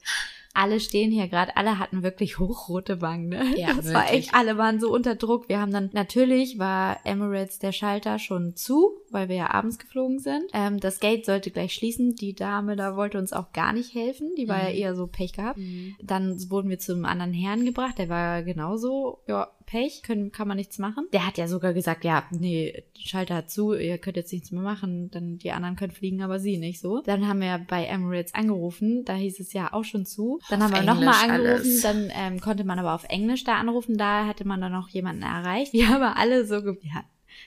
alle 0.58 0.80
stehen 0.80 1.12
hier 1.12 1.28
gerade, 1.28 1.56
alle 1.56 1.78
hatten 1.78 2.02
wirklich 2.02 2.38
hochrote 2.38 3.00
Wangen. 3.00 3.28
Ne? 3.28 3.54
Ja, 3.56 3.68
das 3.68 3.76
wirklich. 3.76 3.94
war 3.94 4.12
echt, 4.12 4.34
alle 4.34 4.58
waren 4.58 4.80
so 4.80 4.92
unter 4.92 5.14
Druck. 5.14 5.48
Wir 5.48 5.60
haben 5.60 5.72
dann, 5.72 5.90
natürlich 5.92 6.58
war 6.58 6.98
Emirates 7.04 7.60
der 7.60 7.72
Schalter 7.72 8.18
schon 8.18 8.56
zu, 8.56 8.90
weil 9.10 9.28
wir 9.28 9.36
ja 9.36 9.50
abends 9.50 9.78
geflogen 9.78 10.18
sind. 10.18 10.44
Ähm, 10.52 10.80
das 10.80 10.98
Gate 10.98 11.24
sollte 11.24 11.50
gleich 11.50 11.74
schließen. 11.74 12.16
Die 12.16 12.34
Dame 12.34 12.74
da 12.74 12.96
wollte 12.96 13.18
uns 13.18 13.32
auch 13.32 13.52
gar 13.52 13.72
nicht 13.72 13.94
helfen. 13.94 14.34
Die 14.36 14.48
war 14.48 14.58
mhm. 14.58 14.64
ja 14.64 14.70
eher 14.70 14.94
so 14.96 15.06
Pech 15.06 15.32
gehabt. 15.32 15.58
Mhm. 15.58 15.94
Dann 16.02 16.50
wurden 16.50 16.70
wir 16.70 16.78
zum 16.78 17.04
anderen 17.04 17.32
Herrn 17.32 17.64
gebracht. 17.64 17.98
Der 17.98 18.08
war 18.08 18.42
genauso, 18.42 19.20
ja, 19.28 19.48
Pech, 19.68 20.02
können, 20.02 20.32
kann 20.32 20.48
man 20.48 20.56
nichts 20.56 20.78
machen. 20.78 21.08
Der 21.12 21.26
hat 21.26 21.36
ja 21.36 21.46
sogar 21.46 21.74
gesagt, 21.74 22.02
ja, 22.02 22.24
nee, 22.30 22.84
Schalter 22.98 23.34
hat 23.34 23.50
zu, 23.50 23.74
ihr 23.74 23.98
könnt 23.98 24.16
jetzt 24.16 24.32
nichts 24.32 24.50
mehr 24.50 24.62
machen, 24.62 25.10
dann 25.10 25.36
die 25.36 25.52
anderen 25.52 25.76
können 25.76 25.92
fliegen, 25.92 26.22
aber 26.22 26.38
sie 26.40 26.56
nicht 26.56 26.80
so. 26.80 27.02
Dann 27.02 27.28
haben 27.28 27.40
wir 27.40 27.58
bei 27.68 27.84
Emirates 27.84 28.32
angerufen, 28.32 29.04
da 29.04 29.14
hieß 29.14 29.40
es 29.40 29.52
ja 29.52 29.74
auch 29.74 29.84
schon 29.84 30.06
zu. 30.06 30.40
Dann 30.48 30.62
auf 30.62 30.72
haben 30.72 30.86
wir 30.86 30.94
nochmal 30.94 31.30
angerufen, 31.30 31.60
alles. 31.60 31.82
dann 31.82 32.10
ähm, 32.14 32.40
konnte 32.40 32.64
man 32.64 32.78
aber 32.78 32.94
auf 32.94 33.04
Englisch 33.04 33.44
da 33.44 33.56
anrufen, 33.56 33.98
da 33.98 34.26
hatte 34.26 34.46
man 34.46 34.60
dann 34.62 34.72
noch 34.72 34.88
jemanden 34.88 35.22
erreicht. 35.22 35.74
Wir 35.74 35.88
haben 35.88 36.02
alle 36.02 36.46
so, 36.46 36.56
ja, 36.56 37.04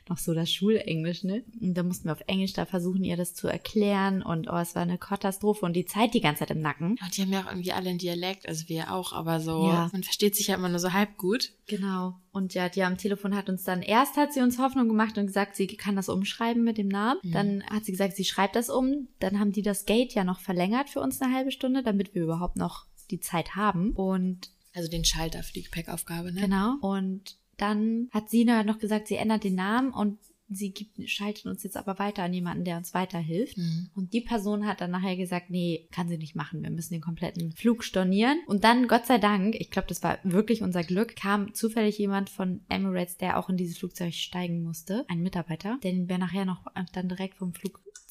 noch 0.10 0.18
so 0.18 0.34
das 0.34 0.52
Schulenglisch, 0.52 1.24
ne? 1.24 1.44
Und 1.60 1.74
da 1.76 1.84
mussten 1.84 2.06
wir 2.06 2.14
auf 2.14 2.24
Englisch 2.28 2.54
da 2.54 2.66
versuchen, 2.66 3.04
ihr 3.04 3.18
das 3.18 3.34
zu 3.34 3.48
erklären 3.48 4.22
und 4.22 4.48
oh, 4.50 4.58
es 4.58 4.76
war 4.76 4.82
eine 4.82 4.98
Katastrophe 4.98 5.66
und 5.66 5.74
die 5.74 5.86
Zeit 5.86 6.14
die 6.14 6.22
ganze 6.22 6.40
Zeit 6.40 6.52
im 6.52 6.62
Nacken. 6.62 6.98
Und 7.02 7.18
die 7.18 7.22
haben 7.22 7.32
ja 7.32 7.42
auch 7.42 7.50
irgendwie 7.50 7.74
alle 7.74 7.90
einen 7.90 8.00
Dialekt, 8.00 8.48
also 8.48 8.70
wir 8.70 8.94
auch, 8.94 9.14
aber 9.14 9.40
so, 9.40 9.68
ja. 9.68 9.90
man 9.92 10.04
versteht 10.04 10.36
sich 10.36 10.48
ja 10.48 10.56
immer 10.56 10.70
nur 10.70 10.80
so 10.80 10.94
halb 10.94 11.18
gut. 11.18 11.52
Genau. 11.68 12.16
Und 12.32 12.54
ja, 12.54 12.70
die 12.70 12.84
am 12.84 12.98
Telefon 12.98 13.36
hat 13.36 13.50
uns 13.50 13.64
dann, 13.64 13.82
erst 13.82 14.18
hat 14.18 14.34
sie 14.34 14.42
uns 14.42 14.58
Hoffnung 14.58 14.88
gemacht 14.88 15.18
und 15.18 15.28
gesagt, 15.28 15.56
sie 15.56 15.68
kann 15.68 15.96
das 15.96 16.10
umschreiben 16.10 16.64
mit 16.64 16.78
dem 16.78 16.88
Namen. 16.88 17.20
Mhm. 17.24 17.32
Dann 17.32 17.64
hat 17.64 17.86
sie 17.86 17.92
gesagt, 17.92 18.16
sie 18.16 18.26
schreibt 18.26 18.56
das 18.56 18.70
um. 18.70 19.08
Dann 19.20 19.40
haben 19.40 19.52
die 19.52 19.62
das 19.62 19.86
Gate 19.86 20.14
ja 20.14 20.24
noch 20.24 20.40
verlängert 20.40 20.90
für 20.90 21.02
uns 21.02 21.22
eine 21.22 21.34
halbe 21.34 21.52
Stunde, 21.52 21.84
damit 21.84 22.16
wir 22.16 22.24
überhaupt 22.24 22.58
noch 22.58 22.86
die 23.10 23.20
Zeit 23.20 23.56
haben. 23.56 23.92
Und 23.92 24.50
also 24.74 24.90
den 24.90 25.04
Schalter 25.04 25.44
für 25.44 25.54
die 25.54 25.64
Gepäckaufgabe, 25.64 26.32
ne? 26.32 26.42
Genau. 26.42 26.76
Und 26.82 27.38
dann 27.62 28.10
hat 28.12 28.30
Sina 28.30 28.64
noch 28.64 28.80
gesagt, 28.80 29.08
sie 29.08 29.16
ändert 29.16 29.44
den 29.44 29.56
Namen 29.56 29.92
und 29.92 30.18
sie 30.52 30.72
gibt, 30.72 31.10
schaltet 31.10 31.46
uns 31.46 31.64
jetzt 31.64 31.78
aber 31.78 31.98
weiter 31.98 32.24
an 32.24 32.34
jemanden, 32.34 32.66
der 32.66 32.78
uns 32.78 32.94
weiterhilft. 32.94 33.58
Mhm. 33.58 33.90
Und 33.96 34.14
die 34.14 34.22
Person 34.22 34.68
hat 34.68 34.82
dann 34.82 34.92
nachher 34.92 35.16
gesagt, 35.16 35.50
nee, 35.50 35.88
kann 35.92 36.10
sie 36.10 36.18
nicht 36.18 36.36
machen. 36.36 36.62
Wir 36.62 36.70
müssen 36.70 36.94
den 36.94 37.02
kompletten 37.02 37.54
Flug 37.54 37.84
stornieren. 37.84 38.40
Und 38.48 38.64
dann, 38.64 38.88
Gott 38.88 39.06
sei 39.06 39.18
Dank, 39.18 39.56
ich 39.56 39.72
glaube, 39.72 39.88
das 39.88 40.04
war 40.04 40.20
wirklich 40.24 40.62
unser 40.62 40.84
Glück, 40.84 41.16
kam 41.16 41.54
zufällig 41.54 41.98
jemand 41.98 42.30
von 42.30 42.62
Emirates, 42.70 43.18
der 43.18 43.40
auch 43.40 43.50
in 43.50 43.58
dieses 43.58 43.78
Flugzeug 43.78 44.14
steigen 44.14 44.62
musste. 44.62 45.06
Ein 45.08 45.22
Mitarbeiter, 45.22 45.80
den 45.84 46.10
wir 46.10 46.18
nachher 46.18 46.46
noch 46.46 46.66
dann 46.94 47.10
direkt 47.10 47.38
vom 47.38 47.54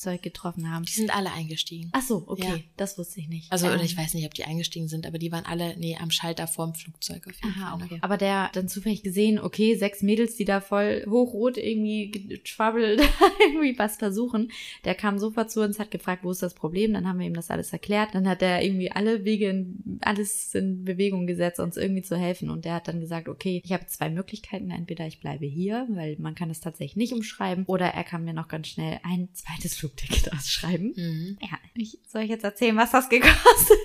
Flugzeug 0.00 0.22
getroffen 0.22 0.70
haben. 0.70 0.84
Die 0.86 0.92
sind 0.92 1.14
alle 1.14 1.30
eingestiegen. 1.32 1.90
Ach 1.92 2.00
so, 2.02 2.24
okay, 2.26 2.42
Ja. 2.46 2.58
das 2.78 2.96
wusste 2.96 3.20
ich 3.20 3.28
nicht. 3.28 3.52
Also, 3.52 3.66
Ähm, 3.66 3.74
oder 3.74 3.82
ich 3.84 3.96
weiß 3.96 4.14
nicht, 4.14 4.24
ob 4.24 4.32
die 4.32 4.44
eingestiegen 4.44 4.88
sind, 4.88 5.06
aber 5.06 5.18
die 5.18 5.30
waren 5.30 5.44
alle, 5.44 5.76
nee, 5.76 5.96
am 6.00 6.10
Schalter 6.10 6.46
vorm 6.46 6.74
Flugzeug 6.74 7.26
auf 7.26 7.34
jeden 7.34 7.48
Aha, 7.60 7.76
Fall. 7.76 7.84
okay. 7.84 7.94
noch. 7.96 8.02
Aber 8.02 8.16
der 8.16 8.50
dann 8.54 8.68
zufällig 8.68 9.02
gesehen, 9.02 9.38
okay, 9.38 9.76
sechs 9.76 10.00
Mädels, 10.02 10.36
die 10.36 10.46
da 10.46 10.60
voll 10.62 11.04
hochrot 11.06 11.58
irgendwie 11.58 12.40
schwabbelt, 12.44 13.00
irgendwie 13.46 13.78
was 13.78 13.96
versuchen. 13.98 14.50
Der 14.84 14.94
kam 14.94 15.18
sofort 15.18 15.50
zu 15.50 15.60
uns, 15.62 15.78
hat 15.78 15.90
gefragt, 15.90 16.24
wo 16.24 16.30
ist 16.30 16.42
das 16.42 16.54
Problem? 16.54 16.94
Dann 16.94 17.06
haben 17.06 17.18
wir 17.18 17.26
ihm 17.26 17.34
das 17.34 17.50
alles 17.50 17.70
erklärt. 17.72 18.14
Dann 18.14 18.26
hat 18.26 18.40
er 18.40 18.62
irgendwie 18.64 18.90
alle 18.90 19.24
Wege, 19.26 19.50
in, 19.50 19.98
alles 20.00 20.54
in 20.54 20.84
Bewegung 20.84 21.26
gesetzt, 21.26 21.60
uns 21.60 21.76
irgendwie 21.76 22.02
zu 22.02 22.16
helfen. 22.16 22.48
Und 22.48 22.64
der 22.64 22.74
hat 22.74 22.88
dann 22.88 23.00
gesagt, 23.00 23.28
okay, 23.28 23.60
ich 23.64 23.72
habe 23.72 23.86
zwei 23.86 24.08
Möglichkeiten. 24.08 24.70
Entweder 24.70 25.06
ich 25.06 25.20
bleibe 25.20 25.44
hier, 25.44 25.86
weil 25.90 26.16
man 26.18 26.34
kann 26.34 26.48
es 26.50 26.60
tatsächlich 26.60 26.96
nicht 26.96 27.12
umschreiben, 27.12 27.64
oder 27.66 27.86
er 27.86 28.04
kann 28.04 28.24
mir 28.24 28.32
noch 28.32 28.48
ganz 28.48 28.68
schnell 28.68 28.98
ein 29.02 29.28
zweites 29.34 29.74
Flugticket 29.90 30.32
ausschreiben. 30.32 30.92
Mhm. 30.96 31.38
Ja, 31.40 31.58
ich, 31.74 31.98
soll 32.06 32.22
ich 32.22 32.30
jetzt 32.30 32.44
erzählen, 32.44 32.76
was 32.76 32.90
das 32.92 33.08
gekostet 33.08 33.78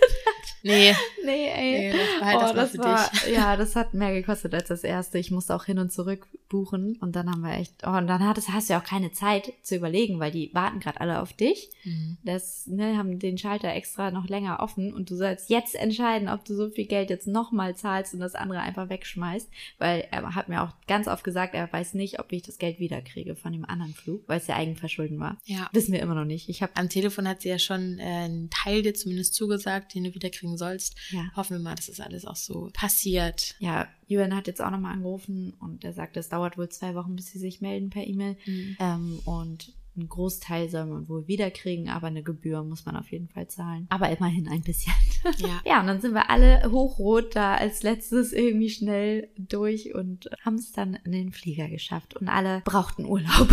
Nee, 0.66 0.96
Nee, 1.26 1.48
ey. 1.48 1.80
nee, 1.80 1.92
das 1.92 2.20
behalt 2.20 2.42
das 2.42 2.52
oh, 2.52 2.56
das 2.56 2.72
für 2.72 2.78
war, 2.80 3.10
dich. 3.12 3.36
ja, 3.36 3.56
das 3.58 3.76
hat 3.76 3.94
mehr 3.94 4.14
gekostet 4.14 4.54
als 4.54 4.68
das 4.68 4.84
erste. 4.84 5.18
Ich 5.20 5.32
musste 5.32 5.56
auch 5.56 5.66
hin 5.66 5.80
und 5.80 5.92
zurück 5.92 6.28
buchen 6.50 6.98
und 7.02 7.16
dann 7.16 7.30
haben 7.30 7.42
wir 7.42 7.54
echt, 7.54 7.74
oh, 7.86 7.92
und 7.92 8.08
dann 8.08 8.26
hattest, 8.26 8.50
hast 8.50 8.70
du 8.70 8.74
ja 8.74 8.80
auch 8.80 8.86
keine 8.86 9.12
Zeit 9.12 9.54
zu 9.64 9.76
überlegen, 9.76 10.20
weil 10.20 10.32
die 10.32 10.52
warten 10.54 10.80
gerade 10.80 11.02
alle 11.02 11.22
auf 11.22 11.34
dich. 11.34 11.70
Mhm. 11.84 12.18
Das, 12.24 12.68
ne, 12.68 12.98
haben 12.98 13.20
den 13.20 13.38
Schalter 13.38 13.74
extra 13.74 14.12
noch 14.12 14.28
länger 14.28 14.60
offen 14.60 14.94
und 14.94 15.10
du 15.10 15.16
sollst 15.16 15.50
jetzt 15.50 15.76
entscheiden, 15.76 16.30
ob 16.30 16.46
du 16.46 16.56
so 16.56 16.70
viel 16.70 16.86
Geld 16.86 17.10
jetzt 17.10 17.28
nochmal 17.28 17.76
zahlst 17.76 18.14
und 18.14 18.20
das 18.20 18.36
andere 18.36 18.60
einfach 18.60 18.90
wegschmeißt, 18.90 19.50
weil 19.80 20.08
er 20.12 20.36
hat 20.36 20.50
mir 20.50 20.64
auch 20.64 20.74
ganz 20.88 21.08
oft 21.08 21.24
gesagt, 21.24 21.54
er 21.56 21.72
weiß 21.72 21.94
nicht, 21.96 22.20
ob 22.20 22.32
ich 22.32 22.44
das 22.44 22.58
Geld 22.58 22.80
wiederkriege 22.80 23.36
von 23.36 23.52
dem 23.52 23.66
anderen 23.66 23.94
Flug, 23.94 24.24
weil 24.28 24.40
es 24.40 24.48
ja 24.48 24.56
Eigenverschulden 24.56 25.20
war. 25.20 25.38
Ja. 25.46 25.70
Wissen 25.74 25.94
wir 25.94 26.02
immer 26.02 26.16
noch 26.16 26.26
nicht. 26.26 26.50
Ich 26.50 26.62
habe 26.62 26.74
Am 26.76 26.90
Telefon 26.90 27.28
hat 27.28 27.42
sie 27.42 27.50
ja 27.50 27.60
schon 27.60 28.00
äh, 28.00 28.04
einen 28.04 28.50
Teil 28.50 28.82
dir 28.82 28.94
zumindest 28.94 29.34
zugesagt, 29.34 29.94
den 29.94 30.06
du 30.06 30.14
wiederkriegen 30.14 30.55
sollst. 30.58 30.96
ja. 31.12 31.30
Hoffen 31.36 31.58
wir 31.58 31.64
mal, 31.64 31.76
dass 31.76 31.88
das 31.88 32.00
alles 32.00 32.26
auch 32.26 32.36
so 32.36 32.70
passiert. 32.74 33.56
Ja, 33.60 33.88
Julian 34.08 34.36
hat 34.36 34.48
jetzt 34.48 34.62
auch 34.62 34.72
nochmal 34.72 34.94
angerufen 34.94 35.54
und 35.60 35.84
er 35.84 35.94
sagt, 35.94 36.18
es 36.18 36.30
dauert 36.30 36.58
wohl 36.58 36.70
zwei 36.70 36.96
Wochen, 36.96 37.16
bis 37.16 37.28
sie 37.28 37.40
sich 37.40 37.62
melden 37.62 37.90
per 37.90 38.06
E-Mail. 38.06 38.38
Mhm. 38.46 38.78
Ähm, 38.80 39.20
und 39.26 39.74
einen 39.98 40.10
Großteil 40.10 40.70
soll 40.70 40.86
man 40.86 41.08
wohl 41.08 41.28
wiederkriegen, 41.28 41.90
aber 41.90 42.08
eine 42.08 42.24
Gebühr 42.24 42.64
muss 42.64 42.86
man 42.86 42.98
auf 42.98 43.12
jeden 43.12 43.30
Fall 43.30 43.48
zahlen. 43.48 43.88
Aber 43.90 44.10
immerhin 44.10 44.48
ein 44.48 44.62
bisschen. 44.62 44.94
Ja. 45.38 45.62
ja, 45.66 45.80
und 45.80 45.88
dann 45.88 46.02
sind 46.02 46.14
wir 46.14 46.30
alle 46.30 46.70
hochrot 46.70 47.36
da 47.36 47.56
als 47.56 47.84
letztes 47.84 48.34
irgendwie 48.34 48.70
schnell 48.70 49.30
durch 49.38 49.96
und 49.96 50.30
haben 50.44 50.56
es 50.56 50.72
dann 50.72 50.96
in 51.06 51.12
den 51.12 51.32
Flieger 51.32 51.70
geschafft. 51.70 52.16
Und 52.16 52.28
alle 52.28 52.62
brauchten 52.66 53.06
Urlaub. 53.06 53.50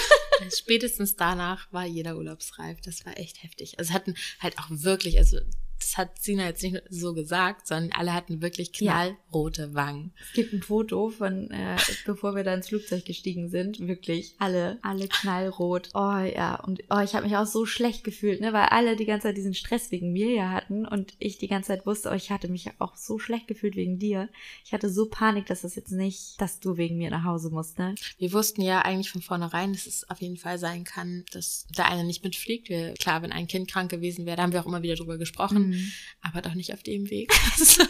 Spätestens 0.56 1.16
danach 1.16 1.70
war 1.72 1.84
jeder 1.84 2.16
urlaubsreif. 2.16 2.80
Das 2.80 3.04
war 3.04 3.18
echt 3.18 3.42
heftig. 3.42 3.78
Also 3.78 3.90
es 3.90 3.94
hatten 3.94 4.14
halt 4.40 4.58
auch 4.58 4.66
wirklich, 4.70 5.18
also 5.18 5.38
das 5.82 5.96
hat 5.98 6.22
Sina 6.22 6.46
jetzt 6.46 6.62
nicht 6.62 6.80
so 6.88 7.12
gesagt, 7.14 7.66
sondern 7.66 7.92
alle 7.92 8.14
hatten 8.14 8.40
wirklich 8.42 8.70
Ja. 8.80 8.92
knallrote 8.92 9.74
Wangen. 9.74 10.12
Es 10.28 10.32
gibt 10.34 10.52
ein 10.52 10.62
Foto 10.62 11.10
von, 11.10 11.50
äh, 11.50 11.76
bevor 12.06 12.34
wir 12.34 12.44
da 12.44 12.54
ins 12.54 12.68
Flugzeug 12.68 13.04
gestiegen 13.04 13.48
sind, 13.48 13.80
wirklich 13.86 14.34
alle, 14.38 14.78
alle 14.82 15.08
knallrot. 15.08 15.88
Oh 15.94 16.18
ja, 16.18 16.56
und 16.64 16.82
oh, 16.90 17.00
ich 17.00 17.14
habe 17.14 17.26
mich 17.26 17.36
auch 17.36 17.46
so 17.46 17.66
schlecht 17.66 18.04
gefühlt, 18.04 18.40
ne, 18.40 18.52
weil 18.52 18.66
alle 18.66 18.96
die 18.96 19.04
ganze 19.06 19.28
Zeit 19.28 19.36
diesen 19.36 19.54
Stress 19.54 19.90
wegen 19.90 20.12
mir 20.12 20.30
ja 20.32 20.50
hatten 20.50 20.86
und 20.86 21.14
ich 21.18 21.38
die 21.38 21.48
ganze 21.48 21.68
Zeit 21.68 21.86
wusste, 21.86 22.10
oh, 22.10 22.14
ich 22.14 22.30
hatte 22.30 22.48
mich 22.48 22.68
auch 22.78 22.96
so 22.96 23.18
schlecht 23.18 23.48
gefühlt 23.48 23.76
wegen 23.76 23.98
dir. 23.98 24.28
Ich 24.64 24.72
hatte 24.72 24.88
so 24.90 25.06
Panik, 25.06 25.46
dass 25.46 25.62
das 25.62 25.74
jetzt 25.74 25.92
nicht, 25.92 26.40
dass 26.40 26.60
du 26.60 26.76
wegen 26.76 26.96
mir 26.96 27.10
nach 27.10 27.24
Hause 27.24 27.50
musst, 27.50 27.78
ne? 27.78 27.94
Wir 28.18 28.32
wussten 28.32 28.62
ja 28.62 28.82
eigentlich 28.82 29.10
von 29.10 29.22
vornherein, 29.22 29.72
dass 29.72 29.86
es 29.86 30.08
auf 30.08 30.20
jeden 30.20 30.36
Fall 30.36 30.58
sein 30.58 30.84
kann, 30.84 31.24
dass 31.32 31.66
der 31.76 31.90
eine 31.90 32.04
nicht 32.04 32.24
mitfliegt. 32.24 32.68
Wir, 32.68 32.94
klar, 32.94 33.22
wenn 33.22 33.32
ein 33.32 33.46
Kind 33.48 33.70
krank 33.70 33.90
gewesen 33.90 34.26
wäre, 34.26 34.36
da 34.36 34.42
haben 34.42 34.52
wir 34.52 34.60
auch 34.60 34.66
immer 34.66 34.82
wieder 34.82 34.94
drüber 34.94 35.18
gesprochen, 35.18 35.68
Mhm. 35.68 35.71
Aber 36.20 36.42
doch 36.42 36.54
nicht 36.54 36.72
auf 36.72 36.82
dem 36.82 37.10
Weg. 37.10 37.32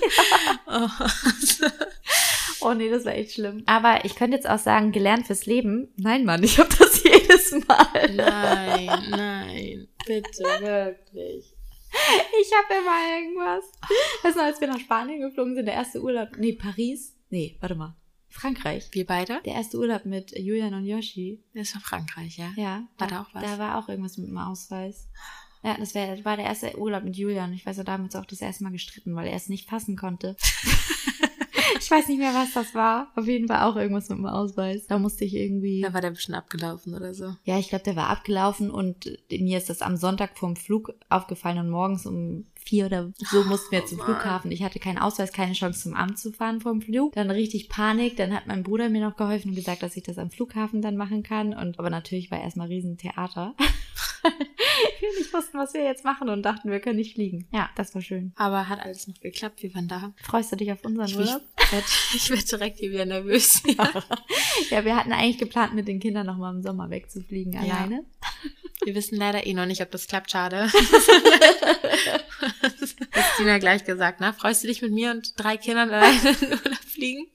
oh. 0.67 0.89
Oh 2.65 2.75
nee, 2.75 2.89
das 2.89 3.05
war 3.05 3.15
echt 3.15 3.33
schlimm. 3.33 3.65
Aber 3.67 4.05
ich 4.05 4.15
könnte 4.15 4.37
jetzt 4.37 4.49
auch 4.49 4.59
sagen, 4.59 4.93
gelernt 4.93 5.27
fürs 5.27 5.47
Leben. 5.47 5.89
Nein, 5.97 6.25
Mann, 6.25 6.45
ich 6.45 6.59
habe 6.59 6.69
das 6.79 7.03
jedes 7.05 7.51
Mal. 7.67 8.15
Nein, 8.15 9.11
nein, 9.11 9.89
bitte, 10.07 10.45
wirklich. 10.45 11.55
Ich 12.41 12.51
habe 12.55 12.81
immer 12.81 13.17
irgendwas. 13.19 13.65
Weißt 14.23 14.37
du, 14.37 14.43
als 14.43 14.61
wir 14.61 14.69
nach 14.69 14.79
Spanien 14.79 15.21
geflogen 15.21 15.55
sind, 15.57 15.67
der 15.67 15.75
erste 15.75 16.01
Urlaub. 16.03 16.29
Nee, 16.39 16.53
Paris. 16.53 17.17
Nee, 17.31 17.57
warte 17.61 17.75
mal. 17.75 17.97
Frankreich. 18.29 18.89
Wir 18.93 19.07
beide? 19.07 19.41
Der 19.45 19.55
erste 19.55 19.79
Urlaub 19.79 20.07
mit 20.07 20.39
Julian 20.39 20.73
und 20.73 20.87
Yoshi. 20.87 21.43
Das 21.53 21.75
war 21.75 21.83
Frankreich, 21.83 22.39
ja. 22.39 22.53
Ja. 22.57 22.89
War 22.97 23.09
da 23.09 23.23
auch 23.23 23.35
was? 23.35 23.43
Da 23.43 23.59
war 23.59 23.79
auch 23.79 23.89
irgendwas 23.89 24.17
mit 24.17 24.29
dem 24.29 24.39
Ausweis. 24.39 25.09
Ja, 25.63 25.77
das, 25.79 25.95
wär, 25.95 26.25
war 26.25 26.37
der 26.37 26.47
erste 26.47 26.77
Urlaub 26.77 27.05
mit 27.05 27.17
Julian. 27.17 27.53
Ich 27.53 27.65
weiß 27.65 27.77
ja, 27.77 27.85
damals 27.85 28.17
auch 28.17 28.27
das 28.27 28.41
erste 28.41 28.65
Mal 28.65 28.73
gestritten, 28.73 29.15
weil 29.15 29.29
er 29.29 29.37
es 29.37 29.49
nicht 29.49 29.69
fassen 29.69 29.97
konnte. 29.97 30.37
ich 31.81 31.91
weiß 31.91 32.09
nicht 32.09 32.19
mehr, 32.19 32.35
was 32.35 32.53
das 32.53 32.75
war. 32.75 33.13
Auf 33.15 33.27
jeden 33.27 33.47
Fall 33.47 33.63
auch 33.63 33.77
irgendwas 33.77 34.09
mit 34.09 34.19
dem 34.19 34.27
Ausweis. 34.27 34.87
Da 34.87 34.99
musste 34.99 35.25
ich 35.25 35.35
irgendwie. 35.35 35.83
Da 35.83 35.95
war 35.95 36.01
der 36.01 36.11
bestimmt 36.11 36.39
abgelaufen 36.39 36.95
oder 36.95 37.15
so. 37.15 37.37
Ja, 37.45 37.59
ich 37.59 37.69
glaube, 37.69 37.85
der 37.85 37.97
war 37.97 38.09
abgelaufen 38.09 38.71
und 38.71 39.19
mir 39.31 39.59
ist 39.59 39.71
das 39.71 39.83
am 39.83 39.97
Sonntag 39.97 40.37
vorm 40.37 40.57
Flug 40.57 40.95
aufgefallen 41.09 41.59
und 41.59 41.71
morgens 41.71 42.07
um 42.07 42.47
vier 42.55 42.87
oder 42.87 43.13
so 43.17 43.45
mussten 43.45 43.73
wir 43.73 43.85
zum 43.87 43.99
Mann. 43.99 44.07
Flughafen. 44.07 44.51
Ich 44.51 44.63
hatte 44.63 44.79
keinen 44.79 44.99
Ausweis, 44.99 45.33
keine 45.33 45.53
Chance 45.53 45.83
zum 45.83 45.95
Amt 45.95 46.19
zu 46.19 46.33
fahren 46.33 46.61
vorm 46.61 46.81
Flug. 46.81 47.13
Dann 47.13 47.31
richtig 47.31 47.69
Panik. 47.69 48.17
Dann 48.17 48.35
hat 48.35 48.47
mein 48.47 48.63
Bruder 48.63 48.89
mir 48.89 49.05
noch 49.05 49.17
geholfen 49.17 49.51
und 49.51 49.57
gesagt, 49.57 49.83
dass 49.83 49.97
ich 49.97 50.03
das 50.03 50.19
am 50.19 50.31
Flughafen 50.31 50.83
dann 50.83 50.97
machen 50.97 51.23
kann. 51.23 51.55
Und 51.55 51.79
aber 51.79 51.91
natürlich 51.91 52.31
war 52.31 52.41
erstmal 52.41 52.69
Riesentheater. 54.25 54.47
wir 55.01 55.19
nicht 55.19 55.33
wussten, 55.33 55.59
was 55.59 55.75
wir 55.75 55.83
jetzt 55.85 56.05
machen 56.05 56.29
und 56.29 56.43
dachten, 56.43 56.71
wir 56.71 56.81
können 56.81 56.97
nicht 56.97 57.15
fliegen. 57.15 57.47
Ja, 57.53 57.71
das 57.77 57.95
war 57.95 58.03
schön. 58.03 58.33
Aber 58.37 58.69
hat 58.69 58.81
alles 58.81 59.07
noch 59.07 59.19
geklappt. 59.21 59.63
Wir 59.63 59.75
waren 59.75 59.89
da. 59.89 60.13
Freust 60.23 60.53
du 60.53 60.57
dich 60.57 60.71
auf 60.73 60.85
unseren 60.85 61.07
Ich, 61.07 61.17
Urlaub? 61.17 61.43
ich 61.59 61.73
werd, 61.73 61.85
ich 62.15 62.31
werd 62.31 62.53
direkt 62.53 62.79
hier 62.79 62.91
wieder 62.93 63.07
nervös. 63.07 63.63
Ja. 63.67 63.91
Ja, 64.71 64.85
wir 64.85 64.97
hatten 64.97 65.13
eigentlich 65.13 65.39
geplant, 65.39 65.75
mit 65.75 65.89
den 65.89 65.99
Kindern 66.01 66.27
noch 66.27 66.37
mal 66.37 66.51
im 66.55 66.63
Sommer 66.63 66.89
wegzufliegen 66.91 67.53
Ja. 67.53 67.61
alleine. 67.61 68.05
Wir 68.85 68.95
wissen 68.95 69.17
leider 69.17 69.47
eh 69.47 69.55
noch 69.55 69.67
nicht, 69.67 69.81
ob 69.83 69.91
das 69.91 70.07
klappt. 70.07 70.31
Schade. 70.31 70.71
Hat 73.13 73.25
Tina 73.37 73.59
gleich 73.59 73.85
gesagt, 73.85 74.19
na, 74.21 74.33
freust 74.33 74.63
du 74.63 74.69
dich 74.69 74.83
mit 74.83 74.93
mir 74.93 75.11
und 75.11 75.33
drei 75.37 75.57
Kindern 75.57 75.91
alleine 75.91 76.19
in 76.31 76.37
den 76.41 76.53
Urlaub 76.53 76.85
fliegen? 76.87 77.27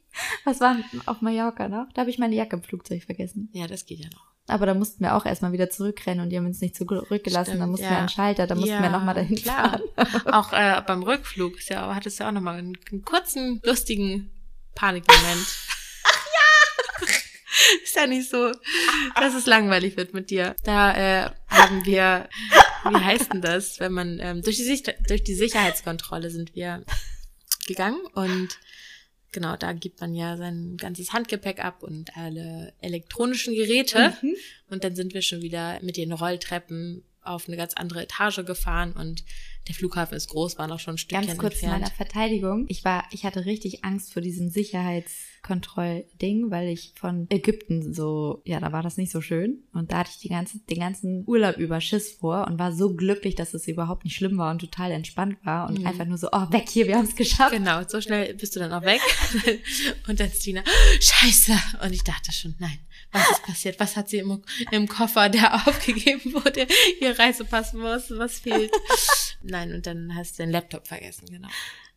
Was 0.43 0.59
war 0.59 0.77
auf 1.05 1.21
Mallorca 1.21 1.67
noch? 1.67 1.87
Da 1.93 2.01
habe 2.01 2.09
ich 2.09 2.17
meine 2.17 2.35
Jacke 2.35 2.55
im 2.55 2.63
Flugzeug 2.63 3.03
vergessen. 3.03 3.49
Ja, 3.53 3.67
das 3.67 3.85
geht 3.85 3.99
ja 3.99 4.09
noch. 4.13 4.27
Aber 4.49 4.65
da 4.65 4.73
mussten 4.73 5.03
wir 5.03 5.15
auch 5.15 5.25
erstmal 5.25 5.51
wieder 5.51 5.69
zurückrennen 5.69 6.23
und 6.23 6.29
die 6.29 6.37
haben 6.37 6.45
uns 6.45 6.61
nicht 6.61 6.75
zurückgelassen. 6.75 7.49
Stimmt, 7.49 7.61
da 7.61 7.67
mussten 7.67 7.83
ja. 7.83 7.91
wir 7.91 7.97
an 7.97 8.03
den 8.05 8.09
Schalter, 8.09 8.47
da 8.47 8.55
mussten 8.55 8.69
wir 8.69 8.81
Ja, 8.81 8.89
nochmal 8.89 9.13
dahin 9.15 9.35
klar. 9.35 9.81
fahren. 9.95 10.33
Auch 10.33 10.53
äh, 10.53 10.81
beim 10.87 11.03
Rückflug 11.03 11.57
ist 11.57 11.69
ja, 11.69 11.93
hattest 11.93 12.19
du 12.19 12.23
ja 12.23 12.29
auch 12.29 12.33
nochmal 12.33 12.59
einen, 12.59 12.77
einen 12.89 13.03
kurzen, 13.03 13.59
lustigen 13.63 14.31
Panikmoment. 14.73 15.47
ja! 17.03 17.07
Ist 17.83 17.95
ja 17.95 18.07
nicht 18.07 18.29
so, 18.29 18.51
dass 19.15 19.33
es 19.33 19.47
langweilig 19.47 19.97
wird 19.97 20.13
mit 20.13 20.29
dir. 20.29 20.55
Da 20.63 20.95
äh, 20.95 21.29
haben 21.49 21.85
wir, 21.85 22.29
wie 22.89 22.95
heißt 22.95 23.33
denn 23.33 23.41
das, 23.41 23.81
wenn 23.81 23.91
man 23.91 24.19
ähm, 24.21 24.41
durch 24.43 24.55
die 24.55 24.83
durch 25.07 25.23
die 25.25 25.35
Sicherheitskontrolle 25.35 26.29
sind 26.29 26.55
wir 26.55 26.85
gegangen 27.67 27.99
und 28.13 28.57
genau, 29.31 29.55
da 29.55 29.73
gibt 29.73 30.01
man 30.01 30.13
ja 30.13 30.37
sein 30.37 30.77
ganzes 30.77 31.13
Handgepäck 31.13 31.63
ab 31.63 31.83
und 31.83 32.15
alle 32.15 32.73
elektronischen 32.81 33.53
Geräte. 33.53 34.13
Mhm. 34.21 34.35
Und 34.69 34.83
dann 34.83 34.95
sind 34.95 35.13
wir 35.13 35.21
schon 35.21 35.41
wieder 35.41 35.79
mit 35.81 35.97
den 35.97 36.11
Rolltreppen 36.11 37.03
auf 37.27 37.47
eine 37.47 37.57
ganz 37.57 37.73
andere 37.75 38.01
Etage 38.03 38.43
gefahren 38.45 38.93
und 38.93 39.23
der 39.67 39.75
Flughafen 39.75 40.15
ist 40.15 40.29
groß, 40.29 40.57
war 40.57 40.67
noch 40.67 40.79
schon 40.79 40.95
ein 40.95 40.97
Stückchen 40.97 41.27
Ganz 41.27 41.37
kurz 41.39 41.59
zu 41.59 41.65
meiner 41.65 41.85
entfernt. 41.87 41.97
Verteidigung. 41.97 42.65
Ich 42.69 42.85
war, 42.85 43.03
ich 43.11 43.25
hatte 43.25 43.45
richtig 43.45 43.83
Angst 43.83 44.13
vor 44.13 44.21
diesem 44.21 44.49
Sicherheitskontrollding, 44.49 46.49
weil 46.51 46.69
ich 46.69 46.93
von 46.95 47.27
Ägypten 47.29 47.93
so, 47.93 48.41
ja, 48.45 48.59
da 48.61 48.71
war 48.71 48.81
das 48.83 48.95
nicht 48.97 49.11
so 49.11 49.19
schön. 49.21 49.63
Und 49.73 49.91
da 49.91 49.99
hatte 49.99 50.11
ich 50.13 50.19
die 50.19 50.29
ganze, 50.29 50.59
den 50.59 50.79
ganzen 50.79 51.23
Urlaub 51.27 51.57
über 51.57 51.81
Schiss 51.81 52.13
vor 52.13 52.47
und 52.47 52.57
war 52.59 52.71
so 52.71 52.95
glücklich, 52.95 53.35
dass 53.35 53.53
es 53.53 53.67
überhaupt 53.67 54.03
nicht 54.05 54.15
schlimm 54.15 54.37
war 54.37 54.51
und 54.51 54.59
total 54.59 54.91
entspannt 54.91 55.37
war 55.43 55.67
und 55.69 55.79
Mhm. 55.79 55.87
einfach 55.87 56.05
nur 56.05 56.17
so, 56.17 56.29
oh, 56.31 56.51
weg 56.51 56.69
hier, 56.69 56.87
wir 56.87 56.95
haben 56.97 57.05
es 57.05 57.15
geschafft. 57.15 57.51
Genau, 57.51 57.81
so 57.87 58.01
schnell 58.01 58.33
bist 58.35 58.55
du 58.55 58.59
dann 58.59 58.71
auch 58.73 58.81
weg. 58.83 59.01
und 60.07 60.19
dann 60.19 60.29
Stina, 60.31 60.63
Scheiße. 60.99 61.53
Und 61.83 61.93
ich 61.93 62.03
dachte 62.03 62.31
schon, 62.31 62.55
nein, 62.59 62.77
was 63.11 63.31
ist 63.31 63.43
passiert? 63.43 63.79
Was 63.79 63.95
hat 63.95 64.09
sie 64.09 64.17
im, 64.17 64.41
im 64.71 64.87
Koffer, 64.87 65.29
der 65.29 65.55
aufgegeben 65.67 66.33
wurde? 66.33 66.67
Ihr 66.99 67.17
Reisepass, 67.17 67.73
was, 67.73 68.11
was 68.11 68.39
fehlt? 68.39 68.71
Nein, 69.43 69.73
und 69.73 69.85
dann 69.87 70.13
hast 70.15 70.37
du 70.37 70.43
den 70.43 70.51
Laptop 70.51 70.87
vergessen, 70.87 71.25
genau. 71.29 71.47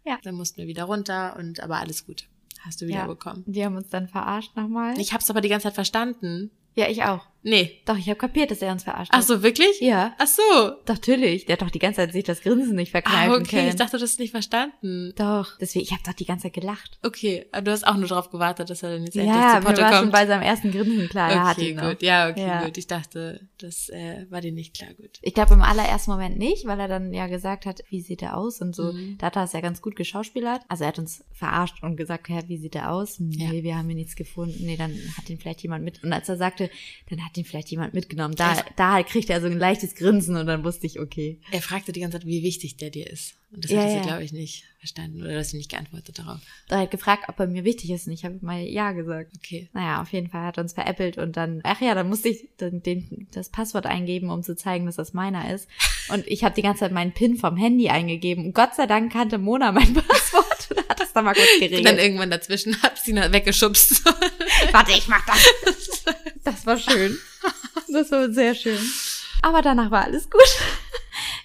Ja. 0.05 0.19
Dann 0.23 0.35
mussten 0.35 0.59
wir 0.59 0.67
wieder 0.67 0.85
runter 0.85 1.37
und 1.37 1.61
aber 1.61 1.79
alles 1.79 2.07
gut. 2.07 2.27
Hast 2.61 2.81
du 2.81 2.87
wieder 2.87 3.01
Ja. 3.01 3.07
bekommen. 3.07 3.43
Die 3.47 3.65
haben 3.65 3.77
uns 3.77 3.89
dann 3.89 4.09
verarscht 4.09 4.55
nochmal. 4.57 4.99
Ich 4.99 5.13
habe 5.13 5.23
es 5.23 5.31
aber 5.31 5.41
die 5.41 5.49
ganze 5.49 5.65
Zeit 5.65 5.75
verstanden. 5.75 6.51
Ja, 6.75 6.89
ich 6.89 7.03
auch. 7.05 7.27
Nee. 7.43 7.81
Doch, 7.87 7.97
ich 7.97 8.07
habe 8.09 8.17
kapiert, 8.19 8.51
dass 8.51 8.61
er 8.63 8.71
uns 8.73 8.85
verarscht 8.85 9.11
Ach 9.15 9.19
hat. 9.19 9.25
so, 9.27 9.43
wirklich? 9.43 9.81
Ja. 9.81 10.15
Ach 10.19 10.27
so. 10.27 10.43
Doch, 10.85 10.95
natürlich. 10.95 11.47
Der 11.47 11.55
hat 11.55 11.63
doch 11.63 11.71
die 11.71 11.79
ganze 11.79 11.97
Zeit 11.97 12.13
sich 12.13 12.25
das 12.25 12.43
Grinsen 12.43 12.77
nicht 12.77 12.91
Ah, 12.91 13.01
verkneifen 13.01 13.33
okay, 13.43 13.57
können. 13.57 13.69
ich 13.69 13.77
dachte, 13.77 13.97
du 13.97 14.03
hast 14.03 14.13
es 14.13 14.19
nicht 14.19 14.31
verstanden. 14.33 15.13
doch. 15.17 15.57
Deswegen, 15.59 15.85
ich 15.85 15.93
habe 15.93 16.03
doch 16.05 16.13
die 16.13 16.27
ganze 16.27 16.45
Zeit 16.45 16.53
gelacht. 16.55 16.99
Okay, 17.03 17.47
aber 17.53 17.63
du 17.63 17.71
hast 17.73 17.87
auch 17.87 17.97
nur 17.97 18.09
darauf 18.09 18.31
gewartet, 18.31 18.69
dass 18.69 18.83
er 18.83 18.91
dann 18.93 19.05
jetzt 19.05 19.17
endlich 19.17 19.35
Ja, 19.35 19.53
zu 19.55 19.59
mir 19.61 19.65
Potte 19.67 19.83
war 19.83 19.91
schon 19.93 20.01
kommt. 20.01 20.13
bei 20.13 20.27
seinem 20.27 20.43
ersten 20.43 20.71
Grinsen 20.71 21.09
klar, 21.09 21.31
er 21.31 21.51
okay, 21.51 21.73
gut. 21.75 22.03
Ja, 22.03 22.29
okay, 22.29 22.47
Ja. 22.47 22.65
gut. 22.65 22.77
Ich 22.77 22.87
dachte, 22.87 23.49
das 23.59 23.89
äh, 23.89 24.27
war 24.29 24.41
dir 24.43 24.53
nicht 24.53 24.77
klar, 24.77 24.93
gut. 24.95 25.19
Ich 25.23 25.33
glaube 25.35 25.55
im 25.55 25.63
allerersten 25.63 26.11
Moment 26.11 26.39
nicht, 26.39 26.67
weil 26.67 26.79
er 26.79 26.89
dann 26.89 27.13
ja 27.15 27.27
gesagt 27.27 27.65
hat, 27.67 27.81
wie 27.89 28.01
sieht 28.01 28.23
er 28.23 28.37
aus 28.37 28.61
und 28.61 28.75
so. 28.77 28.93
Mhm. 28.93 29.17
Da 29.19 29.27
hat 29.27 29.37
er 29.37 29.45
es 29.45 29.53
ja 29.53 29.61
ganz 29.61 29.81
gut 29.81 29.97
geschauspielert. 29.97 30.63
Also 30.69 30.85
er 30.85 30.89
hat 30.89 30.99
uns 30.99 31.25
verarscht 31.33 31.83
und 31.83 31.97
gesagt, 31.97 32.29
ja, 32.29 32.47
wie 32.49 32.59
sieht 32.59 32.75
er 32.75 32.91
aus? 32.93 33.19
Nee, 33.19 33.47
Ja. 33.59 33.63
wir 33.63 33.77
haben 33.79 33.87
hier 33.87 33.97
nichts 33.97 34.15
gefunden. 34.17 34.59
Nee, 34.67 34.77
dann 34.77 34.93
hat 35.17 35.29
ihn 35.31 35.39
vielleicht 35.39 35.63
jemand 35.63 35.85
mit. 35.85 36.03
Und 36.05 36.13
als 36.13 36.29
er 36.29 36.37
sagte, 36.37 36.71
dann 37.09 37.25
hat 37.25 37.30
ihn 37.37 37.45
vielleicht 37.45 37.71
jemand 37.71 37.95
mitgenommen. 37.95 38.35
Da, 38.35 38.53
Echt? 38.53 38.65
da 38.77 39.03
kriegt 39.03 39.31
er 39.31 39.41
so 39.41 39.47
ein 39.47 39.59
leichtes 39.59 39.95
Grinsen 39.95 40.37
und 40.37 40.47
dann 40.47 40.65
wusste 40.65 40.87
ich, 40.87 41.01
okay. 41.01 41.41
Er 41.51 41.63
fragte 41.63 41.93
die 41.93 42.01
ganze 42.01 42.19
Zeit, 42.19 42.27
wie 42.27 42.43
wichtig 42.43 42.77
der 42.77 42.91
dir 42.91 43.09
ist. 43.09 43.35
Und 43.53 43.65
das 43.65 43.71
Ja, 43.73 43.89
sie, 43.89 43.97
ja. 43.97 44.03
glaube 44.03 44.23
ich, 44.23 44.33
nicht 44.33 44.65
verstanden 44.79 45.23
oder 45.23 45.37
hast 45.37 45.53
du 45.53 45.57
nicht 45.57 45.71
geantwortet 45.71 46.19
darauf. 46.21 46.39
Er 46.69 46.79
hat 46.79 46.91
gefragt, 46.93 47.25
ob 47.29 47.39
er 47.41 47.49
mir 47.49 47.65
wichtig 47.65 47.91
ist 47.91 48.07
und 48.07 48.13
ich 48.13 48.25
habe 48.25 48.39
mal 48.43 48.61
ja 48.63 48.93
gesagt. 48.93 49.33
Okay. 49.37 49.69
Naja, 49.73 50.01
auf 50.01 50.13
jeden 50.13 50.29
Fall 50.29 50.45
hat 50.47 50.57
er 50.57 50.63
uns 50.63 50.73
veräppelt 50.73 51.19
und 51.19 51.37
dann, 51.37 51.61
ach 51.65 51.81
ja, 51.81 51.95
dann 51.95 52.09
musste 52.09 52.29
ich 52.29 52.49
den, 52.61 52.83
den, 52.83 53.27
das 53.33 53.49
Passwort 53.51 53.87
eingeben, 53.87 54.31
um 54.31 54.43
zu 54.45 54.55
zeigen, 54.55 54.87
dass 54.87 54.97
das 54.97 55.13
meiner 55.13 55.53
ist. 55.53 55.69
Und 56.13 56.27
ich 56.29 56.45
habe 56.45 56.55
die 56.55 56.63
ganze 56.63 56.81
Zeit 56.81 56.93
meinen 56.93 57.13
PIN 57.13 57.37
vom 57.37 57.57
Handy 57.57 57.89
eingegeben. 57.89 58.47
Und 58.47 58.55
Gott 58.55 58.75
sei 58.77 58.87
Dank 58.87 59.13
kannte 59.13 59.39
Mona 59.39 59.73
mein 59.73 59.93
Passwort 60.09 60.69
und 60.71 60.89
hat 60.89 61.01
das 61.01 61.13
dann 61.13 61.25
mal 61.25 61.35
kurz 61.35 61.47
Und 61.55 61.61
dann 61.63 61.71
geregelt. 61.71 61.99
irgendwann 61.99 62.31
dazwischen 62.31 62.81
hat 62.83 62.99
sie 62.99 63.11
ihn 63.11 63.17
weggeschubst. 63.33 64.05
Warte, 64.73 64.93
ich 64.93 65.09
mach 65.09 65.27
das. 65.27 65.37
Das 66.51 66.67
war 66.67 66.79
schön. 66.79 67.19
Das 67.89 68.11
war 68.13 68.31
sehr 68.31 68.55
schön. 68.55 68.79
Aber 69.43 69.63
danach 69.63 69.91
war 69.91 70.05
alles 70.05 70.29
gut. 70.29 70.41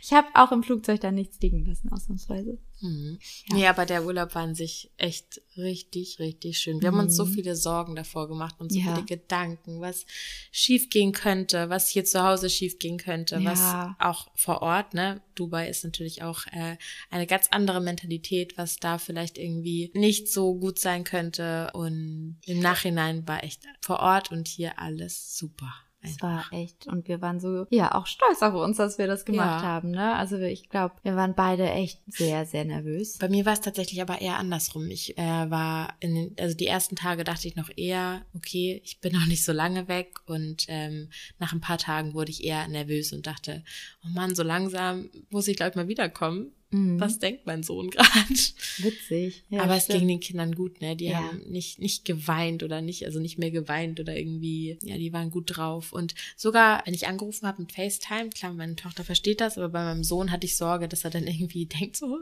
Ich 0.08 0.14
habe 0.14 0.28
auch 0.36 0.52
im 0.52 0.62
Flugzeug 0.62 1.02
dann 1.02 1.16
nichts 1.16 1.40
liegen 1.42 1.66
lassen, 1.66 1.92
ausnahmsweise. 1.92 2.60
Hm. 2.80 3.18
Ja. 3.48 3.58
Ja. 3.58 3.70
aber 3.72 3.88
der 3.88 4.06
Urlaub 4.06 4.36
war 4.36 4.44
an 4.44 4.54
sich 4.54 4.92
echt 4.98 5.42
richtig, 5.58 6.20
richtig 6.20 6.60
schön. 6.60 6.80
Wir 6.80 6.90
haben 6.90 7.00
uns 7.00 7.16
so 7.16 7.26
Mhm. 7.26 7.30
viele 7.30 7.56
Sorgen 7.56 7.96
davor 7.96 8.28
gemacht 8.28 8.54
und 8.60 8.72
so 8.72 8.78
Ja. 8.78 8.94
viele 8.94 9.04
Gedanken, 9.06 9.82
was 9.82 10.06
schief 10.52 10.92
gehen 10.92 11.12
könnte, 11.12 11.70
was 11.70 11.90
hier 11.90 12.06
zu 12.06 12.22
Hause 12.22 12.52
schief 12.52 12.78
gehen 12.78 13.00
könnte, 13.00 13.38
Ja. 13.38 13.96
was 13.98 14.08
auch 14.08 14.28
vor 14.36 14.62
Ort, 14.62 14.94
ne? 14.94 15.22
Dubai 15.34 15.68
ist 15.70 15.84
natürlich 15.84 16.22
auch 16.22 16.46
äh, 16.52 16.78
eine 17.10 17.26
ganz 17.26 17.48
andere 17.50 17.82
Mentalität, 17.82 18.60
was 18.60 18.78
da 18.78 19.00
vielleicht 19.00 19.40
irgendwie 19.40 19.90
nicht 19.96 20.28
so 20.32 20.54
gut 20.54 20.78
sein 20.78 21.04
könnte. 21.04 21.72
Und 21.74 22.38
im 22.46 22.60
Nachhinein 22.60 23.28
war 23.28 23.44
echt 23.44 23.64
vor 23.82 24.02
Ort 24.02 24.32
und 24.32 24.48
hier 24.48 24.78
alles 24.78 25.36
super. 25.36 25.74
Es 26.06 26.22
war 26.22 26.46
echt. 26.52 26.88
Und 26.88 27.08
wir 27.08 27.22
waren 27.22 27.40
so, 27.40 27.66
ja, 27.70 27.94
auch 27.96 28.06
stolz 28.08 28.42
auf 28.42 28.54
uns, 28.54 28.78
dass 28.78 28.98
wir 28.98 29.08
das 29.08 29.26
gemacht 29.26 29.62
Ja. 29.62 29.68
haben, 29.68 29.92
ne? 29.92 30.16
Also 30.16 30.38
ich 30.38 30.70
glaube, 30.70 30.96
wir 31.04 31.16
waren 31.16 31.34
beide 31.36 31.70
echt 31.70 32.02
sehr, 32.08 32.46
sehr 32.46 32.66
nervös. 32.66 33.18
Bei 33.18 33.30
mir 33.30 33.46
war 33.46 33.54
es 33.54 33.62
tatsächlich 33.62 34.02
aber 34.02 34.22
eher 34.22 34.38
andersrum. 34.38 34.90
Ich 34.90 35.18
äh, 35.18 35.50
war 35.50 35.94
in 36.00 36.16
den, 36.16 36.36
also 36.40 36.56
die 36.56 36.68
ersten 36.68 36.96
Tage 36.96 37.24
dachte 37.24 37.48
ich 37.48 37.56
noch 37.56 37.70
eher, 37.76 38.22
okay, 38.36 38.82
ich 38.84 39.00
bin 39.02 39.14
noch 39.18 39.26
nicht 39.26 39.44
so 39.44 39.52
lange 39.52 39.88
weg 39.88 40.20
und 40.26 40.66
ähm, 40.68 41.10
nach 41.40 41.54
ein 41.54 41.62
paar 41.62 41.78
Tagen 41.78 42.14
wurde 42.14 42.32
ich 42.32 42.44
eher 42.44 42.68
nervös 42.68 43.12
und 43.14 43.28
dachte, 43.28 43.64
oh 44.06 44.10
Mann, 44.10 44.36
so 44.36 44.44
langsam 44.44 45.10
muss 45.30 45.48
ich 45.48 45.56
glaube 45.58 45.72
ich 45.72 45.76
mal 45.76 45.88
wiederkommen. 45.88 46.52
Mhm. 46.72 47.00
Was 47.00 47.20
denkt 47.20 47.46
mein 47.46 47.64
Sohn 47.64 47.90
gerade? 47.92 48.10
Witzig. 48.78 49.44
Ja, 49.50 49.62
aber 49.62 49.78
es 49.78 49.84
stimmt. 49.86 50.00
ging 50.00 50.08
den 50.08 50.20
Kindern 50.20 50.56
gut, 50.56 50.82
ne? 50.82 50.96
Die 50.96 51.06
Ja. 51.06 51.20
haben 51.24 51.42
nicht 51.50 51.80
nicht 51.80 52.06
geweint 52.06 52.64
oder 52.64 52.82
nicht, 52.82 53.06
also 53.06 53.20
nicht 53.20 53.38
mehr 53.38 53.52
geweint 53.52 54.00
oder 54.00 54.18
irgendwie, 54.18 54.78
ja, 54.82 54.98
die 54.98 55.14
waren 55.14 55.30
gut 55.32 55.56
drauf 55.56 55.94
und 55.94 56.16
sogar 56.36 56.82
wenn 56.86 56.94
ich 56.94 57.08
angerufen 57.08 57.48
habe 57.48 57.62
mit 57.62 57.72
FaceTime, 57.72 58.30
klar, 58.30 58.54
meine 58.54 58.76
Tochter 58.76 59.04
versteht 59.04 59.42
das, 59.42 59.58
aber 59.58 59.70
bei 59.70 59.84
meinem 59.84 60.04
Sohn 60.04 60.32
hatte 60.32 60.46
ich 60.46 60.58
Sorge, 60.58 60.88
dass 60.88 61.04
er 61.04 61.12
dann 61.12 61.28
irgendwie 61.28 61.66
denkt 61.80 61.96
so, 61.98 62.18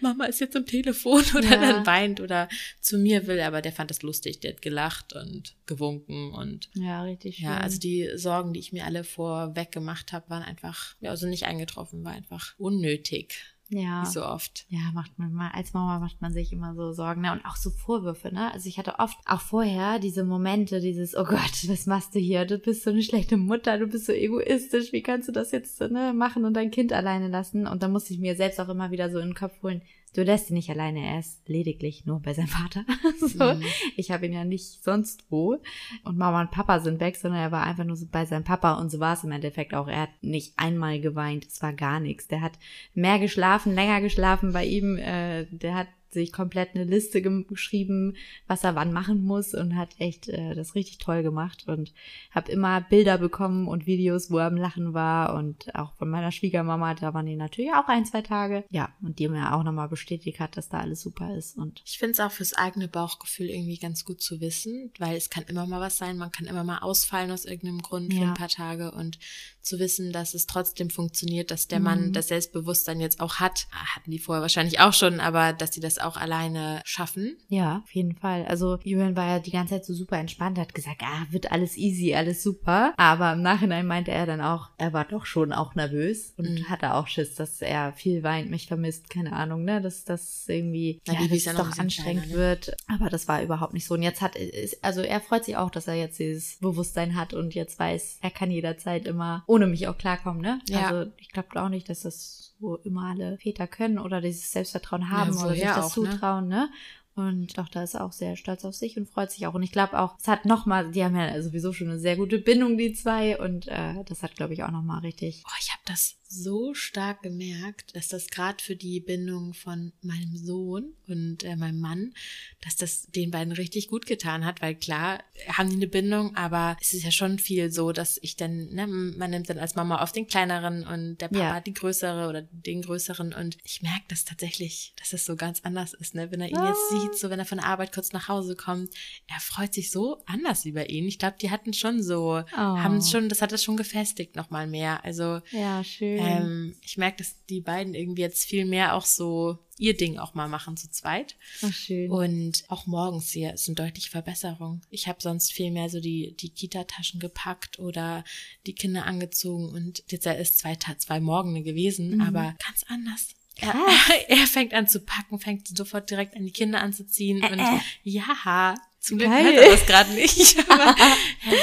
Mama 0.00 0.24
ist 0.26 0.40
jetzt 0.40 0.56
am 0.56 0.66
Telefon 0.66 1.22
oder 1.36 1.50
Ja. 1.50 1.72
dann 1.72 1.86
weint 1.86 2.20
oder 2.20 2.48
zu 2.80 2.98
mir 2.98 3.26
will, 3.26 3.40
aber 3.40 3.62
der 3.62 3.72
fand 3.72 3.90
das 3.90 4.02
lustig, 4.02 4.40
der 4.40 4.52
hat 4.54 4.62
gelacht 4.62 5.12
und 5.14 5.54
gewunken 5.66 6.32
und 6.32 6.68
Ja, 6.74 7.02
richtig 7.04 7.36
schön. 7.36 7.44
ja, 7.46 7.58
also 7.58 7.78
die 7.78 8.10
Sorgen, 8.16 8.52
die 8.52 8.60
ich 8.60 8.72
mir 8.72 8.84
alle 8.84 9.04
vorweg 9.04 9.72
gemacht 9.72 10.12
habe, 10.12 10.28
waren 10.30 10.42
einfach, 10.42 10.96
ja, 11.00 11.10
also 11.10 11.26
nicht 11.26 11.44
eingetroffen, 11.44 12.04
war 12.04 12.12
einfach 12.12 12.54
unnötig, 12.58 13.34
ja. 13.70 14.02
wie 14.02 14.10
so 14.10 14.24
oft. 14.24 14.66
Ja, 14.68 14.90
macht 14.92 15.18
man 15.18 15.32
mal, 15.32 15.50
als 15.52 15.72
Mama 15.72 15.98
macht 15.98 16.20
man 16.20 16.32
sich 16.32 16.52
immer 16.52 16.74
so 16.74 16.92
Sorgen, 16.92 17.22
ne? 17.22 17.32
Und 17.32 17.44
auch 17.44 17.56
so 17.56 17.70
Vorwürfe, 17.70 18.32
ne? 18.32 18.52
Also 18.52 18.68
ich 18.68 18.78
hatte 18.78 18.98
oft 18.98 19.18
auch 19.26 19.40
vorher 19.40 19.98
diese 19.98 20.24
Momente, 20.24 20.80
dieses, 20.80 21.16
oh 21.16 21.24
Gott, 21.24 21.68
was 21.68 21.86
machst 21.86 22.14
du 22.14 22.18
hier? 22.18 22.44
Du 22.44 22.58
bist 22.58 22.82
so 22.82 22.90
eine 22.90 23.02
schlechte 23.02 23.36
Mutter, 23.36 23.78
du 23.78 23.86
bist 23.86 24.06
so 24.06 24.12
egoistisch, 24.12 24.92
wie 24.92 25.02
kannst 25.02 25.28
du 25.28 25.32
das 25.32 25.52
jetzt 25.52 25.80
ne, 25.80 26.12
machen 26.12 26.44
und 26.44 26.54
dein 26.54 26.70
Kind 26.70 26.92
alleine 26.92 27.28
lassen? 27.28 27.66
Und 27.66 27.82
da 27.82 27.88
musste 27.88 28.12
ich 28.12 28.20
mir 28.20 28.36
selbst 28.36 28.60
auch 28.60 28.68
immer 28.68 28.90
wieder 28.90 29.10
so 29.10 29.18
in 29.18 29.28
den 29.28 29.34
Kopf 29.34 29.62
holen, 29.62 29.82
du 30.14 30.22
lässt 30.22 30.50
ihn 30.50 30.54
nicht 30.54 30.70
alleine, 30.70 31.00
er 31.04 31.18
ist 31.18 31.48
lediglich 31.48 32.06
nur 32.06 32.20
bei 32.20 32.32
seinem 32.32 32.48
Vater. 32.48 32.84
so. 33.20 33.54
Mhm. 33.54 33.62
Ich 33.96 34.10
habe 34.10 34.26
ihn 34.26 34.32
ja 34.32 34.44
nicht 34.44 34.82
sonst 34.82 35.24
wo. 35.30 35.58
Und 36.04 36.16
Mama 36.16 36.40
und 36.40 36.50
Papa 36.50 36.80
sind 36.80 37.00
weg, 37.00 37.16
sondern 37.16 37.40
er 37.40 37.52
war 37.52 37.64
einfach 37.64 37.84
nur 37.84 37.96
so 37.96 38.06
bei 38.10 38.24
seinem 38.24 38.44
Papa 38.44 38.74
und 38.74 38.90
so 38.90 39.00
war 39.00 39.14
es 39.14 39.24
im 39.24 39.32
Endeffekt 39.32 39.74
auch. 39.74 39.88
Er 39.88 40.02
hat 40.02 40.22
nicht 40.22 40.54
einmal 40.56 41.00
geweint, 41.00 41.46
es 41.46 41.60
war 41.62 41.72
gar 41.72 42.00
nichts. 42.00 42.28
Der 42.28 42.40
hat 42.40 42.52
mehr 42.94 43.18
geschlafen, 43.18 43.74
länger 43.74 44.00
geschlafen 44.00 44.52
bei 44.52 44.64
ihm. 44.64 44.96
Äh, 44.96 45.46
der 45.50 45.74
hat 45.74 45.88
sich 46.14 46.32
komplett 46.32 46.74
eine 46.74 46.84
Liste 46.84 47.20
geschrieben, 47.20 48.16
was 48.46 48.64
er 48.64 48.74
wann 48.74 48.92
machen 48.92 49.22
muss 49.22 49.52
und 49.54 49.76
hat 49.76 49.90
echt 49.98 50.28
äh, 50.28 50.54
das 50.54 50.74
richtig 50.74 50.98
toll 50.98 51.22
gemacht 51.22 51.64
und 51.68 51.92
habe 52.30 52.50
immer 52.50 52.80
Bilder 52.80 53.18
bekommen 53.18 53.68
und 53.68 53.86
Videos, 53.86 54.30
wo 54.30 54.38
er 54.38 54.46
am 54.46 54.56
Lachen 54.56 54.94
war 54.94 55.34
und 55.34 55.74
auch 55.74 55.92
von 55.96 56.08
meiner 56.08 56.32
Schwiegermama, 56.32 56.94
da 56.94 57.12
waren 57.12 57.26
die 57.26 57.36
natürlich 57.36 57.72
auch 57.74 57.88
ein, 57.88 58.06
zwei 58.06 58.22
Tage. 58.22 58.64
Ja, 58.70 58.94
und 59.02 59.18
die 59.18 59.28
mir 59.28 59.54
auch 59.54 59.62
nochmal 59.62 59.88
bestätigt 59.88 60.40
hat, 60.40 60.56
dass 60.56 60.68
da 60.70 60.78
alles 60.80 61.02
super 61.02 61.36
ist 61.36 61.58
und 61.58 61.82
Ich 61.84 61.98
finde 61.98 62.12
es 62.12 62.20
auch 62.20 62.30
fürs 62.32 62.54
eigene 62.54 62.88
Bauchgefühl 62.88 63.50
irgendwie 63.50 63.78
ganz 63.78 64.04
gut 64.04 64.22
zu 64.22 64.40
wissen, 64.40 64.90
weil 64.98 65.16
es 65.16 65.28
kann 65.28 65.44
immer 65.44 65.66
mal 65.66 65.80
was 65.80 65.96
sein, 65.98 66.16
man 66.16 66.30
kann 66.32 66.46
immer 66.46 66.64
mal 66.64 66.78
ausfallen 66.78 67.30
aus 67.30 67.44
irgendeinem 67.44 67.82
Grund 67.82 68.12
für 68.14 68.20
Ja. 68.20 68.28
ein 68.28 68.34
paar 68.34 68.48
Tage 68.48 68.92
und 68.92 69.18
zu 69.64 69.78
wissen, 69.78 70.12
dass 70.12 70.34
es 70.34 70.46
trotzdem 70.46 70.90
funktioniert, 70.90 71.50
dass 71.50 71.68
der 71.68 71.78
Mhm. 71.78 71.84
Mann 71.84 72.12
das 72.12 72.28
Selbstbewusstsein 72.28 73.00
jetzt 73.00 73.20
auch 73.20 73.36
hat, 73.36 73.66
hatten 73.72 74.10
die 74.10 74.18
vorher 74.18 74.42
wahrscheinlich 74.42 74.80
auch 74.80 74.92
schon, 74.92 75.20
aber 75.20 75.52
dass 75.52 75.70
die 75.70 75.80
das 75.80 75.98
auch 75.98 76.16
alleine 76.16 76.80
schaffen. 76.84 77.36
Ja, 77.48 77.82
auf 77.84 77.94
jeden 77.94 78.14
Fall. 78.16 78.44
Also 78.46 78.78
Julian 78.84 79.16
war 79.16 79.26
ja 79.26 79.38
die 79.38 79.50
ganze 79.50 79.74
Zeit 79.74 79.84
so 79.84 79.94
super 79.94 80.18
entspannt, 80.18 80.58
hat 80.58 80.74
gesagt, 80.74 81.02
ah, 81.02 81.26
wird 81.30 81.50
alles 81.52 81.76
easy, 81.76 82.14
alles 82.14 82.42
super. 82.42 82.92
Aber 82.96 83.32
im 83.32 83.42
Nachhinein 83.42 83.86
meinte 83.86 84.10
er 84.10 84.26
dann 84.26 84.40
auch, 84.40 84.68
er 84.78 84.92
war 84.92 85.04
doch 85.04 85.26
schon 85.26 85.52
auch 85.52 85.74
nervös 85.74 86.32
und 86.36 86.50
Mhm. 86.60 86.68
hatte 86.68 86.94
auch 86.94 87.06
Schiss, 87.08 87.34
dass 87.34 87.60
er 87.62 87.92
viel 87.92 88.22
weint, 88.22 88.50
mich 88.50 88.66
vermisst, 88.66 89.08
keine 89.10 89.32
Ahnung, 89.32 89.64
ne, 89.64 89.80
dass 89.80 90.04
das 90.04 90.44
irgendwie 90.48 91.00
Na, 91.06 91.14
ja, 91.14 91.20
dass 91.28 91.44
ja 91.44 91.52
es 91.52 91.56
doch 91.58 91.78
anstrengend 91.78 92.24
kleiner, 92.24 92.26
ne? 92.26 92.38
wird. 92.38 92.76
Aber 92.86 93.08
das 93.10 93.28
war 93.28 93.42
überhaupt 93.42 93.72
nicht 93.74 93.86
so. 93.86 93.94
Und 93.94 94.02
jetzt 94.02 94.20
hat 94.20 94.34
also 94.82 95.00
er 95.00 95.20
freut 95.20 95.44
sich 95.44 95.56
auch, 95.56 95.70
dass 95.70 95.86
er 95.88 95.94
jetzt 95.94 96.18
dieses 96.18 96.58
Bewusstsein 96.60 97.16
hat 97.16 97.34
und 97.34 97.54
jetzt 97.54 97.78
weiß, 97.78 98.18
er 98.20 98.30
kann 98.30 98.50
jederzeit 98.50 99.06
immer 99.06 99.44
ohne 99.54 99.66
mich 99.66 99.86
auch 99.88 99.96
klarkommen, 99.96 100.42
ne? 100.42 100.60
Ja. 100.68 100.88
Also 100.88 101.12
ich 101.16 101.30
glaube 101.30 101.62
auch 101.62 101.68
nicht, 101.68 101.88
dass 101.88 102.00
das 102.00 102.54
so 102.60 102.76
immer 102.78 103.10
alle 103.10 103.38
Väter 103.38 103.66
können 103.66 103.98
oder 103.98 104.20
dieses 104.20 104.50
Selbstvertrauen 104.50 105.10
haben 105.10 105.32
Ja, 105.34 105.44
oder 105.44 105.54
sich 105.54 105.62
das 105.62 105.96
auch, 105.96 106.02
ne? 106.02 106.10
zutrauen, 106.10 106.48
ne? 106.48 106.68
Und 107.16 107.56
doch, 107.58 107.68
da 107.68 107.84
ist 107.84 107.94
auch 107.94 108.10
sehr 108.10 108.34
stolz 108.36 108.64
auf 108.64 108.74
sich 108.74 108.96
und 108.96 109.08
freut 109.08 109.30
sich 109.30 109.46
auch. 109.46 109.54
Und 109.54 109.62
ich 109.62 109.70
glaube 109.70 110.00
auch, 110.00 110.16
es 110.18 110.26
hat 110.26 110.46
nochmal, 110.46 110.90
die 110.90 111.04
haben 111.04 111.14
ja 111.14 111.40
sowieso 111.42 111.72
schon 111.72 111.88
eine 111.88 112.00
sehr 112.00 112.16
gute 112.16 112.38
Bindung, 112.38 112.76
die 112.76 112.92
zwei. 112.92 113.38
Und 113.38 113.68
äh, 113.68 114.02
das 114.04 114.24
hat, 114.24 114.34
glaube 114.34 114.52
ich, 114.52 114.64
auch 114.64 114.72
nochmal 114.72 115.00
richtig. 115.00 115.44
Oh, 115.46 115.56
ich 115.60 115.70
habe 115.70 115.82
das 115.86 116.16
so 116.34 116.74
stark 116.74 117.22
gemerkt, 117.22 117.94
dass 117.96 118.08
das 118.08 118.28
gerade 118.28 118.62
für 118.62 118.76
die 118.76 119.00
Bindung 119.00 119.54
von 119.54 119.92
meinem 120.02 120.36
Sohn 120.36 120.94
und 121.06 121.44
äh, 121.44 121.56
meinem 121.56 121.80
Mann, 121.80 122.14
dass 122.62 122.76
das 122.76 123.06
den 123.08 123.30
beiden 123.30 123.52
richtig 123.52 123.88
gut 123.88 124.06
getan 124.06 124.44
hat, 124.44 124.60
weil 124.62 124.74
klar 124.74 125.22
haben 125.48 125.68
die 125.70 125.76
eine 125.76 125.86
Bindung, 125.86 126.34
aber 126.36 126.76
es 126.80 126.92
ist 126.92 127.04
ja 127.04 127.10
schon 127.10 127.38
viel 127.38 127.70
so, 127.70 127.92
dass 127.92 128.18
ich 128.22 128.36
dann, 128.36 128.66
ne, 128.74 128.86
man 128.86 129.30
nimmt 129.30 129.48
dann 129.48 129.58
als 129.58 129.74
Mama 129.74 130.02
auf 130.02 130.12
den 130.12 130.26
kleineren 130.26 130.86
und 130.86 131.18
der 131.18 131.28
Papa 131.28 131.54
Ja. 131.56 131.60
die 131.60 131.74
größere 131.74 132.28
oder 132.28 132.42
den 132.42 132.82
größeren 132.82 133.32
und 133.32 133.56
ich 133.64 133.82
merke 133.82 134.04
das 134.08 134.24
tatsächlich, 134.24 134.92
dass 134.98 135.12
es 135.12 135.24
so 135.24 135.36
ganz 135.36 135.60
anders 135.62 135.94
ist, 135.94 136.14
ne, 136.14 136.30
wenn 136.30 136.40
er 136.40 136.48
ihn 136.48 136.64
jetzt 136.64 136.88
sieht, 136.88 137.14
so 137.18 137.30
wenn 137.30 137.38
er 137.38 137.44
von 137.44 137.58
der 137.58 137.66
Arbeit 137.66 137.92
kurz 137.92 138.12
nach 138.12 138.28
Hause 138.28 138.56
kommt, 138.56 138.90
er 139.28 139.40
freut 139.40 139.74
sich 139.74 139.90
so 139.90 140.22
anders 140.26 140.64
über 140.64 140.90
ihn. 140.90 141.06
Ich 141.06 141.18
glaube, 141.18 141.36
die 141.40 141.50
hatten 141.50 141.72
schon 141.72 142.02
so, 142.02 142.42
Oh. 142.52 142.56
haben 142.56 143.00
schon, 143.02 143.28
das 143.28 143.42
hat 143.42 143.52
das 143.52 143.62
schon 143.62 143.76
gefestigt 143.76 144.36
nochmal 144.36 144.66
mehr. 144.66 145.04
Also 145.04 145.40
Ja, 145.50 145.82
schön. 145.84 146.18
Ähm, 146.26 146.76
ich 146.82 146.96
merke, 146.96 147.18
dass 147.18 147.34
die 147.48 147.60
beiden 147.60 147.94
irgendwie 147.94 148.22
jetzt 148.22 148.44
viel 148.44 148.64
mehr 148.64 148.94
auch 148.94 149.04
so 149.04 149.58
ihr 149.78 149.96
Ding 149.96 150.18
auch 150.18 150.34
mal 150.34 150.48
machen 150.48 150.76
zu 150.76 150.88
zweit. 150.90 151.36
Ach, 151.62 151.72
schön. 151.72 152.10
Und 152.10 152.64
auch 152.68 152.86
morgens 152.86 153.30
hier 153.30 153.54
ist 153.54 153.68
eine 153.68 153.74
deutliche 153.74 154.10
Verbesserung. 154.10 154.82
Ich 154.90 155.08
habe 155.08 155.20
sonst 155.20 155.52
viel 155.52 155.70
mehr 155.72 155.88
so 155.88 156.00
die, 156.00 156.36
die 156.36 156.50
Kita-Taschen 156.50 157.18
gepackt 157.20 157.78
oder 157.78 158.24
die 158.66 158.74
Kinder 158.74 159.04
angezogen 159.06 159.68
und 159.70 160.04
jetzt 160.08 160.26
ist 160.26 160.58
zwei, 160.58 160.76
zwei 160.76 161.20
Morgene 161.20 161.62
gewesen, 161.62 162.16
Mhm. 162.16 162.20
aber 162.20 162.54
ganz 162.64 162.84
anders. 162.88 163.28
Er, 163.56 163.74
er 164.28 164.46
fängt 164.46 164.74
an 164.74 164.88
zu 164.88 165.00
packen, 165.00 165.38
fängt 165.38 165.68
sofort 165.76 166.10
direkt 166.10 166.36
an 166.36 166.44
die 166.44 166.52
Kinder 166.52 166.80
anzuziehen 166.80 167.42
Äh, 167.42 167.52
und 167.52 167.58
äh. 167.60 167.78
ja, 168.02 168.74
Zum 169.04 169.18
Glück 169.18 169.28
Geil. 169.30 169.44
hört 169.44 169.56
er 169.56 169.70
das 169.70 169.84
gerade 169.86 170.12
nicht. 170.14 170.56
Aber 170.70 170.96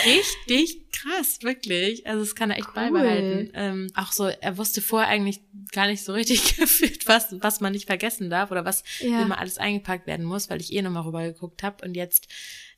richtig 0.05 0.91
krass, 0.91 1.39
wirklich. 1.41 2.05
Also 2.05 2.21
es 2.21 2.35
kann 2.35 2.51
er 2.51 2.57
echt 2.57 2.67
Cool. 2.67 2.73
beibehalten. 2.75 3.51
Ähm, 3.55 3.87
auch 3.95 4.11
so, 4.11 4.25
er 4.27 4.57
wusste 4.59 4.79
vorher 4.81 5.09
eigentlich 5.09 5.39
gar 5.71 5.87
nicht 5.87 6.03
so 6.03 6.13
richtig 6.13 6.55
gefühlt, 6.57 7.07
was, 7.07 7.27
was 7.39 7.59
man 7.59 7.71
nicht 7.71 7.87
vergessen 7.87 8.29
darf 8.29 8.51
oder 8.51 8.63
was 8.65 8.83
Ja. 8.99 9.23
immer 9.23 9.39
alles 9.39 9.57
eingepackt 9.57 10.05
werden 10.05 10.25
muss, 10.25 10.49
weil 10.51 10.61
ich 10.61 10.71
eh 10.71 10.81
nochmal 10.83 11.03
rübergeguckt 11.03 11.63
habe. 11.63 11.83
Und 11.83 11.95
jetzt, 11.95 12.27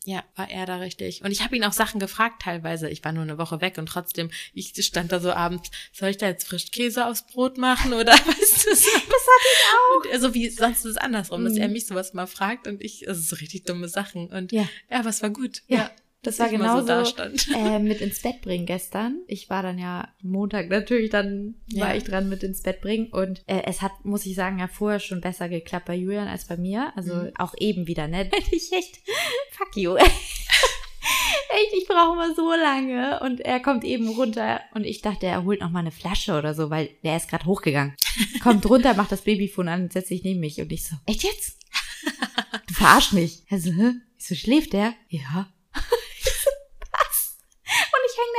ja, 0.06 0.24
war 0.36 0.50
er 0.50 0.66
da 0.66 0.78
richtig. 0.78 1.24
Und 1.24 1.32
ich 1.32 1.42
habe 1.44 1.56
ihn 1.56 1.64
auch 1.64 1.72
Sachen 1.72 2.00
gefragt 2.00 2.42
teilweise. 2.42 2.90
Ich 2.90 3.04
war 3.06 3.12
nur 3.14 3.24
eine 3.24 3.38
Woche 3.38 3.62
weg 3.62 3.78
und 3.78 3.86
trotzdem, 3.88 4.30
ich 4.54 4.74
stand 4.86 5.12
da 5.12 5.20
so 5.20 5.32
abends, 5.32 5.72
soll 5.94 6.10
ich 6.10 6.18
da 6.18 6.28
jetzt 6.28 6.48
Frischkäse 6.48 7.06
aufs 7.08 7.26
Brot 7.26 7.58
machen 7.58 7.94
oder 7.94 8.12
weißt 8.14 8.66
du? 8.66 8.70
Das 8.70 8.84
hatte 8.86 9.48
ich 9.54 9.64
auch. 9.74 10.04
Und 10.06 10.12
er 10.12 10.20
so 10.20 10.34
wie 10.34 10.50
sonst 10.50 10.80
ist 10.80 10.86
es 10.92 10.98
andersrum, 10.98 11.44
dass 11.46 11.54
Mhm. 11.54 11.62
er 11.62 11.68
mich 11.70 11.86
sowas 11.86 12.14
mal 12.14 12.28
fragt 12.28 12.68
und 12.68 12.82
ich, 12.84 13.08
also 13.08 13.22
so 13.22 13.36
richtig 13.38 13.64
dumme 13.64 13.88
Sachen. 13.88 14.28
Und 14.28 14.52
Ja. 14.52 14.68
ja, 14.92 15.00
aber 15.00 15.10
es 15.10 15.22
war 15.22 15.30
gut. 15.30 15.62
Ja, 15.68 15.90
das 16.22 16.40
war 16.40 16.46
dass 16.48 16.54
genauso 16.58 17.04
so 17.06 17.54
äh, 17.58 17.80
mit 17.80 18.00
ins 18.00 18.22
Bett 18.22 18.42
bringen 18.42 18.66
gestern. 18.66 19.20
Ich 19.28 19.50
war 19.50 19.62
dann 19.62 19.78
ja 19.78 20.08
Montag 20.22 20.70
natürlich, 20.70 21.10
dann 21.10 21.56
war 21.76 21.90
Ja. 21.92 21.96
ich 21.96 22.04
dran 22.06 22.30
mit 22.30 22.44
ins 22.44 22.62
Bett 22.62 22.80
bringen 22.80 23.08
und 23.08 23.42
äh, 23.46 23.64
es 23.66 23.82
hat, 23.82 23.92
muss 24.06 24.26
ich 24.26 24.36
sagen, 24.36 24.58
ja 24.60 24.68
vorher 24.70 25.00
schon 25.02 25.20
besser 25.20 25.50
geklappt 25.50 25.86
bei 25.86 25.96
Julian 25.96 26.28
als 26.30 26.46
bei 26.46 26.56
mir. 26.58 26.94
Also 26.96 27.14
Mhm. 27.14 27.32
auch 27.38 27.54
eben 27.60 27.88
wieder, 27.88 28.08
ne? 28.08 28.30
Ich 28.52 28.72
echt, 28.72 29.00
fuck 29.54 29.76
you. 29.76 29.96
echt, 31.54 31.74
ich 31.78 31.88
brauche 31.88 32.16
mal 32.16 32.36
so 32.36 32.52
lange 32.52 33.20
und 33.22 33.40
er 33.42 33.60
kommt 33.60 33.84
eben 33.84 34.08
runter 34.10 34.62
und 34.74 34.86
ich 34.86 35.02
dachte, 35.02 35.28
er 35.28 35.44
holt 35.44 35.62
noch 35.62 35.70
mal 35.70 35.80
eine 35.80 35.92
Flasche 35.92 36.38
oder 36.38 36.54
so, 36.54 36.70
weil 36.70 36.90
der 37.04 37.18
ist 37.18 37.30
gerade 37.30 37.46
hochgegangen. 37.46 37.96
Kommt 38.42 38.66
runter, 38.70 38.94
macht 38.94 39.12
das 39.12 39.22
Babyfon 39.22 39.68
an 39.68 39.84
und 39.84 39.94
setzt 39.94 40.10
sich 40.10 40.24
neben 40.24 40.40
mich 40.40 40.60
und 40.60 40.72
ich 40.72 40.84
so, 40.84 40.96
echt 41.06 41.24
jetzt? 41.24 41.60
Du 42.68 42.74
verarsch 42.76 43.14
mich. 43.14 43.44
Er 43.50 43.60
so, 43.60 43.72
hä? 43.72 43.94
Ich 44.18 44.28
so, 44.28 44.36
schläft 44.36 44.74
der? 44.74 44.94
Ja. 45.10 45.48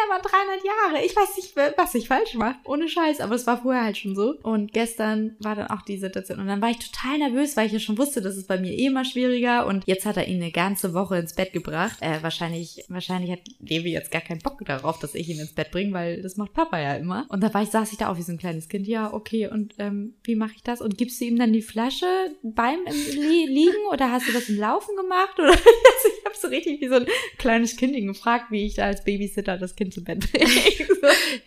Mal 0.08 0.20
300 0.20 0.64
Jahre. 0.64 1.04
Ich 1.04 1.16
weiß 1.16 1.36
nicht, 1.36 1.56
was 1.76 1.94
ich 1.94 2.08
falsch 2.08 2.34
mache. 2.34 2.56
Ohne 2.64 2.88
Scheiß. 2.88 3.20
Aber 3.20 3.34
es 3.34 3.46
war 3.46 3.62
vorher 3.62 3.84
halt 3.84 3.96
schon 3.96 4.14
so. 4.14 4.34
Und 4.42 4.72
gestern 4.72 5.36
war 5.40 5.54
dann 5.54 5.68
auch 5.68 5.82
die 5.82 5.98
Situation. 5.98 6.40
Und 6.40 6.46
dann 6.46 6.60
war 6.60 6.70
ich 6.70 6.78
total 6.78 7.18
nervös, 7.18 7.56
weil 7.56 7.66
ich 7.66 7.72
ja 7.72 7.78
schon 7.78 7.98
wusste, 7.98 8.20
das 8.20 8.36
ist 8.36 8.48
bei 8.48 8.58
mir 8.58 8.72
eh 8.72 8.86
immer 8.86 9.04
schwieriger. 9.04 9.66
Und 9.66 9.84
jetzt 9.86 10.06
hat 10.06 10.16
er 10.16 10.28
ihn 10.28 10.42
eine 10.42 10.52
ganze 10.52 10.94
Woche 10.94 11.18
ins 11.18 11.34
Bett 11.34 11.52
gebracht. 11.52 11.98
Äh, 12.00 12.22
wahrscheinlich, 12.22 12.84
wahrscheinlich 12.88 13.30
hat 13.32 13.40
Levi 13.60 13.92
jetzt 13.92 14.10
gar 14.10 14.22
keinen 14.22 14.40
Bock 14.40 14.64
darauf, 14.64 14.98
dass 14.98 15.14
ich 15.14 15.28
ihn 15.28 15.40
ins 15.40 15.54
Bett 15.54 15.70
bringe, 15.70 15.92
weil 15.92 16.22
das 16.22 16.36
macht 16.36 16.54
Papa 16.54 16.78
ja 16.78 16.94
immer. 16.94 17.26
Und 17.28 17.42
da 17.42 17.52
war 17.52 17.62
ich, 17.62 17.70
saß 17.70 17.92
ich 17.92 17.98
da 17.98 18.10
auch 18.10 18.16
wie 18.16 18.22
so 18.22 18.32
ein 18.32 18.38
kleines 18.38 18.68
Kind. 18.68 18.86
Ja, 18.86 19.12
okay. 19.12 19.48
Und 19.48 19.74
ähm, 19.78 20.14
wie 20.24 20.36
mache 20.36 20.52
ich 20.56 20.62
das? 20.62 20.80
Und 20.80 20.98
gibst 20.98 21.20
du 21.20 21.24
ihm 21.24 21.38
dann 21.38 21.52
die 21.52 21.62
Flasche 21.62 22.06
beim 22.42 22.80
im 22.86 23.20
Li 23.20 23.46
Liegen 23.46 23.86
oder 23.92 24.10
hast 24.10 24.28
du 24.28 24.32
das 24.32 24.48
im 24.48 24.58
Laufen 24.58 24.96
gemacht? 24.96 25.38
Oder 25.38 25.54
habe 26.34 26.40
so 26.40 26.48
richtig 26.48 26.80
wie 26.80 26.88
so 26.88 26.96
ein 26.96 27.06
kleines 27.38 27.76
Kind 27.76 27.94
ihn 27.96 28.06
gefragt, 28.08 28.46
wie 28.50 28.66
ich 28.66 28.74
da 28.74 28.84
als 28.86 29.04
Babysitter 29.04 29.56
das 29.58 29.76
Kind 29.76 29.94
zu 29.94 30.02
Bett 30.04 30.20
bringe. 30.32 30.46
so. 30.46 31.06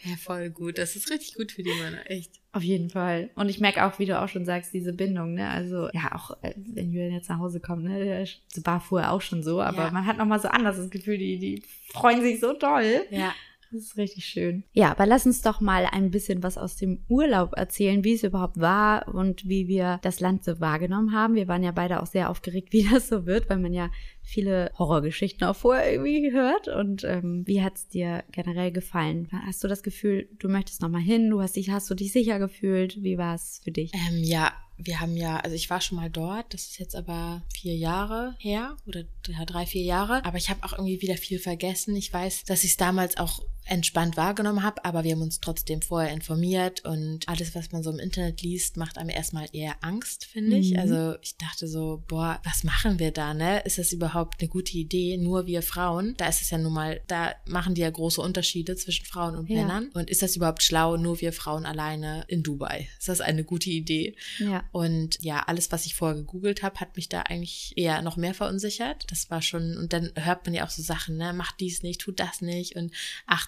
Ja, 0.10 0.16
voll 0.18 0.50
gut. 0.50 0.78
Das 0.78 0.96
ist 0.96 1.10
richtig 1.12 1.36
gut 1.36 1.52
für 1.52 1.64
die 1.64 1.74
Männer, 1.74 2.10
echt. 2.10 2.32
Auf 2.54 2.64
jeden 2.64 2.90
Fall. 2.90 3.30
Und 3.36 3.50
ich 3.50 3.60
merke 3.60 3.86
auch, 3.86 4.00
wie 4.00 4.06
du 4.06 4.20
auch 4.20 4.30
schon 4.30 4.46
sagst, 4.46 4.74
diese 4.74 4.94
Bindung, 4.94 5.34
ne? 5.36 5.48
Also, 5.50 5.90
ja, 5.94 6.16
auch 6.16 6.32
äh, 6.44 6.54
wenn 6.56 6.92
Julian 6.92 7.14
jetzt 7.14 7.30
nach 7.30 7.38
Hause 7.40 7.60
kommt, 7.60 7.84
ne? 7.84 8.00
Der 8.04 8.28
war 8.66 8.80
vorher 8.80 9.12
auch 9.12 9.22
schon 9.22 9.44
so, 9.44 9.62
aber 9.62 9.86
Ja. 9.86 9.92
man 9.92 10.06
hat 10.08 10.18
nochmal 10.18 10.40
so 10.40 10.48
anders 10.48 10.78
das 10.78 10.90
Gefühl, 10.90 11.18
die, 11.18 11.38
die 11.38 11.62
freuen 11.92 12.22
sich 12.22 12.40
so 12.40 12.54
toll. 12.54 13.06
Ja. 13.12 13.34
Das 13.72 13.82
ist 13.82 13.98
richtig 13.98 14.26
schön. 14.26 14.64
Ja, 14.74 14.92
aber 14.92 15.06
lass 15.06 15.26
uns 15.26 15.42
doch 15.42 15.60
mal 15.60 15.86
ein 15.86 16.12
bisschen 16.12 16.44
was 16.44 16.58
aus 16.58 16.76
dem 16.76 17.04
Urlaub 17.10 17.54
erzählen, 17.56 18.04
wie 18.04 18.14
es 18.14 18.24
überhaupt 18.24 18.60
war 18.60 19.14
und 19.14 19.48
wie 19.48 19.68
wir 19.68 20.00
das 20.02 20.20
Land 20.20 20.44
so 20.44 20.60
wahrgenommen 20.60 21.14
haben. 21.14 21.36
Wir 21.36 21.48
waren 21.48 21.64
ja 21.64 21.72
beide 21.72 22.02
auch 22.02 22.06
sehr 22.06 22.30
aufgeregt, 22.30 22.70
wie 22.72 22.88
das 22.90 23.10
so 23.10 23.26
wird, 23.26 23.50
weil 23.50 23.60
man 23.60 23.74
ja 23.74 23.92
viele 24.22 24.72
Horrorgeschichten 24.78 25.48
auch 25.48 25.56
vorher 25.56 25.92
irgendwie 25.92 26.32
hört. 26.32 26.68
Und 26.68 27.04
ähm, 27.04 27.44
wie 27.46 27.62
hat's 27.62 27.88
dir 27.88 28.24
generell 28.32 28.72
gefallen? 28.72 29.30
Hast 29.46 29.64
du 29.64 29.68
das 29.68 29.84
Gefühl, 29.84 30.30
du 30.40 30.50
möchtest 30.50 30.82
nochmal 30.82 31.02
hin? 31.02 31.30
Du 31.30 31.42
hast 31.42 31.56
dich, 31.56 31.70
hast 31.70 31.90
du 31.90 31.96
dich 31.96 32.12
sicher 32.12 32.40
gefühlt? 32.40 33.04
Wie 33.04 33.18
war 33.18 33.36
es 33.36 33.62
für 33.64 33.72
dich? 33.72 33.92
Ähm, 33.94 34.24
ja, 34.24 34.54
wir 34.78 35.00
haben 35.00 35.18
ja, 35.18 35.38
also 35.38 35.56
ich 35.56 35.70
war 35.70 35.82
schon 35.82 35.98
mal 35.98 36.10
dort, 36.10 36.54
das 36.54 36.68
ist 36.68 36.80
jetzt 36.80 36.96
aber 36.96 37.44
vier 37.54 37.76
Jahre 37.76 38.36
her 38.38 38.78
oder 38.86 39.04
drei, 39.24 39.66
vier 39.66 39.84
Jahre. 39.84 40.24
Aber 40.24 40.38
ich 40.38 40.50
habe 40.50 40.64
auch 40.64 40.74
irgendwie 40.74 41.02
wieder 41.02 41.18
viel 41.18 41.40
vergessen. 41.40 41.96
Ich 41.96 42.14
weiß, 42.14 42.44
dass 42.44 42.64
ich 42.64 42.72
es 42.72 42.78
damals 42.78 43.18
auch 43.18 43.42
entspannt 43.68 44.18
wahrgenommen 44.18 44.64
habe, 44.64 44.84
aber 44.86 45.04
wir 45.04 45.14
haben 45.14 45.22
uns 45.22 45.40
trotzdem 45.40 45.82
vorher 45.82 46.14
informiert 46.14 46.86
und 46.86 47.28
alles, 47.28 47.54
was 47.56 47.72
man 47.72 47.84
so 47.84 47.92
im 47.92 48.00
Internet 48.00 48.42
liest, 48.42 48.78
macht 48.78 48.98
einem 48.98 49.10
erstmal 49.10 49.48
eher 49.52 49.76
Angst, 49.82 50.26
finde 50.26 50.58
ich. 50.58 50.72
Mhm. 50.72 50.80
Also 50.80 51.16
ich 51.22 51.38
dachte 51.38 51.68
so, 51.68 52.04
boah, 52.08 52.40
was 52.44 52.64
machen 52.64 53.00
wir 53.00 53.12
da, 53.12 53.34
ne? 53.34 53.62
Ist 53.62 53.78
das 53.78 53.92
überhaupt 53.92 54.40
eine 54.40 54.50
gute 54.50 54.78
Idee? 54.78 55.18
Nur 55.18 55.46
wir 55.46 55.62
Frauen, 55.62 56.16
da 56.18 56.28
ist 56.28 56.42
es 56.42 56.50
ja 56.50 56.58
nun 56.58 56.74
mal, 56.74 57.02
da 57.08 57.34
machen 57.46 57.76
die 57.76 57.82
ja 57.82 57.90
große 57.90 58.22
Unterschiede 58.22 58.76
zwischen 58.76 59.06
Frauen 59.06 59.36
und 59.36 59.50
Ja. 59.50 59.62
Männern. 59.62 59.90
Und 59.94 60.10
ist 60.10 60.22
das 60.22 60.36
überhaupt 60.36 60.64
schlau, 60.64 60.98
nur 60.98 61.22
wir 61.22 61.34
Frauen 61.34 61.66
alleine 61.66 62.26
in 62.28 62.44
Dubai? 62.44 62.88
Ist 63.00 63.10
das 63.10 63.22
eine 63.22 63.44
gute 63.44 63.70
Idee? 63.70 64.16
Ja. 64.40 64.64
Und 64.72 65.22
ja, 65.22 65.44
alles, 65.46 65.72
was 65.72 65.86
ich 65.86 65.96
vorher 65.96 66.18
gegoogelt 66.18 66.64
habe, 66.64 66.80
hat 66.80 66.96
mich 66.96 67.10
da 67.10 67.22
eigentlich 67.22 67.74
eher 67.76 68.02
noch 68.02 68.18
mehr 68.18 68.34
verunsichert. 68.34 69.06
Das 69.10 69.30
war 69.30 69.42
schon, 69.42 69.78
und 69.78 69.94
dann 69.94 70.12
hört 70.16 70.46
man 70.46 70.54
ja 70.54 70.66
auch 70.66 70.70
so 70.70 70.82
Sachen, 70.82 71.18
ne, 71.18 71.34
mach 71.34 71.52
dies 71.54 71.84
nicht, 71.84 72.02
tu 72.02 72.12
das 72.12 72.42
nicht 72.42 72.76
und 72.76 72.94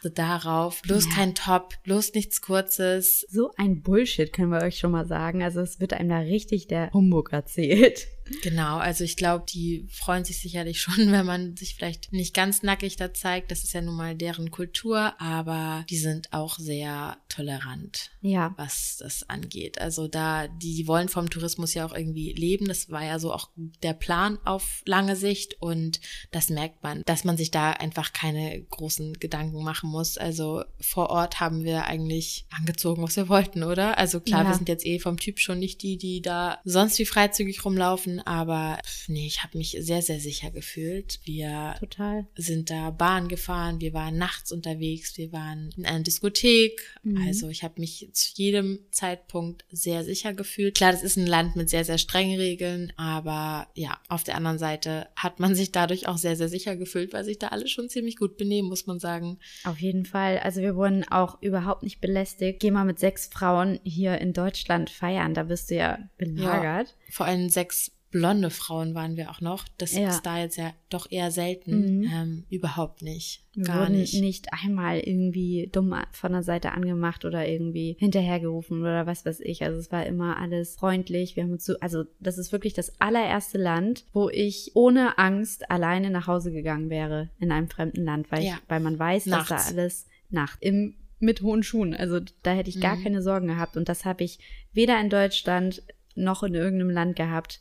achte 0.10 0.12
darauf. 0.12 0.82
Bloß 0.82 1.06
Ja. 1.06 1.12
kein 1.16 1.36
Top, 1.36 1.76
bloß 1.84 2.14
nichts 2.14 2.42
Kurzes. 2.42 3.26
So 3.30 3.52
ein 3.58 3.82
Bullshit 3.82 4.32
können 4.34 4.52
wir 4.52 4.62
euch 4.62 4.78
schon 4.78 4.92
mal 4.92 5.08
sagen. 5.08 5.44
Also 5.44 5.62
es 5.62 5.80
wird 5.80 5.94
einem 5.94 6.10
da 6.10 6.20
richtig 6.20 6.68
der 6.68 6.92
Humbug 6.94 7.32
erzählt. 7.34 8.08
Genau, 8.44 8.78
also 8.78 9.04
ich 9.04 9.18
glaube, 9.18 9.46
die 9.52 9.88
freuen 9.92 10.24
sich 10.24 10.40
sicherlich 10.40 10.82
schon, 10.82 11.12
wenn 11.12 11.26
man 11.26 11.56
sich 11.56 11.76
vielleicht 11.76 12.12
nicht 12.12 12.34
ganz 12.36 12.62
nackig 12.64 12.96
da 12.96 13.14
zeigt. 13.14 13.52
Das 13.52 13.64
ist 13.64 13.74
ja 13.74 13.82
nun 13.82 13.96
mal 13.96 14.16
deren 14.16 14.52
Kultur, 14.52 15.20
aber 15.20 15.86
die 15.90 15.98
sind 15.98 16.32
auch 16.32 16.58
sehr 16.60 17.18
tolerant. 17.30 18.12
Ja. 18.22 18.54
was 18.58 18.98
das 19.00 19.30
angeht. 19.30 19.80
Also 19.80 20.08
da, 20.10 20.48
die, 20.48 20.88
wollen 20.88 21.08
vom 21.08 21.30
Tourismus 21.30 21.74
ja 21.74 21.86
auch 21.86 21.94
irgendwie 21.96 22.34
leben. 22.34 22.68
Das 22.68 22.90
war 22.90 23.04
ja 23.04 23.18
so 23.20 23.32
auch 23.34 23.50
der 23.56 23.94
Plan 23.94 24.40
auf 24.44 24.82
lange 24.86 25.16
Sicht 25.16 25.62
und 25.62 26.02
das 26.32 26.50
merkt 26.50 26.84
man, 26.84 27.04
dass 27.06 27.24
man 27.24 27.38
sich 27.38 27.52
da 27.52 27.72
einfach 27.72 28.12
keine 28.12 28.62
großen 28.70 29.14
Gedanken 29.20 29.64
machen 29.64 29.90
muss. 29.90 30.18
Also 30.18 30.64
vor 30.82 31.10
Ort 31.12 31.40
haben 31.40 31.64
wir 31.64 31.86
eigentlich 31.86 32.46
angezogen, 32.50 33.04
was 33.04 33.16
wir 33.16 33.30
wollten, 33.30 33.64
oder? 33.64 33.98
Also 33.98 34.20
klar, 34.20 34.44
Ja. 34.44 34.50
wir 34.50 34.56
sind 34.56 34.68
jetzt 34.68 34.86
eh 34.86 35.00
vom 35.00 35.18
Typ 35.18 35.40
schon 35.40 35.60
nicht 35.60 35.82
die, 35.82 35.98
die 35.98 36.22
da 36.22 36.60
sonst 36.66 37.00
wie 37.00 37.06
freizügig 37.06 37.64
rumlaufen, 37.64 38.20
aber 38.20 38.80
nee, 39.08 39.28
ich 39.28 39.44
habe 39.44 39.58
mich 39.58 39.78
sehr, 39.80 40.02
sehr 40.02 40.20
sicher 40.20 40.52
gefühlt. 40.52 41.20
Wir 41.24 41.76
Total. 41.80 42.28
sind 42.36 42.70
da 42.70 42.90
Bahn 42.90 43.28
gefahren, 43.28 43.80
wir 43.80 43.94
waren 43.94 44.18
nachts 44.18 44.52
unterwegs, 44.52 45.18
wir 45.18 45.32
waren 45.32 45.70
in 45.78 45.86
einer 45.86 46.02
Diskothek. 46.04 46.82
Mhm. 47.04 47.19
Also 47.28 47.50
ich 47.50 47.64
habe 47.64 47.80
mich 47.80 48.10
zu 48.14 48.32
jedem 48.36 48.80
Zeitpunkt 48.92 49.66
sehr 49.72 50.04
sicher 50.04 50.34
gefühlt. 50.34 50.76
Klar, 50.76 50.92
das 50.92 51.04
ist 51.04 51.18
ein 51.18 51.28
Land 51.28 51.56
mit 51.56 51.70
sehr, 51.70 51.86
sehr 51.86 51.98
strengen 51.98 52.40
Regeln, 52.40 52.94
aber 52.98 53.68
ja, 53.76 54.00
auf 54.08 54.24
der 54.24 54.36
anderen 54.36 54.58
Seite 54.58 55.08
hat 55.16 55.40
man 55.40 55.56
sich 55.56 55.72
dadurch 55.72 56.08
auch 56.08 56.18
sehr, 56.18 56.36
sehr 56.36 56.50
sicher 56.50 56.76
gefühlt, 56.76 57.14
weil 57.14 57.26
sich 57.26 57.40
da 57.40 57.48
alle 57.48 57.68
schon 57.68 57.90
ziemlich 57.90 58.18
gut 58.18 58.38
benehmen, 58.38 58.70
muss 58.70 58.88
man 58.88 59.00
sagen. 59.00 59.40
Auf 59.64 59.80
jeden 59.80 60.06
Fall. 60.06 60.40
Also 60.40 60.62
wir 60.62 60.76
wurden 60.76 61.08
auch 61.08 61.42
überhaupt 61.42 61.84
nicht 61.84 62.02
belästigt. 62.02 62.60
Geh 62.60 62.72
mal 62.72 62.86
mit 62.86 63.00
sechs 63.00 63.28
Frauen 63.28 63.80
hier 63.84 64.18
in 64.20 64.34
Deutschland 64.34 64.90
feiern, 64.90 65.34
da 65.34 65.44
bist 65.44 65.70
du 65.72 65.76
ja 65.76 66.00
belagert. 66.18 66.96
Vor 67.10 67.26
allem 67.26 67.50
sechs 67.50 67.92
blonde 68.12 68.50
Frauen 68.50 68.96
waren 68.96 69.18
wir 69.18 69.30
auch 69.30 69.40
noch. 69.42 69.66
Das 69.78 69.94
Ja. 69.94 70.10
ist 70.10 70.24
da 70.26 70.40
jetzt 70.40 70.58
ja 70.58 70.74
doch 70.90 71.12
eher 71.12 71.30
selten. 71.32 72.00
Mhm. 72.00 72.12
Ähm, 72.12 72.44
überhaupt 72.50 73.02
nicht. 73.04 73.44
Wir 73.54 73.66
Gar 73.66 73.90
nicht. 73.90 74.20
nicht. 74.20 74.48
einmal 74.64 75.00
irgendwie 75.00 75.70
dumm 75.72 75.94
von 76.14 76.32
der 76.32 76.42
Seite 76.44 76.72
angemacht 76.72 77.24
oder 77.26 77.48
irgendwie 77.48 77.96
hinterhergerufen 78.00 78.82
oder 78.82 79.06
was 79.06 79.26
weiß 79.26 79.42
ich. 79.42 79.64
Also 79.64 79.78
es 79.78 79.92
war 79.92 80.06
immer 80.06 80.38
alles 80.38 80.76
freundlich. 80.76 81.36
Wir 81.36 81.44
haben 81.44 81.52
uns 81.52 81.66
so, 81.66 81.76
also 81.82 82.04
das 82.20 82.38
ist 82.38 82.52
wirklich 82.52 82.74
das 82.74 83.00
allererste 83.00 83.58
Land, 83.58 84.06
wo 84.14 84.30
ich 84.30 84.72
ohne 84.74 85.18
Angst 85.20 85.70
alleine 85.70 86.10
nach 86.10 86.28
Hause 86.28 86.52
gegangen 86.52 86.90
wäre 86.90 87.30
in 87.40 87.52
einem 87.52 87.70
fremden 87.70 88.04
Land, 88.06 88.32
weil, 88.32 88.44
Ja. 88.44 88.54
ich, 88.54 88.70
weil 88.70 88.80
man 88.80 88.98
weiß, 88.98 89.26
dass 89.26 89.50
Nachts. 89.50 89.66
da 89.68 89.72
alles 89.72 90.08
Nacht 90.30 90.58
im 90.62 90.96
mit 91.22 91.42
hohen 91.42 91.64
Schuhen. 91.64 91.94
Also 91.94 92.22
da 92.44 92.54
hätte 92.54 92.70
ich 92.70 92.80
gar 92.80 92.96
Mhm. 92.96 93.04
keine 93.04 93.22
Sorgen 93.22 93.48
gehabt 93.48 93.76
und 93.76 93.90
das 93.90 94.06
habe 94.06 94.24
ich 94.24 94.40
weder 94.72 95.00
in 95.02 95.10
Deutschland 95.10 95.84
noch 96.16 96.44
in 96.44 96.56
irgendeinem 96.56 96.92
Land 96.92 97.18
gehabt 97.18 97.60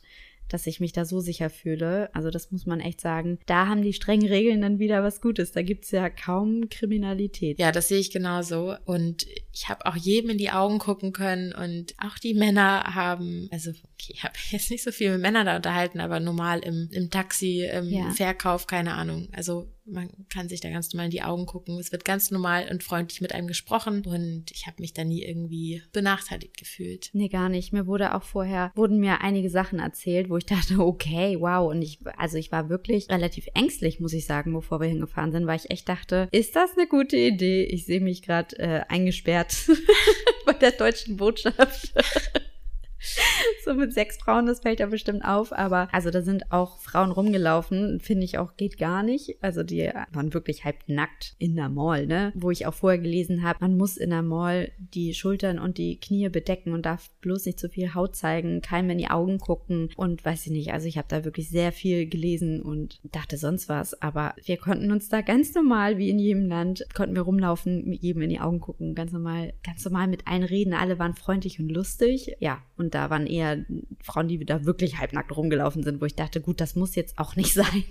dass 0.49 0.67
ich 0.67 0.79
mich 0.79 0.91
da 0.91 1.05
so 1.05 1.19
sicher 1.19 1.49
fühle. 1.49 2.09
Also 2.13 2.29
das 2.29 2.51
muss 2.51 2.65
man 2.65 2.79
echt 2.79 3.01
sagen. 3.01 3.39
Da 3.45 3.67
haben 3.67 3.81
die 3.81 3.93
strengen 3.93 4.27
Regeln 4.27 4.61
dann 4.61 4.79
wieder 4.79 5.03
was 5.03 5.21
Gutes. 5.21 5.51
Da 5.51 5.61
gibt's 5.61 5.91
ja 5.91 6.09
kaum 6.09 6.69
Kriminalität. 6.69 7.59
Ja, 7.59 7.71
das 7.71 7.87
sehe 7.87 7.99
ich 7.99 8.11
genauso. 8.11 8.75
Und 8.85 9.25
ich 9.53 9.69
habe 9.69 9.85
auch 9.85 9.95
jedem 9.95 10.31
in 10.31 10.37
die 10.37 10.51
Augen 10.51 10.79
gucken 10.79 11.13
können. 11.13 11.53
Und 11.53 11.95
auch 11.97 12.17
die 12.17 12.33
Männer 12.33 12.95
haben, 12.95 13.47
also 13.51 13.71
okay, 13.71 14.13
ich 14.13 14.23
habe 14.23 14.33
jetzt 14.49 14.71
nicht 14.71 14.83
so 14.83 14.91
viel 14.91 15.11
mit 15.11 15.21
Männern 15.21 15.45
da 15.45 15.55
unterhalten, 15.55 15.99
aber 15.99 16.19
normal 16.19 16.59
im, 16.59 16.89
im 16.91 17.09
Taxi, 17.09 17.63
im 17.71 17.89
Ja. 17.89 18.09
Verkauf, 18.11 18.67
keine 18.67 18.93
Ahnung. 18.93 19.29
Also 19.31 19.67
man 19.91 20.09
kann 20.29 20.49
sich 20.49 20.61
da 20.61 20.69
ganz 20.69 20.93
normal 20.93 21.05
in 21.05 21.11
die 21.11 21.21
Augen 21.21 21.45
gucken. 21.45 21.79
Es 21.79 21.91
wird 21.91 22.05
ganz 22.05 22.31
normal 22.31 22.67
und 22.69 22.83
freundlich 22.83 23.21
mit 23.21 23.33
einem 23.33 23.47
gesprochen 23.47 24.05
und 24.05 24.45
ich 24.51 24.67
habe 24.67 24.77
mich 24.79 24.93
da 24.93 25.03
nie 25.03 25.23
irgendwie 25.23 25.81
benachteiligt 25.91 26.57
gefühlt. 26.57 27.09
Nee, 27.13 27.29
gar 27.29 27.49
nicht. 27.49 27.73
Mir 27.73 27.87
wurde 27.87 28.15
auch 28.15 28.23
vorher, 28.23 28.71
wurden 28.75 28.99
mir 28.99 29.21
einige 29.21 29.49
Sachen 29.49 29.79
erzählt, 29.79 30.29
wo 30.29 30.37
ich 30.37 30.45
dachte, 30.45 30.77
okay, 30.79 31.37
wow. 31.39 31.69
Und 31.69 31.81
ich, 31.81 31.99
also 32.17 32.37
ich 32.37 32.51
war 32.51 32.69
wirklich 32.69 33.09
relativ 33.09 33.47
ängstlich, 33.53 33.99
muss 33.99 34.13
ich 34.13 34.25
sagen, 34.25 34.53
bevor 34.53 34.79
wir 34.79 34.87
hingefahren 34.87 35.31
sind, 35.31 35.47
weil 35.47 35.57
ich 35.57 35.71
echt 35.71 35.89
dachte, 35.89 36.27
ist 36.31 36.55
das 36.55 36.71
eine 36.77 36.87
gute 36.87 37.17
Idee? 37.17 37.63
Ich 37.63 37.85
sehe 37.85 38.01
mich 38.01 38.21
gerade 38.21 38.57
äh, 38.59 38.81
eingesperrt 38.87 39.55
bei 40.45 40.53
der 40.53 40.71
deutschen 40.71 41.17
Botschaft. 41.17 41.93
so 43.65 43.73
mit 43.73 43.93
sechs 43.93 44.17
Frauen, 44.17 44.45
das 44.45 44.61
fällt 44.61 44.79
ja 44.79 44.87
bestimmt 44.87 45.23
auf. 45.23 45.53
Aber 45.53 45.87
also 45.91 46.11
da 46.11 46.21
sind 46.21 46.51
auch 46.51 46.79
Frauen 46.79 47.11
rumgelaufen, 47.11 47.99
finde 47.99 48.25
ich 48.25 48.37
auch 48.37 48.55
geht 48.57 48.77
gar 48.77 49.03
nicht. 49.03 49.37
Also 49.41 49.63
die 49.63 49.89
waren 50.11 50.33
wirklich 50.33 50.65
halb 50.65 50.77
nackt 50.87 51.35
in 51.37 51.55
der 51.55 51.69
Mall, 51.69 52.07
ne? 52.07 52.31
Wo 52.35 52.51
ich 52.51 52.65
auch 52.65 52.73
vorher 52.73 52.99
gelesen 52.99 53.43
habe, 53.43 53.59
man 53.61 53.77
muss 53.77 53.97
in 53.97 54.09
der 54.09 54.21
Mall 54.21 54.71
die 54.77 55.13
Schultern 55.13 55.59
und 55.59 55.77
die 55.77 55.99
Knie 55.99 56.29
bedecken 56.29 56.73
und 56.73 56.85
darf 56.85 57.09
bloß 57.21 57.45
nicht 57.45 57.59
zu 57.59 57.69
viel 57.69 57.93
Haut 57.93 58.15
zeigen, 58.15 58.61
keinem 58.61 58.91
in 58.91 58.97
die 58.97 59.09
Augen 59.09 59.39
gucken 59.39 59.89
und 59.95 60.23
weiß 60.23 60.45
ich 60.45 60.51
nicht. 60.51 60.73
Also 60.73 60.87
ich 60.87 60.97
habe 60.97 61.07
da 61.09 61.25
wirklich 61.25 61.49
sehr 61.49 61.71
viel 61.71 62.07
gelesen 62.07 62.61
und 62.61 62.99
dachte 63.03 63.37
sonst 63.37 63.69
was. 63.69 63.99
Aber 64.01 64.33
wir 64.43 64.57
konnten 64.57 64.91
uns 64.91 65.09
da 65.09 65.21
ganz 65.21 65.53
normal, 65.55 65.97
wie 65.97 66.09
in 66.09 66.19
jedem 66.19 66.47
Land, 66.47 66.85
konnten 66.93 67.15
wir 67.15 67.23
rumlaufen, 67.23 67.85
mit 67.85 68.01
jedem 68.01 68.23
in 68.23 68.29
die 68.29 68.39
Augen 68.39 68.59
gucken, 68.59 68.95
ganz 68.95 69.11
normal, 69.11 69.53
ganz 69.63 69.85
normal 69.85 70.07
mit 70.07 70.27
allen 70.27 70.43
reden. 70.43 70.73
Alle 70.73 70.99
waren 70.99 71.15
freundlich 71.15 71.59
und 71.59 71.69
lustig. 71.69 72.35
Ja, 72.39 72.61
und 72.77 72.88
da 72.93 73.09
waren 73.09 73.27
eher 73.27 73.65
Frauen, 74.01 74.27
die 74.27 74.43
da 74.45 74.65
wirklich 74.65 74.97
halbnackt 74.97 75.35
rumgelaufen 75.35 75.83
sind, 75.83 76.01
wo 76.01 76.05
ich 76.05 76.15
dachte, 76.15 76.41
gut, 76.41 76.61
das 76.61 76.75
muss 76.75 76.95
jetzt 76.95 77.17
auch 77.17 77.35
nicht 77.35 77.53
sein. 77.53 77.83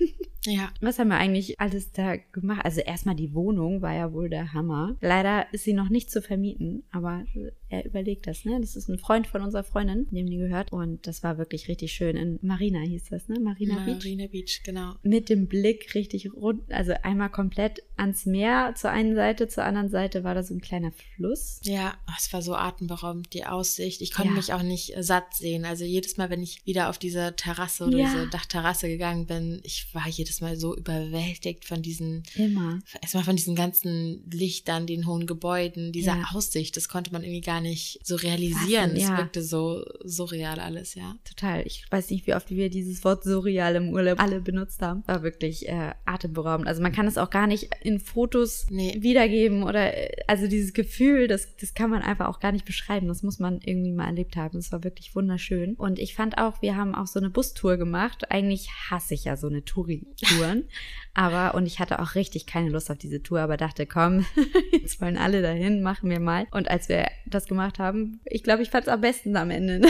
Ja. 0.45 0.71
Was 0.81 0.99
haben 0.99 1.09
wir 1.09 1.17
eigentlich 1.17 1.61
alles 1.61 1.93
da 1.93 2.17
gemacht? 2.17 2.65
Also 2.65 2.81
erstmal 2.81 3.17
die 3.17 3.35
Wohnung 3.35 3.83
war 3.83 3.95
ja 3.95 4.13
wohl 4.13 4.31
der 4.31 4.53
Hammer. 4.53 4.97
Leider 5.01 5.47
ist 5.53 5.65
sie 5.65 5.73
noch 5.73 5.89
nicht 5.89 6.11
zu 6.11 6.23
vermieten, 6.23 6.85
aber 6.91 7.25
er 7.71 7.85
überlegt 7.85 8.27
das, 8.27 8.45
ne? 8.45 8.59
Das 8.61 8.77
ist 8.77 8.89
ein 8.89 8.99
Freund 8.99 9.27
von 9.27 9.43
unserer 9.43 9.65
Freundin, 9.65 10.07
dem 10.11 10.27
die 10.27 10.39
gehört. 10.39 10.73
Und 10.73 11.07
das 11.07 11.23
war 11.23 11.39
wirklich 11.39 11.69
richtig 11.69 11.93
schön. 11.93 12.17
In 12.17 12.39
Marina 12.43 12.81
hieß 12.81 13.05
das, 13.11 13.29
ne? 13.29 13.39
Marina, 13.41 13.75
Marina 13.75 13.95
Beach. 13.95 14.05
Marina 14.05 14.27
Beach, 14.27 14.63
genau. 14.65 14.95
Mit 15.03 15.29
dem 15.29 15.49
Blick 15.49 15.95
richtig 15.95 16.33
rund, 16.33 16.73
also 16.73 16.93
einmal 17.03 17.31
komplett 17.31 17.83
ans 17.97 18.27
Meer 18.27 18.75
zur 18.77 18.91
einen 18.91 19.15
Seite, 19.15 19.49
zur 19.49 19.65
anderen 19.65 19.91
Seite 19.91 20.25
war 20.25 20.35
da 20.35 20.43
so 20.43 20.55
ein 20.55 20.61
kleiner 20.61 20.93
Fluss. 20.93 21.61
Ja, 21.65 21.95
oh, 22.09 22.13
es 22.17 22.33
war 22.33 22.43
so 22.43 22.55
atemberaubend, 22.55 23.33
die 23.35 23.45
Aussicht. 23.45 24.01
Ich 24.01 24.13
konnte 24.13 24.31
ja. 24.31 24.37
mich 24.37 24.53
auch 24.53 24.63
nicht 24.63 24.95
satt 25.01 25.35
sehen. 25.35 25.65
Also 25.65 25.85
jedes 25.85 26.17
Mal, 26.17 26.31
wenn 26.31 26.43
ich 26.43 26.65
wieder 26.65 26.89
auf 26.89 26.99
diese 26.99 27.35
Terrasse 27.37 27.85
oder 27.87 27.99
ja. 27.99 28.07
diese 28.07 28.29
Dachterrasse 28.29 28.89
gegangen 28.89 29.27
bin, 29.27 29.61
ich 29.65 29.89
war 29.93 30.09
jedes 30.09 30.41
Mal 30.41 30.57
so 30.57 30.75
überwältigt 30.77 31.65
von 31.65 31.83
diesen, 31.83 32.23
Immer. 32.35 32.81
erstmal 33.01 33.25
von 33.25 33.37
diesen 33.37 33.55
ganzen 33.55 34.25
Lichtern, 34.31 34.87
den 34.87 35.07
hohen 35.07 35.27
Gebäuden, 35.27 35.93
dieser 35.93 36.17
ja. 36.17 36.25
Aussicht. 36.33 36.77
Das 36.77 36.89
konnte 36.89 37.13
man 37.13 37.23
irgendwie 37.23 37.41
gar 37.41 37.58
nicht 37.61 38.01
so 38.05 38.16
realisieren. 38.16 38.97
Es 38.97 39.09
wirkte 39.09 39.42
so 39.42 39.85
surreal 40.05 40.61
alles, 40.61 40.94
ja. 40.94 41.14
Total. 41.25 41.66
Ich 41.66 41.85
weiß 41.90 42.11
nicht, 42.11 42.27
wie 42.27 42.35
oft 42.35 42.51
wir 42.51 42.71
dieses 42.71 43.05
Wort 43.05 43.25
surreal 43.25 43.77
im 43.77 43.90
Urlaub 43.90 44.21
alle 44.21 44.40
benutzt 44.40 44.83
haben. 44.83 45.03
War 45.07 45.23
wirklich 45.23 45.68
äh, 45.68 45.92
atemberaubend. 46.05 46.68
Also 46.68 46.83
man 46.83 46.92
kann 46.92 47.07
es 47.07 47.18
auch 47.18 47.31
gar 47.31 47.47
nicht 47.47 47.71
in 47.83 48.01
Fotos 48.01 48.66
nee. 48.71 48.97
wiedergeben 49.01 49.62
oder 49.62 49.97
äh, 49.97 50.23
also 50.27 50.47
dieses 50.47 50.73
Gefühl, 50.73 51.29
das, 51.29 51.57
das 51.57 51.75
kann 51.75 51.90
man 51.90 52.03
einfach 52.03 52.29
auch 52.29 52.40
gar 52.40 52.53
nicht 52.53 52.64
beschreiben. 52.64 53.09
Das 53.09 53.23
muss 53.23 53.38
man 53.38 53.61
irgendwie 53.64 53.92
mal 53.92 54.07
erlebt 54.07 54.37
haben. 54.37 54.59
Es 54.59 54.73
war 54.73 54.85
wirklich 54.85 55.14
wunderschön. 55.14 55.75
Und 55.75 55.99
ich 55.99 56.14
fand 56.14 56.38
auch, 56.38 56.62
wir 56.62 56.77
haben 56.77 56.94
auch 56.94 57.07
so 57.07 57.18
eine 57.18 57.31
Bustour 57.31 57.77
gemacht. 57.77 58.31
Eigentlich 58.31 58.71
hasse 58.90 59.14
ich 59.14 59.25
ja 59.25 59.37
so 59.37 59.47
eine 59.49 59.64
Touri-Touren. 59.64 60.64
aber, 61.14 61.55
und 61.55 61.66
ich 61.66 61.81
hatte 61.81 62.01
auch 62.01 62.14
richtig 62.14 62.47
keine 62.47 62.71
Lust 62.71 62.90
auf 62.90 62.99
diese 62.99 63.23
Tour, 63.23 63.40
aber 63.40 63.57
dachte, 63.57 63.87
komm, 63.87 64.25
jetzt 64.73 65.01
wollen 65.01 65.18
alle 65.18 65.42
dahin, 65.42 65.83
machen 65.83 66.11
wir 66.11 66.21
mal. 66.21 66.47
Und 66.51 66.71
als 66.71 66.88
wir 66.88 67.09
das 67.27 67.48
gemacht 67.49 67.79
haben, 67.79 68.21
ich 68.25 68.43
glaube, 68.43 68.63
ich 68.63 68.71
fand 68.71 68.87
es 68.87 68.93
am 68.93 69.01
besten 69.01 69.37
am 69.37 69.51
Ende. 69.51 69.81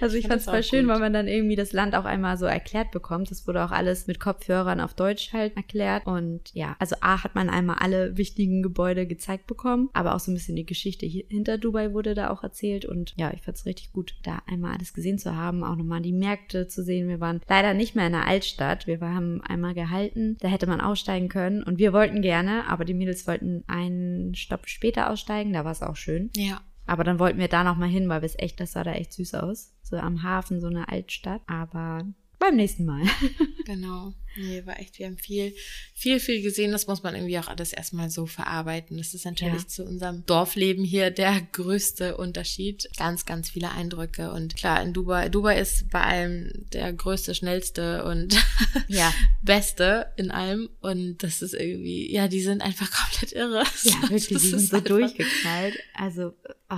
also 0.00 0.16
ich, 0.16 0.26
fand 0.26 0.40
es 0.40 0.44
voll 0.44 0.62
schön, 0.62 0.86
gut. 0.86 0.94
weil 0.94 1.00
man 1.00 1.12
dann 1.12 1.28
irgendwie 1.28 1.56
das 1.56 1.72
Land 1.72 1.94
auch 1.94 2.04
einmal 2.04 2.36
so 2.36 2.46
erklärt 2.46 2.90
bekommt. 2.90 3.30
Das 3.30 3.46
wurde 3.46 3.64
auch 3.64 3.70
alles 3.70 4.06
mit 4.06 4.20
Kopfhörern 4.20 4.80
auf 4.80 4.94
Deutsch 4.94 5.32
halt 5.32 5.56
erklärt. 5.56 6.06
Und 6.06 6.52
ja, 6.54 6.76
also 6.78 6.96
A 7.00 7.22
hat 7.22 7.34
man 7.34 7.50
einmal 7.50 7.76
alle 7.80 8.16
wichtigen 8.16 8.62
Gebäude 8.62 9.06
gezeigt 9.06 9.46
bekommen, 9.46 9.90
aber 9.92 10.14
auch 10.14 10.20
so 10.20 10.30
ein 10.30 10.34
bisschen 10.34 10.56
die 10.56 10.66
Geschichte 10.66 11.06
hinter 11.06 11.58
Dubai 11.58 11.92
wurde 11.92 12.14
da 12.14 12.30
auch 12.30 12.42
erzählt. 12.42 12.84
Und 12.84 13.14
ja, 13.16 13.32
ich 13.34 13.42
fand 13.42 13.56
es 13.56 13.66
richtig 13.66 13.92
gut, 13.92 14.14
da 14.22 14.42
einmal 14.46 14.74
alles 14.74 14.92
gesehen 14.92 15.18
zu 15.18 15.36
haben, 15.36 15.64
auch 15.64 15.76
nochmal 15.76 16.00
die 16.00 16.12
Märkte 16.12 16.68
zu 16.68 16.82
sehen. 16.82 17.08
Wir 17.08 17.20
waren 17.20 17.40
leider 17.48 17.74
nicht 17.74 17.96
mehr 17.96 18.06
in 18.06 18.12
der 18.12 18.26
Altstadt. 18.26 18.86
Wir 18.86 19.00
haben 19.00 19.40
einmal 19.42 19.74
gehalten. 19.74 20.36
Da 20.40 20.48
hätte 20.48 20.66
man 20.66 20.80
aussteigen 20.80 21.28
können. 21.28 21.62
Und 21.62 21.78
wir 21.78 21.92
wollten 21.92 22.22
gerne, 22.22 22.66
aber 22.68 22.84
die 22.84 22.94
Mädels 22.94 23.26
wollten 23.26 23.64
einen 23.66 24.34
Stopp 24.34 24.68
später 24.68 25.10
aussteigen. 25.10 25.52
Da 25.52 25.64
war 25.64 25.72
es 25.72 25.82
auch 25.82 25.96
schön. 25.96 26.30
Ja. 26.34 26.60
Aber 26.90 27.04
dann 27.04 27.20
wollten 27.20 27.38
wir 27.38 27.46
da 27.46 27.62
noch 27.62 27.76
mal 27.76 27.88
hin, 27.88 28.08
weil 28.08 28.24
es 28.24 28.36
echt, 28.36 28.58
das 28.58 28.72
sah 28.72 28.82
da 28.82 28.90
echt 28.90 29.12
süß 29.12 29.34
aus. 29.34 29.72
So 29.80 29.96
am 29.96 30.24
Hafen, 30.24 30.60
so 30.60 30.66
eine 30.66 30.88
Altstadt. 30.88 31.40
Aber 31.46 32.04
beim 32.40 32.56
nächsten 32.56 32.84
Mal. 32.84 33.02
genau. 33.64 34.12
Nee, 34.36 34.64
war 34.64 34.78
echt, 34.78 34.98
wir 34.98 35.06
haben 35.06 35.18
viel, 35.18 35.52
viel, 35.92 36.20
viel 36.20 36.40
gesehen. 36.40 36.70
Das 36.70 36.86
muss 36.86 37.02
man 37.02 37.14
irgendwie 37.14 37.38
auch 37.38 37.48
alles 37.48 37.72
erstmal 37.72 38.10
so 38.10 38.26
verarbeiten. 38.26 38.96
Das 38.96 39.12
ist 39.12 39.24
natürlich 39.24 39.62
ja. 39.62 39.68
zu 39.68 39.84
unserem 39.84 40.24
Dorfleben 40.26 40.84
hier 40.84 41.10
der 41.10 41.40
größte 41.52 42.16
Unterschied. 42.16 42.88
Ganz, 42.96 43.26
ganz 43.26 43.50
viele 43.50 43.72
Eindrücke. 43.72 44.30
Und 44.32 44.54
klar, 44.54 44.82
in 44.82 44.92
Dubai, 44.92 45.28
Dubai 45.28 45.58
ist 45.58 45.90
bei 45.90 46.00
allem 46.00 46.52
der 46.72 46.92
größte, 46.92 47.34
schnellste 47.34 48.04
und 48.04 48.36
ja. 48.88 49.12
beste 49.42 50.12
in 50.16 50.30
allem. 50.30 50.70
Und 50.80 51.18
das 51.18 51.42
ist 51.42 51.54
irgendwie, 51.54 52.12
ja, 52.12 52.28
die 52.28 52.40
sind 52.40 52.62
einfach 52.62 52.90
komplett 53.02 53.32
irre. 53.32 53.64
Ja, 53.82 54.02
wirklich, 54.02 54.26
die 54.28 54.38
sind 54.38 54.60
so 54.60 54.80
durchgeknallt. 54.80 55.76
Also, 55.94 56.34
oh. 56.70 56.76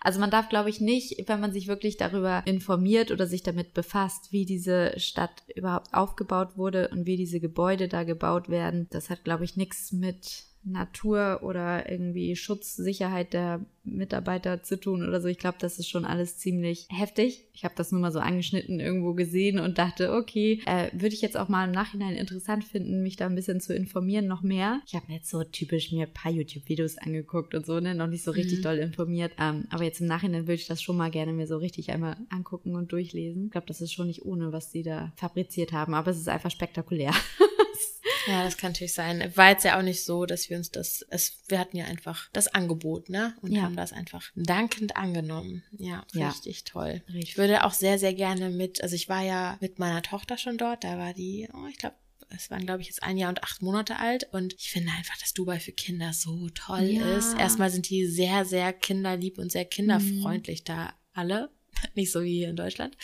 also 0.00 0.20
man 0.20 0.30
darf, 0.30 0.48
glaube 0.48 0.70
ich, 0.70 0.80
nicht, 0.80 1.16
wenn 1.26 1.40
man 1.40 1.52
sich 1.52 1.66
wirklich 1.66 1.98
darüber 1.98 2.42
informiert 2.46 3.10
oder 3.10 3.26
sich 3.26 3.42
damit 3.42 3.74
befasst, 3.74 4.32
wie 4.32 4.46
diese 4.46 4.98
Stadt 4.98 5.42
überhaupt 5.54 5.92
aufgebaut 5.92 6.56
wurde 6.56 6.90
und 6.94 7.06
wie 7.06 7.16
diese 7.16 7.40
Gebäude 7.40 7.88
da 7.88 8.04
gebaut 8.04 8.48
werden. 8.48 8.86
Das 8.90 9.10
hat, 9.10 9.24
glaube 9.24 9.44
ich, 9.44 9.56
nichts 9.56 9.92
mit 9.92 10.44
Natur 10.64 11.40
oder 11.42 11.90
irgendwie 11.90 12.36
Schutzsicherheit 12.36 13.32
der 13.32 13.64
Mitarbeiter 13.84 14.62
zu 14.62 14.80
tun 14.80 15.06
oder 15.06 15.20
so. 15.20 15.28
Ich 15.28 15.38
glaube, 15.38 15.58
das 15.60 15.78
ist 15.78 15.88
schon 15.88 16.04
alles 16.04 16.38
ziemlich 16.38 16.86
heftig. 16.90 17.44
Ich 17.52 17.64
habe 17.64 17.74
das 17.76 17.92
nur 17.92 18.00
mal 18.00 18.12
so 18.12 18.18
angeschnitten 18.18 18.80
irgendwo 18.80 19.14
gesehen 19.14 19.58
und 19.58 19.78
dachte, 19.78 20.12
okay, 20.12 20.62
äh, 20.66 20.88
würde 20.92 21.14
ich 21.14 21.20
jetzt 21.20 21.36
auch 21.36 21.48
mal 21.48 21.66
im 21.66 21.72
Nachhinein 21.72 22.14
interessant 22.14 22.64
finden, 22.64 23.02
mich 23.02 23.16
da 23.16 23.26
ein 23.26 23.34
bisschen 23.34 23.60
zu 23.60 23.74
informieren, 23.74 24.26
noch 24.26 24.42
mehr. 24.42 24.80
Ich 24.86 24.94
habe 24.94 25.06
mir 25.08 25.16
jetzt 25.16 25.30
so 25.30 25.44
typisch 25.44 25.92
mir 25.92 26.06
ein 26.06 26.12
paar 26.12 26.32
YouTube-Videos 26.32 26.98
angeguckt 26.98 27.54
und 27.54 27.66
so, 27.66 27.78
ne, 27.78 27.94
noch 27.94 28.06
nicht 28.06 28.24
so 28.24 28.30
richtig 28.30 28.60
mhm. 28.60 28.62
doll 28.62 28.78
informiert. 28.78 29.32
Ähm, 29.38 29.66
aber 29.70 29.84
jetzt 29.84 30.00
im 30.00 30.06
Nachhinein 30.06 30.42
würde 30.42 30.54
ich 30.54 30.66
das 30.66 30.82
schon 30.82 30.96
mal 30.96 31.10
gerne 31.10 31.32
mir 31.32 31.46
so 31.46 31.58
richtig 31.58 31.90
einmal 31.90 32.16
angucken 32.30 32.74
und 32.74 32.90
durchlesen. 32.90 33.46
Ich 33.46 33.52
glaube, 33.52 33.66
das 33.66 33.80
ist 33.80 33.92
schon 33.92 34.06
nicht 34.06 34.24
ohne, 34.24 34.52
was 34.52 34.70
die 34.70 34.82
da 34.82 35.12
fabriziert 35.16 35.72
haben, 35.72 35.94
aber 35.94 36.10
es 36.10 36.18
ist 36.18 36.28
einfach 36.28 36.50
spektakulär. 36.50 37.12
Ja, 38.26 38.42
das 38.44 38.56
kann 38.56 38.72
natürlich 38.72 38.94
sein. 38.94 39.32
War 39.34 39.50
jetzt 39.50 39.64
ja 39.64 39.78
auch 39.78 39.82
nicht 39.82 40.02
so, 40.02 40.24
dass 40.24 40.48
wir 40.48 40.56
uns 40.56 40.70
das, 40.70 41.04
es, 41.10 41.42
wir 41.48 41.58
hatten 41.58 41.76
ja 41.76 41.84
einfach 41.84 42.30
das 42.32 42.48
Angebot, 42.48 43.10
ne? 43.10 43.34
Und 43.42 43.52
ja. 43.52 43.62
haben 43.62 43.76
das 43.76 43.92
einfach 43.92 44.30
dankend 44.34 44.96
angenommen. 44.96 45.62
Ja, 45.72 46.06
ja. 46.14 46.28
richtig 46.28 46.64
toll. 46.64 47.02
Richtig. 47.08 47.30
Ich 47.30 47.38
würde 47.38 47.64
auch 47.64 47.72
sehr, 47.72 47.98
sehr 47.98 48.14
gerne 48.14 48.48
mit, 48.48 48.82
also 48.82 48.94
ich 48.94 49.10
war 49.10 49.22
ja 49.22 49.58
mit 49.60 49.78
meiner 49.78 50.02
Tochter 50.02 50.38
schon 50.38 50.56
dort, 50.56 50.84
da 50.84 50.98
war 50.98 51.12
die, 51.12 51.48
oh, 51.52 51.66
ich 51.68 51.76
glaube, 51.76 51.96
es 52.30 52.50
waren, 52.50 52.64
glaube 52.64 52.80
ich, 52.80 52.88
jetzt 52.88 53.02
ein 53.02 53.16
Jahr 53.16 53.28
und 53.28 53.42
acht 53.42 53.62
Monate 53.62 53.98
alt. 53.98 54.28
Und 54.32 54.54
ich 54.54 54.70
finde 54.70 54.92
einfach, 54.92 55.16
dass 55.18 55.34
Dubai 55.34 55.60
für 55.60 55.72
Kinder 55.72 56.12
so 56.12 56.48
toll 56.50 56.84
ja. 56.84 57.16
ist. 57.16 57.34
Erstmal 57.34 57.70
sind 57.70 57.88
die 57.88 58.06
sehr, 58.06 58.44
sehr 58.44 58.72
kinderlieb 58.72 59.38
und 59.38 59.52
sehr 59.52 59.64
kinderfreundlich 59.64 60.60
mhm. 60.60 60.64
da 60.64 60.94
alle. 61.12 61.50
nicht 61.94 62.12
so 62.12 62.22
wie 62.22 62.38
hier 62.38 62.48
in 62.48 62.56
Deutschland. 62.56 62.96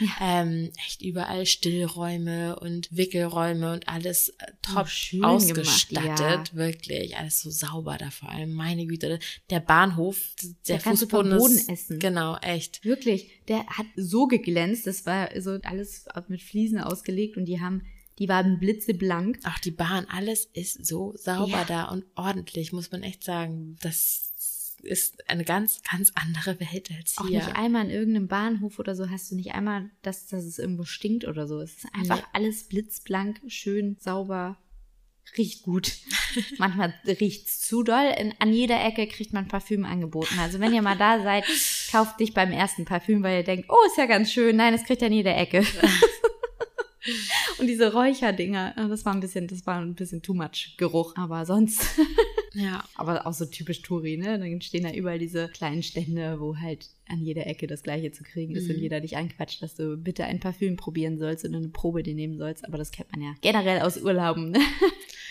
Ja. 0.00 0.42
Ähm, 0.42 0.70
echt 0.86 1.02
überall 1.02 1.46
Stillräume 1.46 2.58
und 2.58 2.94
Wickelräume 2.96 3.72
und 3.72 3.88
alles 3.88 4.30
äh, 4.30 4.52
top 4.62 4.88
oh, 5.14 5.24
ausgestattet, 5.24 6.18
gemacht, 6.18 6.50
ja. 6.52 6.54
wirklich. 6.54 7.16
Alles 7.16 7.40
so 7.40 7.50
sauber 7.50 7.96
da 7.98 8.10
vor 8.10 8.30
allem. 8.30 8.52
Meine 8.52 8.86
Güte, 8.86 9.18
der 9.50 9.60
Bahnhof, 9.60 10.18
der, 10.68 10.78
der 10.78 10.80
Fußboden 10.80 11.36
Boden 11.36 11.56
ist, 11.56 11.68
essen. 11.68 11.98
Genau, 11.98 12.36
echt. 12.38 12.84
Wirklich, 12.84 13.30
der 13.48 13.66
hat 13.66 13.86
so 13.96 14.26
geglänzt. 14.26 14.86
Das 14.86 15.06
war 15.06 15.28
so 15.40 15.58
alles 15.62 16.06
mit 16.28 16.42
Fliesen 16.42 16.78
ausgelegt 16.78 17.36
und 17.36 17.46
die 17.46 17.60
haben 17.60 17.82
die 18.18 18.28
waren 18.28 18.58
blitzeblank. 18.58 19.40
Ach, 19.42 19.58
die 19.58 19.70
Bahn, 19.70 20.06
alles 20.06 20.46
ist 20.46 20.86
so 20.86 21.14
sauber 21.16 21.48
ja. 21.50 21.64
da 21.64 21.84
und 21.86 22.04
ordentlich, 22.14 22.72
muss 22.72 22.90
man 22.90 23.02
echt 23.02 23.22
sagen. 23.22 23.76
Das 23.82 24.32
ist 24.82 25.28
eine 25.28 25.44
ganz, 25.44 25.82
ganz 25.82 26.12
andere 26.14 26.60
Welt 26.60 26.90
als 26.96 27.16
hier. 27.16 27.42
Auch 27.42 27.46
nicht 27.46 27.56
einmal 27.56 27.84
in 27.84 27.90
irgendeinem 27.90 28.28
Bahnhof 28.28 28.78
oder 28.78 28.94
so 28.94 29.10
hast 29.10 29.30
du 29.30 29.36
nicht 29.36 29.52
einmal, 29.52 29.90
dass, 30.02 30.26
dass 30.26 30.44
es 30.44 30.58
irgendwo 30.58 30.84
stinkt 30.84 31.26
oder 31.26 31.46
so. 31.46 31.60
Es 31.60 31.78
ist 31.78 31.86
einfach 31.92 32.18
nee. 32.18 32.28
alles 32.32 32.64
blitzblank, 32.64 33.40
schön, 33.48 33.96
sauber, 33.98 34.58
riecht 35.36 35.62
gut. 35.62 35.92
Manchmal 36.58 36.94
riecht 37.06 37.48
es 37.48 37.60
zu 37.60 37.82
doll. 37.82 38.14
In, 38.18 38.34
an 38.38 38.52
jeder 38.52 38.84
Ecke 38.84 39.06
kriegt 39.06 39.32
man 39.32 39.48
Parfüm 39.48 39.84
angeboten. 39.84 40.38
Also 40.38 40.60
wenn 40.60 40.74
ihr 40.74 40.82
mal 40.82 40.98
da 40.98 41.22
seid, 41.22 41.44
kauft 41.90 42.20
dich 42.20 42.34
beim 42.34 42.52
ersten 42.52 42.84
Parfüm, 42.84 43.22
weil 43.22 43.38
ihr 43.38 43.44
denkt, 43.44 43.66
oh, 43.68 43.86
ist 43.86 43.98
ja 43.98 44.06
ganz 44.06 44.32
schön. 44.32 44.56
Nein, 44.56 44.74
es 44.74 44.84
kriegt 44.84 45.02
ja 45.02 45.08
an 45.08 45.12
jeder 45.12 45.36
Ecke. 45.36 45.58
Und 45.58 45.66
Und 47.58 47.66
diese 47.66 47.92
Räucherdinger, 47.92 48.74
das 48.88 49.04
war 49.04 49.14
ein 49.14 49.20
bisschen, 49.20 49.46
das 49.46 49.66
war 49.66 49.78
ein 49.78 49.94
bisschen 49.94 50.22
too 50.22 50.34
much 50.34 50.74
Geruch. 50.76 51.14
Aber 51.16 51.46
sonst. 51.46 51.82
Ja. 52.58 52.84
Aber 52.94 53.26
auch 53.26 53.34
so 53.34 53.44
typisch 53.44 53.82
Touri, 53.82 54.16
ne? 54.16 54.38
Dann 54.38 54.60
stehen 54.62 54.84
da 54.84 54.92
überall 54.92 55.18
diese 55.18 55.48
kleinen 55.48 55.82
Stände, 55.82 56.40
wo 56.40 56.56
halt 56.56 56.88
an 57.08 57.20
jeder 57.20 57.46
Ecke 57.46 57.66
das 57.66 57.82
Gleiche 57.82 58.12
zu 58.12 58.24
kriegen 58.24 58.56
ist 58.56 58.64
Mhm. 58.68 58.74
und 58.76 58.80
jeder 58.80 59.00
dich 59.00 59.16
anquatscht, 59.16 59.62
dass 59.62 59.74
du 59.74 59.96
bitte 59.96 60.24
ein 60.24 60.40
Parfüm 60.40 60.76
probieren 60.76 61.18
sollst 61.18 61.44
und 61.44 61.54
eine 61.54 61.68
Probe 61.68 62.02
dir 62.02 62.14
nehmen 62.14 62.38
sollst. 62.38 62.64
Aber 62.64 62.78
das 62.78 62.90
kennt 62.90 63.12
man 63.12 63.20
ja 63.22 63.34
generell 63.42 63.80
aus 63.82 63.98
Urlauben. 63.98 64.50
Ne? 64.50 64.58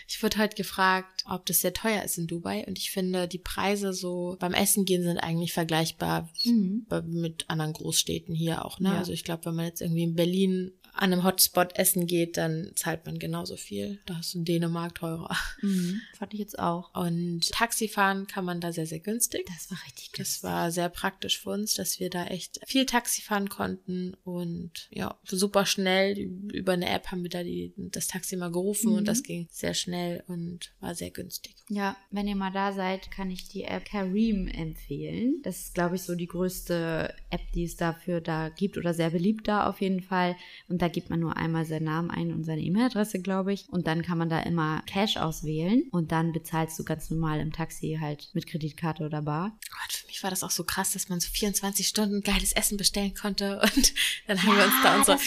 Ich 0.08 0.22
wurde 0.22 0.38
heute 0.38 0.56
gefragt, 0.56 1.24
ob 1.28 1.48
das 1.48 1.62
sehr 1.62 1.74
teuer 1.74 2.04
ist 2.04 2.20
in 2.20 2.28
Dubai. 2.28 2.64
Und 2.68 2.78
ich 2.78 2.92
finde, 2.92 3.28
die 3.28 3.40
Preise 3.40 3.92
so 3.92 4.38
beim 4.40 4.54
Essen 4.54 4.86
gehen 4.86 5.02
sind 5.02 5.18
eigentlich 5.18 5.52
vergleichbar 5.52 6.30
Mhm. 6.44 6.86
mit 7.08 7.46
anderen 7.50 7.74
Großstädten 7.74 8.36
hier 8.36 8.64
auch. 8.66 8.80
Ne? 8.80 8.90
Ja. 8.90 8.98
Also 9.00 9.14
ich 9.14 9.24
glaube, 9.24 9.46
wenn 9.46 9.56
man 9.56 9.66
jetzt 9.66 9.82
irgendwie 9.82 10.04
in 10.04 10.14
Berlin 10.14 10.72
an 10.96 11.12
einem 11.14 11.24
Hotspot 11.24 11.76
essen 11.78 12.08
geht, 12.08 12.38
dann 12.38 12.72
zahlt 12.76 13.06
man 13.06 13.20
genauso 13.20 13.58
viel. 13.58 14.00
Da 14.06 14.20
ist 14.20 14.36
in 14.36 14.46
Dänemark 14.46 14.96
teurer. 14.96 15.36
Mhm. 15.62 16.02
Fand 16.18 16.34
ich 16.34 16.40
jetzt 16.40 16.58
auch. 16.60 16.94
Und 16.94 17.50
Taxifahren 17.52 18.28
kann 18.28 18.46
man 18.46 18.62
da 18.62 18.72
sehr, 18.72 18.86
sehr 18.88 19.00
günstig. 19.00 19.46
Das 19.48 19.70
war 19.72 19.78
richtig 19.86 20.12
Das 20.18 20.44
war 20.44 20.72
sehr 20.72 20.90
praktisch 20.90 21.40
für 21.40 21.50
uns, 21.52 21.74
dass 21.74 22.00
wir 22.00 22.10
da 22.10 22.26
echt 22.28 22.60
viel 22.66 22.86
Taxi 22.86 23.22
fahren 23.22 23.50
konnten 23.50 24.16
und 24.24 24.88
ja, 24.92 25.18
super 25.26 25.66
schnell. 25.66 26.18
Über 26.54 26.74
eine 26.74 26.90
App 26.90 27.08
haben 27.12 27.24
wir 27.24 27.30
da 27.30 27.44
die, 27.44 27.74
das 27.78 28.08
Taxi 28.08 28.36
mal 28.36 28.52
gerufen 28.52 28.92
Mhm. 28.92 28.98
und 28.98 29.08
das 29.08 29.24
ging 29.24 29.48
sehr 29.52 29.74
schnell 29.74 30.24
und 30.28 30.72
war 30.80 30.96
sehr 30.96 31.12
günstig. 31.12 31.56
Ja, 31.70 31.98
wenn 32.12 32.28
ihr 32.28 32.36
mal 32.36 32.52
da 32.52 32.72
seid, 32.74 33.12
kann 33.12 33.32
ich 33.32 33.48
die 33.48 33.64
App 33.64 33.86
Kareem 33.86 34.48
empfehlen. 34.48 35.42
Das 35.44 35.60
ist, 35.60 35.74
glaube 35.74 35.96
ich, 35.96 36.02
so 36.04 36.16
die 36.16 36.28
größte 36.28 37.14
App, 37.30 37.42
die 37.54 37.64
es 37.64 37.76
dafür 37.76 38.22
da 38.22 38.50
gibt 38.50 38.78
oder 38.78 38.94
sehr 38.94 39.10
beliebt 39.10 39.48
da 39.48 39.68
auf 39.70 39.82
jeden 39.82 40.02
Fall. 40.02 40.36
Und 40.68 40.82
da 40.86 40.90
gibt 40.90 41.10
man 41.10 41.20
nur 41.20 41.36
einmal 41.36 41.66
seinen 41.66 41.86
Namen 41.86 42.12
ein 42.12 42.32
und 42.32 42.44
seine 42.44 42.62
E-Mail-Adresse, 42.62 43.20
glaube 43.20 43.52
ich. 43.52 43.68
Und 43.70 43.88
dann 43.88 44.04
kann 44.04 44.20
man 44.20 44.30
da 44.30 44.40
immer 44.42 44.84
Cash 44.86 45.18
auswählen 45.18 45.82
und 45.92 46.12
dann 46.12 46.32
bezahlst 46.32 46.78
du 46.78 46.84
ganz 46.84 47.10
normal 47.10 47.40
im 47.40 47.52
Taxi 47.52 47.98
halt 48.00 48.30
mit 48.34 48.46
Kreditkarte 48.46 49.04
oder 49.04 49.24
Bar. 49.24 49.58
Gott, 49.72 49.94
für 49.94 50.06
mich 50.06 50.22
war 50.22 50.30
das 50.30 50.44
auch 50.44 50.52
so 50.52 50.64
krass, 50.64 50.92
dass 50.92 51.10
man 51.10 51.20
so 51.20 51.28
24 51.32 51.88
Stunden 51.88 52.22
geiles 52.22 52.54
Essen 52.54 52.78
bestellen 52.78 53.16
konnte 53.20 53.60
und 53.76 53.94
dann 54.28 54.44
haben 54.44 54.56
wir 54.58 54.64
uns 54.64 54.74
da 54.84 54.96
unser, 55.00 55.20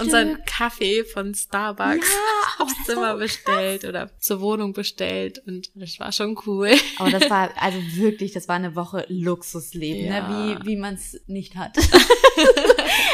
unseren 0.00 0.44
Kaffee 0.44 1.04
von 1.04 1.32
Starbucks 1.36 2.08
Ja, 2.08 2.64
aufs 2.64 2.84
Zimmer 2.84 3.16
bestellt 3.16 3.84
oder 3.84 4.10
zur 4.18 4.40
Wohnung 4.40 4.72
bestellt 4.72 5.40
und 5.46 5.70
das 5.76 6.00
war 6.00 6.10
schon 6.10 6.36
cool. 6.46 6.72
Aber 6.98 7.10
das 7.10 7.30
war 7.30 7.50
also 7.60 7.78
wirklich, 7.94 8.32
das 8.32 8.48
war 8.48 8.56
eine 8.56 8.74
Woche 8.74 9.06
Luxusleben, 9.08 10.06
Ja. 10.06 10.28
ne? 10.28 10.58
wie, 10.64 10.66
wie 10.66 10.76
man 10.76 10.94
es 10.94 11.20
nicht 11.28 11.54
hat. 11.54 11.76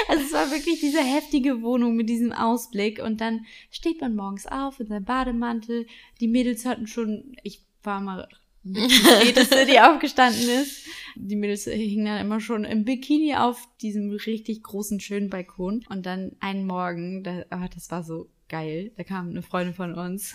Also 0.08 0.24
es 0.24 0.32
war 0.32 0.50
wirklich 0.50 0.80
diese 0.80 1.02
heftige 1.02 1.62
Wohnung 1.62 1.94
mit 1.96 2.08
diesem 2.08 2.32
Ausblick 2.32 3.02
und 3.02 3.20
dann 3.20 3.46
steht 3.70 4.00
man 4.00 4.14
morgens 4.14 4.46
auf 4.46 4.80
in 4.80 4.86
seinem 4.86 5.04
Bademantel. 5.04 5.86
Die 6.20 6.28
Mädels 6.28 6.64
hatten 6.64 6.86
schon, 6.86 7.36
ich 7.42 7.64
war 7.82 8.00
mal 8.00 8.28
die 8.64 8.90
späteste, 8.90 9.66
die 9.70 9.80
aufgestanden 9.80 10.48
ist. 10.48 10.86
Die 11.16 11.36
Mädels 11.36 11.64
hingen 11.64 12.06
dann 12.06 12.20
immer 12.20 12.40
schon 12.40 12.64
im 12.64 12.84
Bikini 12.84 13.34
auf 13.34 13.68
diesem 13.80 14.10
richtig 14.10 14.62
großen, 14.62 15.00
schönen 15.00 15.30
Balkon. 15.30 15.84
Und 15.88 16.06
dann 16.06 16.36
einen 16.40 16.66
Morgen, 16.66 17.24
da, 17.24 17.44
ah, 17.50 17.68
das 17.68 17.90
war 17.90 18.02
so 18.02 18.30
geil, 18.48 18.92
da 18.96 19.04
kam 19.04 19.30
eine 19.30 19.42
Freundin 19.42 19.74
von 19.74 19.94
uns 19.94 20.34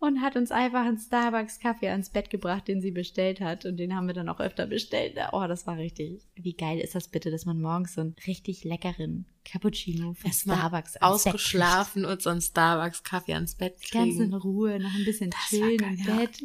und 0.00 0.20
hat 0.20 0.36
uns 0.36 0.52
einfach 0.52 0.84
einen 0.84 0.98
Starbucks 0.98 1.58
Kaffee 1.58 1.88
ans 1.88 2.10
Bett 2.10 2.30
gebracht, 2.30 2.68
den 2.68 2.80
sie 2.80 2.92
bestellt 2.92 3.40
hat. 3.40 3.64
Und 3.64 3.78
den 3.78 3.96
haben 3.96 4.06
wir 4.06 4.14
dann 4.14 4.28
auch 4.28 4.38
öfter 4.38 4.66
bestellt. 4.66 5.18
Oh, 5.32 5.44
das 5.48 5.66
war 5.66 5.76
richtig. 5.76 6.22
Wie 6.36 6.54
geil 6.54 6.78
ist 6.78 6.94
das 6.94 7.08
bitte, 7.08 7.30
dass 7.30 7.46
man 7.46 7.60
morgens 7.60 7.94
so 7.94 8.02
einen 8.02 8.14
richtig 8.26 8.64
leckeren 8.64 9.26
Cappuccino 9.44 10.14
von 10.14 10.30
Erstmal 10.30 10.58
Starbucks 10.58 10.96
ans 10.96 11.26
ausgeschlafen 11.26 12.04
und 12.04 12.22
so 12.22 12.30
einen 12.30 12.40
Starbucks 12.40 13.02
Kaffee 13.02 13.34
ans 13.34 13.56
Bett 13.56 13.76
kriegt. 13.78 13.92
Ganz 13.92 14.14
in 14.14 14.30
kriegen. 14.30 14.34
Ruhe, 14.34 14.78
noch 14.78 14.94
ein 14.94 15.04
bisschen 15.04 15.30
Das 15.30 15.40
chillen 15.48 15.80
im 15.80 16.04
Bett. 16.04 16.44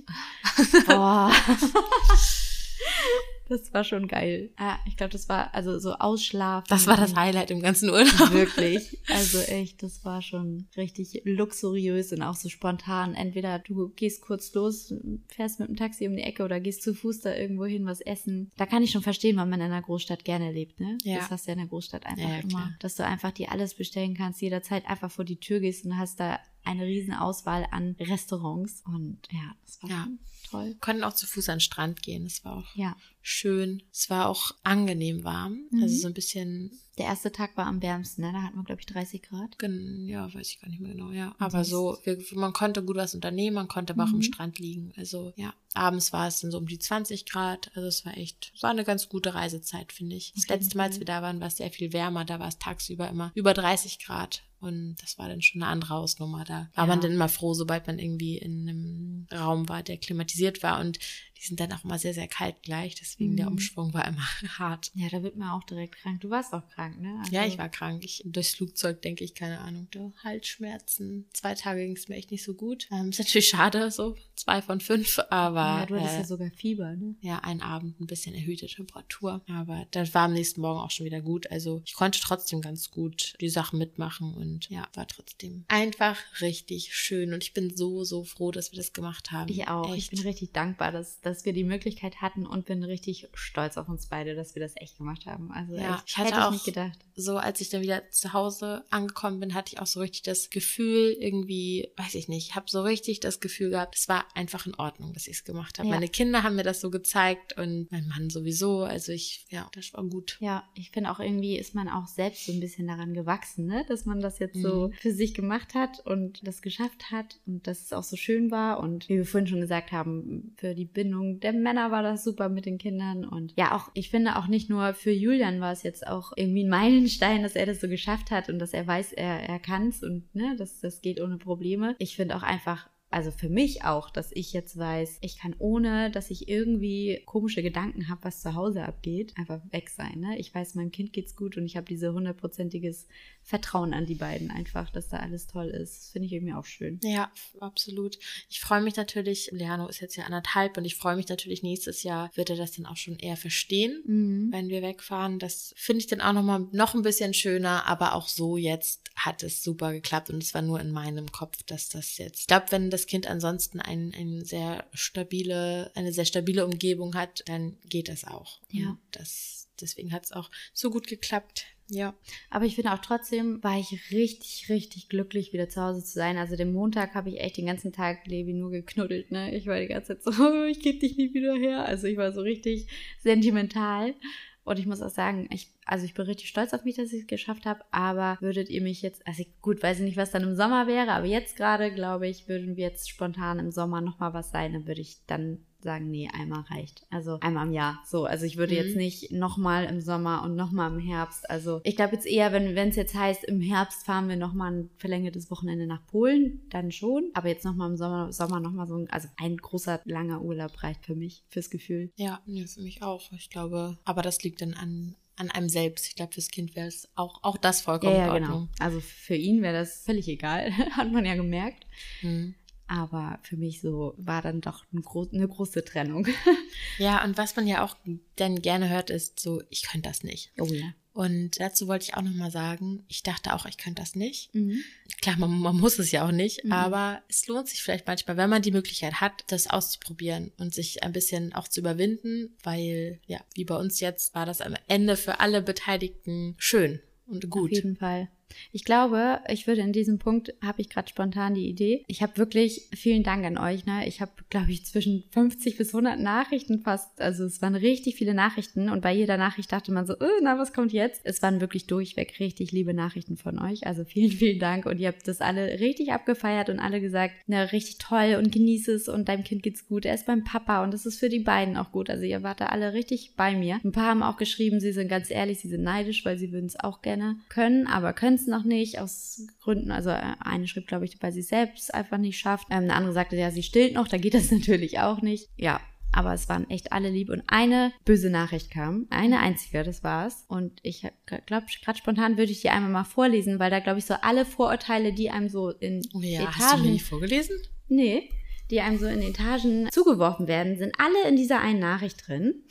Boah. 0.87 1.31
Das 3.49 3.73
war 3.73 3.83
schon 3.83 4.07
geil. 4.07 4.51
Ah, 4.57 4.77
ich 4.87 4.95
glaube, 4.95 5.11
das 5.11 5.27
war 5.27 5.53
also 5.53 5.77
so 5.77 5.93
ausschlafen. 5.93 6.65
Das 6.69 6.87
war 6.87 6.95
das 6.97 7.15
Highlight 7.15 7.51
im 7.51 7.61
ganzen 7.61 7.89
Urlaub. 7.89 8.31
Wirklich. 8.31 8.97
Also 9.09 9.37
echt, 9.47 9.83
das 9.83 10.03
war 10.05 10.21
schon 10.21 10.67
richtig 10.77 11.21
luxuriös 11.25 12.13
und 12.13 12.21
auch 12.21 12.35
so 12.35 12.47
spontan. 12.49 13.13
Entweder 13.15 13.59
du 13.59 13.89
gehst 13.95 14.21
kurz 14.21 14.53
los, 14.53 14.93
fährst 15.27 15.59
mit 15.59 15.67
dem 15.69 15.75
Taxi 15.75 16.07
um 16.07 16.15
die 16.15 16.21
Ecke 16.23 16.43
oder 16.43 16.59
gehst 16.59 16.83
zu 16.83 16.93
Fuß 16.93 17.19
da 17.21 17.35
irgendwo 17.35 17.65
hin 17.65 17.85
was 17.85 17.99
essen. 18.01 18.51
Da 18.57 18.65
kann 18.65 18.81
ich 18.81 18.91
schon 18.91 19.01
verstehen, 19.03 19.35
weil 19.37 19.45
man 19.45 19.59
in 19.59 19.67
einer 19.67 19.81
Großstadt 19.81 20.23
gerne 20.23 20.51
lebt, 20.51 20.79
ne? 20.79 20.97
Ja. 21.03 21.17
Das 21.17 21.29
hast 21.31 21.45
du 21.45 21.51
ja 21.51 21.53
in 21.53 21.59
der 21.59 21.67
Großstadt 21.67 22.05
einfach 22.05 22.23
Ja, 22.23 22.35
ja, 22.37 22.41
immer. 22.41 22.73
Dass 22.79 22.95
du 22.95 23.05
einfach 23.05 23.31
dir 23.31 23.51
alles 23.51 23.73
bestellen 23.75 24.15
kannst, 24.15 24.41
jederzeit 24.41 24.87
einfach 24.87 25.11
vor 25.11 25.25
die 25.25 25.37
Tür 25.39 25.59
gehst 25.59 25.85
und 25.85 25.97
hast 25.97 26.19
da 26.19 26.39
eine 26.63 26.85
riesen 26.85 27.13
Auswahl 27.13 27.67
an 27.71 27.95
Restaurants. 27.99 28.83
Und 28.85 29.19
ja, 29.31 29.53
das 29.65 29.83
war 29.83 29.89
Ja. 29.89 30.03
schon 30.05 30.19
toll. 30.53 30.65
Wir 30.69 30.79
konnten 30.79 31.03
auch 31.03 31.13
zu 31.13 31.25
Fuß 31.27 31.49
an 31.49 31.55
den 31.55 31.61
Strand 31.61 32.01
gehen. 32.01 32.25
Es 32.25 32.43
war 32.45 32.57
auch 32.57 32.75
Ja. 32.75 32.95
schön. 33.21 33.83
Es 33.91 34.09
war 34.09 34.27
auch 34.29 34.51
angenehm 34.63 35.23
warm. 35.23 35.67
Mhm. 35.71 35.83
Also 35.83 35.95
so 35.97 36.07
ein 36.07 36.13
bisschen, 36.13 36.71
Der 36.99 37.05
erste 37.05 37.31
Tag 37.31 37.57
war 37.57 37.65
am 37.65 37.81
wärmsten, 37.81 38.21
ne? 38.21 38.31
Da 38.31 38.43
hatten 38.43 38.55
wir, 38.57 38.63
glaube 38.65 38.81
ich, 38.81 38.85
30 38.85 39.23
Grad. 39.23 39.57
gen- 39.57 40.05
ja, 40.07 40.31
weiß 40.31 40.47
ich 40.47 40.61
gar 40.61 40.69
nicht 40.69 40.79
mehr 40.79 40.91
genau, 40.91 41.09
ja. 41.11 41.33
Aber 41.39 41.65
so, 41.65 41.97
wir, 42.03 42.19
man 42.35 42.53
konnte 42.53 42.83
gut 42.83 42.97
was 42.97 43.15
unternehmen, 43.15 43.55
man 43.55 43.67
konnte 43.67 43.93
aber 43.93 44.03
auch 44.03 44.09
am 44.09 44.17
Mhm. 44.17 44.21
Strand 44.21 44.59
liegen. 44.59 44.93
Also 44.95 45.33
ja, 45.35 45.55
abends 45.73 46.13
war 46.13 46.27
es 46.27 46.41
dann 46.41 46.51
so 46.51 46.59
um 46.59 46.67
die 46.67 46.77
20 46.77 47.25
Grad. 47.25 47.71
Also 47.75 47.87
es 47.87 48.05
war 48.05 48.15
echt, 48.15 48.51
es 48.55 48.61
war 48.61 48.69
eine 48.69 48.83
ganz 48.83 49.09
gute 49.09 49.33
Reisezeit, 49.33 49.91
finde 49.91 50.15
ich. 50.15 50.33
Das 50.35 50.47
letzte 50.47 50.77
Mal, 50.77 50.83
als 50.83 50.99
wir 50.99 51.05
da 51.07 51.23
waren, 51.23 51.39
war 51.39 51.47
es 51.47 51.57
sehr 51.57 51.71
viel 51.71 51.93
wärmer. 51.93 52.25
Da 52.25 52.39
war 52.39 52.47
es 52.49 52.59
tagsüber 52.59 53.09
immer 53.09 53.31
über 53.33 53.55
30 53.55 53.97
Grad. 53.97 54.43
Und 54.63 54.95
das 55.01 55.17
war 55.17 55.27
dann 55.27 55.41
schon 55.41 55.61
eine 55.61 55.71
andere 55.71 55.93
Hausnummer. 55.93 56.43
Da 56.45 56.69
war 56.73 56.85
Ja. 56.85 56.85
man 56.85 57.01
dann 57.01 57.11
immer 57.11 57.29
froh, 57.29 57.53
sobald 57.53 57.85
man 57.87 57.99
irgendwie 57.99 58.37
in 58.37 58.67
einem 58.69 59.27
Raum 59.31 59.67
war, 59.69 59.83
der 59.83 59.97
klimatisiert 59.97 60.63
war. 60.63 60.79
Und 60.79 60.99
die 61.43 61.47
sind 61.47 61.59
dann 61.59 61.71
auch 61.73 61.83
immer 61.83 61.99
sehr, 61.99 62.13
sehr 62.13 62.27
kalt 62.29 62.63
gleich. 62.63 62.95
Deswegen 62.95 63.35
der 63.35 63.47
Mhm. 63.47 63.53
Umschwung 63.53 63.93
war 63.93 64.07
immer 64.07 64.25
hart. 64.59 64.91
Ja, 64.95 65.09
da 65.09 65.21
wird 65.23 65.35
man 65.35 65.49
auch 65.49 65.63
direkt 65.65 65.97
krank. 65.97 66.21
Du 66.21 66.29
warst 66.29 66.53
auch 66.53 66.65
krank, 66.69 66.99
ne? 67.01 67.17
Also- 67.19 67.31
Ja, 67.35 67.45
ich 67.45 67.57
war 67.57 67.67
krank. 67.69 68.03
Ich, 68.05 68.23
durchs 68.25 68.55
Flugzeug 68.55 69.01
denke 69.01 69.23
ich, 69.25 69.35
keine 69.35 69.59
Ahnung, 69.59 69.87
da 69.91 70.11
Halsschmerzen. 70.23 71.25
Zwei 71.33 71.55
Tage 71.55 71.81
ging 71.85 71.95
es 71.95 72.07
mir 72.07 72.15
echt 72.15 72.31
nicht 72.31 72.43
so 72.43 72.53
gut. 72.53 72.87
Ähm, 72.91 73.09
ist 73.09 73.19
natürlich 73.19 73.49
schade, 73.49 73.91
so 73.91 74.15
zwei 74.35 74.61
von 74.61 74.79
fünf, 74.79 75.19
aber 75.29 75.59
Ja, 75.59 75.85
du 75.85 75.95
hattest 75.99 76.15
äh, 76.15 76.19
ja 76.19 76.25
sogar 76.25 76.51
Fieber, 76.51 76.95
ne? 76.95 77.15
ja, 77.21 77.39
ein 77.39 77.61
Abend 77.61 77.99
ein 77.99 78.07
bisschen 78.07 78.35
erhöhte 78.35 78.67
Temperatur. 78.67 79.41
Aber 79.49 79.85
das 79.91 80.13
war 80.13 80.23
am 80.23 80.33
nächsten 80.33 80.61
Morgen 80.61 80.79
auch 80.79 80.91
schon 80.91 81.05
wieder 81.05 81.21
gut. 81.21 81.49
Also 81.51 81.81
ich 81.85 81.93
konnte 81.93 82.19
trotzdem 82.21 82.61
ganz 82.61 82.91
gut 82.91 83.35
die 83.41 83.49
Sachen 83.49 83.79
mitmachen 83.79 84.33
und 84.33 84.69
ja, 84.69 84.87
war 84.93 85.07
trotzdem 85.07 85.65
einfach 85.67 86.17
richtig 86.41 86.95
schön. 86.95 87.33
Und 87.33 87.43
ich 87.43 87.53
bin 87.53 87.75
so, 87.75 88.03
so 88.03 88.23
froh, 88.23 88.51
dass 88.51 88.71
wir 88.71 88.77
das 88.77 88.93
gemacht 88.93 89.31
haben. 89.31 89.49
Ich 89.51 89.67
auch. 89.67 89.93
Ich 89.95 90.03
Echt. 90.03 90.11
bin 90.11 90.19
richtig 90.21 90.51
dankbar, 90.53 90.91
dass, 90.91 91.19
dass 91.21 91.32
wir 91.45 91.53
die 91.53 91.63
Möglichkeit 91.63 92.21
hatten 92.21 92.45
und 92.45 92.65
bin 92.65 92.83
richtig 92.83 93.27
stolz 93.33 93.77
auf 93.77 93.89
uns 93.89 94.07
beide, 94.07 94.35
dass 94.35 94.55
wir 94.55 94.61
das 94.61 94.73
echt 94.75 94.97
gemacht 94.97 95.25
haben. 95.25 95.51
Also 95.51 95.75
Ja, 95.75 95.95
echt, 95.95 96.03
ich 96.07 96.17
hatte 96.17 96.27
hätte 96.29 96.41
auch- 96.45 96.47
ich 96.49 96.53
nicht 96.53 96.65
gedacht. 96.65 96.99
so 97.15 97.37
als 97.37 97.59
ich 97.61 97.69
dann 97.69 97.81
wieder 97.81 98.09
zu 98.11 98.33
Hause 98.33 98.83
angekommen 98.89 99.39
bin, 99.39 99.53
hatte 99.53 99.73
ich 99.73 99.79
auch 99.81 99.85
so 99.87 99.99
richtig 99.99 100.21
das 100.23 100.49
Gefühl, 100.49 101.15
irgendwie, 101.19 101.89
weiß 101.97 102.15
ich 102.15 102.27
nicht, 102.27 102.49
ich 102.49 102.55
habe 102.55 102.65
so 102.69 102.81
richtig 102.83 103.19
das 103.19 103.39
Gefühl 103.39 103.69
gehabt, 103.71 103.95
es 103.97 104.07
war 104.07 104.25
einfach 104.35 104.65
in 104.67 104.75
Ordnung, 104.75 105.13
dass 105.13 105.27
ich 105.27 105.33
es 105.37 105.43
gemacht 105.43 105.79
habe. 105.79 105.87
Ja. 105.89 105.95
Meine 105.95 106.07
Kinder 106.09 106.43
haben 106.43 106.55
mir 106.55 106.63
das 106.63 106.81
so 106.81 106.91
gezeigt 106.91 107.57
und 107.57 107.87
mein 107.91 108.07
Mann 108.07 108.29
sowieso. 108.29 108.83
Also 108.83 109.11
ich, 109.11 109.45
ja, 109.49 109.69
das 109.73 109.93
war 109.93 110.03
gut. 110.03 110.37
Ja, 110.39 110.63
ich 110.75 110.91
finde 110.91 111.11
auch 111.11 111.19
irgendwie 111.19 111.57
ist 111.57 111.73
man 111.75 111.87
auch 111.89 112.07
selbst 112.07 112.45
so 112.45 112.51
ein 112.51 112.59
bisschen 112.59 112.87
daran 112.87 113.13
gewachsen, 113.13 113.65
ne? 113.65 113.85
dass 113.87 114.05
man 114.05 114.21
das 114.21 114.39
jetzt 114.39 114.61
so 114.61 114.87
Mhm. 114.89 114.93
für 114.93 115.11
sich 115.13 115.33
gemacht 115.33 115.73
hat 115.73 115.99
und 116.05 116.45
das 116.45 116.61
geschafft 116.61 117.11
hat 117.11 117.39
und 117.45 117.65
dass 117.67 117.81
es 117.81 117.93
auch 117.93 118.03
so 118.03 118.15
schön 118.15 118.51
war. 118.51 118.79
Und 118.79 119.07
wie 119.09 119.17
wir 119.17 119.25
vorhin 119.25 119.47
schon 119.47 119.61
gesagt 119.61 119.91
haben, 119.91 120.53
für 120.57 120.73
die 120.75 120.85
Bindung 120.85 121.22
der 121.39 121.53
Männer 121.53 121.91
war 121.91 122.03
das 122.03 122.23
super 122.23 122.49
mit 122.49 122.65
den 122.65 122.77
Kindern. 122.77 123.25
Und 123.25 123.53
ja, 123.57 123.75
auch, 123.75 123.89
ich 123.93 124.09
finde 124.09 124.37
auch 124.37 124.47
nicht 124.47 124.69
nur 124.69 124.93
für 124.93 125.11
Julian 125.11 125.61
war 125.61 125.71
es 125.71 125.83
jetzt 125.83 126.07
auch 126.07 126.33
irgendwie 126.35 126.63
ein 126.63 126.69
Meilenstein, 126.69 127.43
dass 127.43 127.55
er 127.55 127.65
das 127.65 127.81
so 127.81 127.87
geschafft 127.87 128.31
hat 128.31 128.49
und 128.49 128.59
dass 128.59 128.73
er 128.73 128.85
weiß, 128.85 129.13
er, 129.13 129.41
er 129.49 129.59
kann's 129.59 130.03
und 130.03 130.33
ne, 130.35 130.55
dass 130.57 130.79
das 130.79 131.01
geht 131.01 131.19
ohne 131.21 131.37
Probleme. 131.37 131.95
Ich 131.99 132.15
finde 132.15 132.35
auch 132.35 132.43
einfach 132.43 132.89
also 133.13 133.29
für 133.29 133.49
mich 133.49 133.83
auch, 133.83 134.09
dass 134.09 134.31
ich 134.31 134.53
jetzt 134.53 134.77
weiß, 134.77 135.19
ich 135.21 135.37
kann 135.37 135.55
ohne, 135.59 136.09
dass 136.09 136.31
ich 136.31 136.49
irgendwie 136.49 137.21
komische 137.25 137.61
Gedanken 137.61 138.09
habe, 138.09 138.23
was 138.23 138.41
zu 138.41 138.55
Hause 138.55 138.83
abgeht, 138.85 139.33
einfach 139.37 139.61
weg 139.71 139.89
sein. 139.89 140.19
Ne? 140.19 140.39
Ich 140.39 140.53
weiß, 140.53 140.73
meinem 140.73 140.91
Kind 140.91 141.13
geht's 141.13 141.35
gut 141.35 141.55
und 141.55 141.65
ich 141.65 141.77
habe 141.77 141.85
diese 141.85 142.11
hundertprozentiges 142.11 143.07
Vertrauen 143.43 143.93
an 143.93 144.07
die 144.07 144.15
beiden 144.15 144.49
einfach, 144.49 144.89
dass 144.89 145.09
da 145.09 145.17
alles 145.17 145.45
toll 145.45 145.67
ist. 145.67 145.97
Das 145.97 146.11
finde 146.11 146.25
ich 146.25 146.33
irgendwie 146.33 146.53
auch 146.53 146.65
schön. 146.65 146.99
Ja, 147.03 147.31
absolut. 147.59 148.17
Ich 148.49 148.59
freue 148.59 148.81
mich 148.81 148.95
natürlich, 148.95 149.49
Leano 149.51 149.87
ist 149.87 149.99
jetzt 149.99 150.15
ja 150.15 150.23
anderthalb 150.23 150.77
und 150.77 150.85
ich 150.85 150.95
freue 150.95 151.15
mich 151.15 151.27
natürlich, 151.27 151.61
nächstes 151.61 152.01
Jahr 152.03 152.31
wird 152.33 152.49
er 152.49 152.55
das 152.55 152.71
dann 152.71 152.87
auch 152.87 152.97
schon 152.97 153.17
eher 153.17 153.37
verstehen. 153.37 154.01
Mhm. 154.05 154.51
wenn 154.51 154.69
wir 154.69 154.81
wegfahren. 154.81 155.39
Das 155.39 155.73
finde 155.77 155.99
ich 155.99 156.07
dann 156.07 156.21
auch 156.21 156.33
noch 156.33 156.43
mal 156.43 156.67
noch 156.71 156.95
ein 156.95 157.01
bisschen 157.01 157.33
schöner, 157.33 157.85
aber 157.85 158.15
auch 158.15 158.27
so 158.27 158.57
jetzt 158.57 159.01
hat 159.15 159.43
es 159.43 159.63
super 159.63 159.93
geklappt 159.93 160.29
und 160.29 160.41
es 160.41 160.53
war 160.53 160.61
nur 160.61 160.79
in 160.79 160.91
meinem 160.91 161.31
Kopf, 161.31 161.61
dass 161.63 161.89
das 161.89 162.17
jetzt. 162.17 162.41
Ich 162.41 162.47
glaube, 162.47 162.67
wenn 162.69 162.89
das 162.89 163.02
Kind 163.07 163.27
ansonsten 163.27 163.79
ein, 163.79 164.13
ein 164.17 164.43
sehr 164.43 164.85
stabile, 164.93 165.91
eine 165.95 166.13
sehr 166.13 166.25
stabile 166.25 166.65
Umgebung 166.65 167.15
hat, 167.15 167.43
dann 167.47 167.77
geht 167.87 168.09
das 168.09 168.25
auch. 168.25 168.59
Ja. 168.71 168.89
Und 168.89 168.99
das 169.11 169.63
deswegen 169.81 170.11
hat 170.11 170.25
es 170.25 170.31
auch 170.31 170.49
so 170.73 170.89
gut 170.89 171.07
geklappt 171.07 171.65
Ja. 171.89 172.15
Aber 172.49 172.65
ich 172.65 172.75
finde 172.75 172.93
auch 172.93 172.99
trotzdem, 172.99 173.61
war 173.63 173.77
ich 173.77 174.11
richtig, 174.11 174.69
richtig 174.69 175.09
glücklich, 175.09 175.51
wieder 175.53 175.69
zu 175.69 175.81
Hause 175.81 176.03
zu 176.03 176.13
sein. 176.13 176.37
Also 176.37 176.55
den 176.55 176.71
Montag 176.71 177.13
habe 177.13 177.29
ich 177.29 177.39
echt 177.39 177.57
den 177.57 177.65
ganzen 177.65 177.91
Tag 177.91 178.25
Levi 178.25 178.53
nur 178.53 178.71
geknuddelt, 178.71 179.31
ne? 179.31 179.55
Ich 179.55 179.67
war 179.67 179.79
die 179.79 179.87
ganze 179.87 180.19
Zeit 180.19 180.23
so, 180.23 180.43
oh, 180.43 180.63
ich 180.69 180.79
gebe 180.79 180.99
dich 180.99 181.17
nie 181.17 181.33
wieder 181.33 181.55
her. 181.55 181.85
Also 181.85 182.07
ich 182.07 182.17
war 182.17 182.31
so 182.31 182.41
richtig 182.41 182.87
sentimental. 183.19 184.15
Und 184.63 184.79
ich 184.79 184.85
muss 184.85 185.01
auch 185.01 185.09
sagen, 185.09 185.47
ich, 185.51 185.71
also 185.85 186.05
ich 186.05 186.13
bin 186.13 186.25
richtig 186.25 186.47
stolz 186.47 186.73
auf 186.73 186.85
mich, 186.85 186.95
dass 186.95 187.11
ich 187.11 187.21
es 187.21 187.27
geschafft 187.27 187.65
habe. 187.65 187.81
Aber 187.91 188.37
würdet 188.39 188.69
ihr 188.69 188.81
mich 188.81 189.01
jetzt, 189.01 189.25
also 189.27 189.41
ich, 189.41 189.61
gut, 189.61 189.83
weiß 189.83 189.99
ich 189.99 190.05
nicht, 190.05 190.17
was 190.17 190.31
dann 190.31 190.43
im 190.43 190.55
Sommer 190.55 190.87
wäre, 190.87 191.11
aber 191.11 191.25
jetzt 191.25 191.57
gerade, 191.57 191.93
glaube 191.93 192.27
ich, 192.27 192.47
würden 192.47 192.77
wir 192.77 192.87
jetzt 192.87 193.09
spontan 193.09 193.59
im 193.59 193.71
Sommer 193.71 193.99
nochmal 193.99 194.33
was 194.33 194.51
sein, 194.51 194.73
dann 194.73 194.87
würde 194.87 195.01
ich 195.01 195.17
dann 195.27 195.65
sagen, 195.83 196.09
nee, 196.09 196.29
einmal 196.33 196.61
reicht. 196.61 197.05
Also 197.09 197.39
einmal 197.41 197.67
im 197.67 197.73
Jahr. 197.73 198.01
So, 198.05 198.25
also 198.25 198.45
ich 198.45 198.57
würde 198.57 198.73
mhm. 198.73 198.79
jetzt 198.79 198.95
nicht 198.95 199.31
nochmal 199.31 199.85
im 199.85 200.01
Sommer 200.01 200.43
und 200.43 200.55
nochmal 200.55 200.91
im 200.91 200.99
Herbst. 200.99 201.49
Also 201.49 201.81
ich 201.83 201.95
glaube 201.95 202.15
jetzt 202.15 202.25
eher, 202.25 202.51
wenn 202.51 202.89
es 202.89 202.95
jetzt 202.95 203.15
heißt, 203.15 203.43
im 203.43 203.61
Herbst 203.61 204.05
fahren 204.05 204.29
wir 204.29 204.37
nochmal 204.37 204.71
ein 204.71 204.89
verlängertes 204.97 205.51
Wochenende 205.51 205.85
nach 205.85 206.05
Polen, 206.07 206.61
dann 206.69 206.91
schon. 206.91 207.29
Aber 207.33 207.49
jetzt 207.49 207.65
nochmal 207.65 207.89
im 207.89 207.97
Sommer, 207.97 208.31
Sommer 208.31 208.59
nochmal 208.59 208.87
so 208.87 208.95
ein, 208.97 209.09
also 209.09 209.27
ein 209.37 209.57
großer, 209.57 210.01
langer 210.05 210.41
Urlaub 210.41 210.81
reicht 210.83 211.05
für 211.05 211.15
mich, 211.15 211.43
fürs 211.49 211.69
Gefühl. 211.69 212.11
Ja, 212.15 212.41
ja, 212.45 212.65
für 212.65 212.81
mich 212.81 213.01
auch. 213.03 213.31
Ich 213.33 213.49
glaube, 213.49 213.97
aber 214.05 214.21
das 214.21 214.41
liegt 214.43 214.61
dann 214.61 214.73
an, 214.73 215.15
an 215.35 215.51
einem 215.51 215.69
selbst. 215.69 216.07
Ich 216.07 216.15
glaube, 216.15 216.33
fürs 216.33 216.49
Kind 216.49 216.75
wäre 216.75 216.87
es 216.87 217.09
auch, 217.15 217.43
auch 217.43 217.57
das 217.57 217.81
vollkommen 217.81 218.15
ja, 218.15 218.27
ja, 218.27 218.37
genau. 218.37 218.67
Also 218.79 218.99
für 218.99 219.35
ihn 219.35 219.61
wäre 219.61 219.73
das 219.73 220.03
völlig 220.03 220.27
egal, 220.27 220.71
hat 220.91 221.11
man 221.11 221.25
ja 221.25 221.35
gemerkt. 221.35 221.85
Mhm. 222.21 222.55
Aber 222.87 223.39
für 223.43 223.57
mich 223.57 223.81
so 223.81 224.13
war 224.17 224.41
dann 224.41 224.61
doch 224.61 224.85
eine, 224.91 225.01
gro 225.01 225.27
eine 225.31 225.47
große 225.47 225.83
Trennung. 225.85 226.27
ja, 226.97 227.23
und 227.23 227.37
was 227.37 227.55
man 227.55 227.67
ja 227.67 227.83
auch 227.83 227.95
dann 228.35 228.61
gerne 228.61 228.89
hört, 228.89 229.09
ist 229.09 229.39
so, 229.39 229.61
ich 229.69 229.83
könnte 229.83 230.09
das 230.09 230.23
nicht. 230.23 230.51
Oh 230.59 230.65
ja. 230.65 230.93
Und 231.13 231.59
dazu 231.59 231.87
wollte 231.87 232.05
ich 232.05 232.15
auch 232.15 232.23
nochmal 232.23 232.49
sagen, 232.49 233.05
ich 233.07 233.21
dachte 233.21 233.53
auch, 233.53 233.67
ich 233.67 233.77
könnte 233.77 234.01
das 234.01 234.15
nicht. 234.15 234.53
Mhm. 234.55 234.83
Klar, 235.21 235.37
man, 235.37 235.51
man, 235.59 235.77
muss 235.77 235.99
es 235.99 236.11
ja 236.11 236.25
auch 236.25 236.31
nicht, 236.31 236.63
mhm. 236.63 236.71
aber 236.71 237.21
es 237.29 237.47
lohnt 237.47 237.69
sich 237.69 237.83
vielleicht 237.83 238.07
manchmal, 238.07 238.35
wenn 238.35 238.49
man 238.49 238.63
die 238.63 238.71
Möglichkeit 238.71 239.21
hat, 239.21 239.43
das 239.47 239.67
auszuprobieren 239.67 240.51
und 240.57 240.73
sich 240.73 241.03
ein 241.03 241.13
bisschen 241.13 241.53
auch 241.53 241.67
zu 241.67 241.81
überwinden, 241.81 242.57
weil, 242.63 243.19
ja, 243.27 243.39
wie 243.53 243.63
bei 243.63 243.75
uns 243.75 243.99
jetzt, 243.99 244.33
war 244.33 244.47
das 244.47 244.59
am 244.59 244.73
Ende 244.87 245.15
für 245.15 245.39
alle 245.39 245.61
Beteiligten 245.61 246.55
schön 246.57 246.99
und 247.27 247.47
gut. 247.49 247.71
Auf 247.71 247.75
jeden 247.75 247.95
Fall. 247.95 248.29
Ich 248.71 248.83
glaube, 248.83 249.39
ich 249.49 249.67
würde 249.67 249.81
in 249.81 249.93
diesem 249.93 250.19
Punkt, 250.19 250.53
habe 250.61 250.81
ich 250.81 250.89
gerade 250.89 251.09
spontan 251.09 251.53
die 251.53 251.67
Idee. 251.67 252.03
Ich 252.07 252.21
habe 252.21 252.37
wirklich 252.37 252.89
vielen 252.95 253.23
Dank 253.23 253.45
an 253.45 253.57
euch. 253.57 253.85
Ne? 253.85 254.07
Ich 254.07 254.21
habe, 254.21 254.31
glaube 254.49 254.71
ich, 254.71 254.85
zwischen 254.85 255.23
50 255.31 255.77
bis 255.77 255.93
100 255.93 256.19
Nachrichten 256.19 256.79
fast. 256.79 257.21
Also 257.21 257.45
es 257.45 257.61
waren 257.61 257.75
richtig 257.75 258.15
viele 258.15 258.33
Nachrichten 258.33 258.89
und 258.89 259.01
bei 259.01 259.13
jeder 259.13 259.37
Nachricht 259.37 259.71
dachte 259.71 259.91
man 259.91 260.05
so, 260.05 260.13
oh, 260.19 260.39
na, 260.41 260.57
was 260.57 260.73
kommt 260.73 260.93
jetzt? 260.93 261.21
Es 261.23 261.41
waren 261.41 261.61
wirklich 261.61 261.87
durchweg 261.87 262.39
richtig 262.39 262.71
liebe 262.71 262.93
Nachrichten 262.93 263.37
von 263.37 263.59
euch. 263.59 263.85
Also 263.85 264.03
vielen, 264.03 264.31
vielen 264.31 264.59
Dank 264.59 264.85
und 264.85 264.99
ihr 264.99 265.07
habt 265.07 265.27
das 265.27 265.41
alle 265.41 265.79
richtig 265.79 266.11
abgefeiert 266.11 266.69
und 266.69 266.79
alle 266.79 267.01
gesagt, 267.01 267.35
na, 267.47 267.63
richtig 267.63 267.97
toll 267.97 268.35
und 268.37 268.51
genieße 268.51 268.93
es 268.93 269.07
und 269.07 269.29
deinem 269.29 269.43
Kind 269.43 269.63
geht's 269.63 269.87
gut. 269.87 270.05
Er 270.05 270.15
ist 270.15 270.25
beim 270.25 270.43
Papa 270.43 270.83
und 270.83 270.93
das 270.93 271.05
ist 271.05 271.19
für 271.19 271.29
die 271.29 271.39
beiden 271.39 271.77
auch 271.77 271.91
gut. 271.91 272.09
Also 272.09 272.23
ihr 272.23 272.43
wart 272.43 272.61
da 272.61 272.67
alle 272.67 272.93
richtig 272.93 273.35
bei 273.35 273.55
mir. 273.55 273.79
Ein 273.83 273.91
paar 273.91 274.09
haben 274.09 274.23
auch 274.23 274.37
geschrieben, 274.37 274.79
sie 274.79 274.91
sind 274.91 275.07
ganz 275.07 275.29
ehrlich, 275.31 275.59
sie 275.59 275.69
sind 275.69 275.83
neidisch, 275.83 276.25
weil 276.25 276.37
sie 276.37 276.51
würden 276.51 276.65
es 276.65 276.79
auch 276.79 277.01
gerne 277.01 277.37
können, 277.49 277.87
aber 277.87 278.13
können 278.13 278.32
es 278.35 278.47
noch 278.47 278.63
nicht 278.63 278.99
aus 278.99 279.47
Gründen. 279.61 279.91
Also 279.91 280.09
äh, 280.09 280.35
eine 280.39 280.67
schrieb, 280.67 280.87
glaube 280.87 281.05
ich, 281.05 281.21
weil 281.21 281.31
sie 281.31 281.41
selbst 281.41 281.93
einfach 281.93 282.17
nicht 282.17 282.37
schafft. 282.37 282.67
Ähm, 282.69 282.83
eine 282.83 282.95
andere 282.95 283.13
sagte, 283.13 283.35
ja, 283.35 283.51
sie 283.51 283.63
stillt 283.63 283.93
noch, 283.93 284.07
da 284.07 284.17
geht 284.17 284.33
das 284.33 284.51
natürlich 284.51 284.99
auch 284.99 285.21
nicht. 285.21 285.49
Ja, 285.57 285.79
aber 286.11 286.33
es 286.33 286.47
waren 286.47 286.69
echt 286.69 286.91
alle 286.91 287.09
lieb. 287.09 287.29
Und 287.29 287.43
eine 287.47 287.91
böse 288.05 288.29
Nachricht 288.29 288.69
kam. 288.71 289.07
Eine 289.09 289.39
einzige, 289.39 289.83
das 289.83 290.03
war's. 290.03 290.45
Und 290.47 290.79
ich 290.83 291.07
glaube, 291.25 291.65
gerade 291.81 291.97
spontan 291.97 292.37
würde 292.37 292.51
ich 292.51 292.61
die 292.61 292.69
einmal 292.69 292.91
mal 292.91 293.03
vorlesen, 293.03 293.59
weil 293.59 293.71
da, 293.71 293.79
glaube 293.79 293.99
ich, 293.99 294.05
so 294.05 294.13
alle 294.21 294.45
Vorurteile, 294.45 295.13
die 295.13 295.29
einem 295.29 295.49
so 295.49 295.69
in 295.69 296.01
oh 296.13 296.21
ja, 296.21 296.41
Etagen... 296.41 296.55
Hast 296.55 296.77
du 296.77 296.83
mir 296.83 296.91
nicht 296.91 297.05
vorgelesen? 297.05 297.57
Nee, 297.87 298.29
die 298.69 298.81
einem 298.81 298.99
so 298.99 299.07
in 299.07 299.21
Etagen 299.21 299.89
zugeworfen 299.91 300.47
werden, 300.47 300.77
sind 300.77 300.93
alle 300.99 301.27
in 301.27 301.35
dieser 301.35 301.59
einen 301.59 301.79
Nachricht 301.79 302.27
drin. 302.27 302.63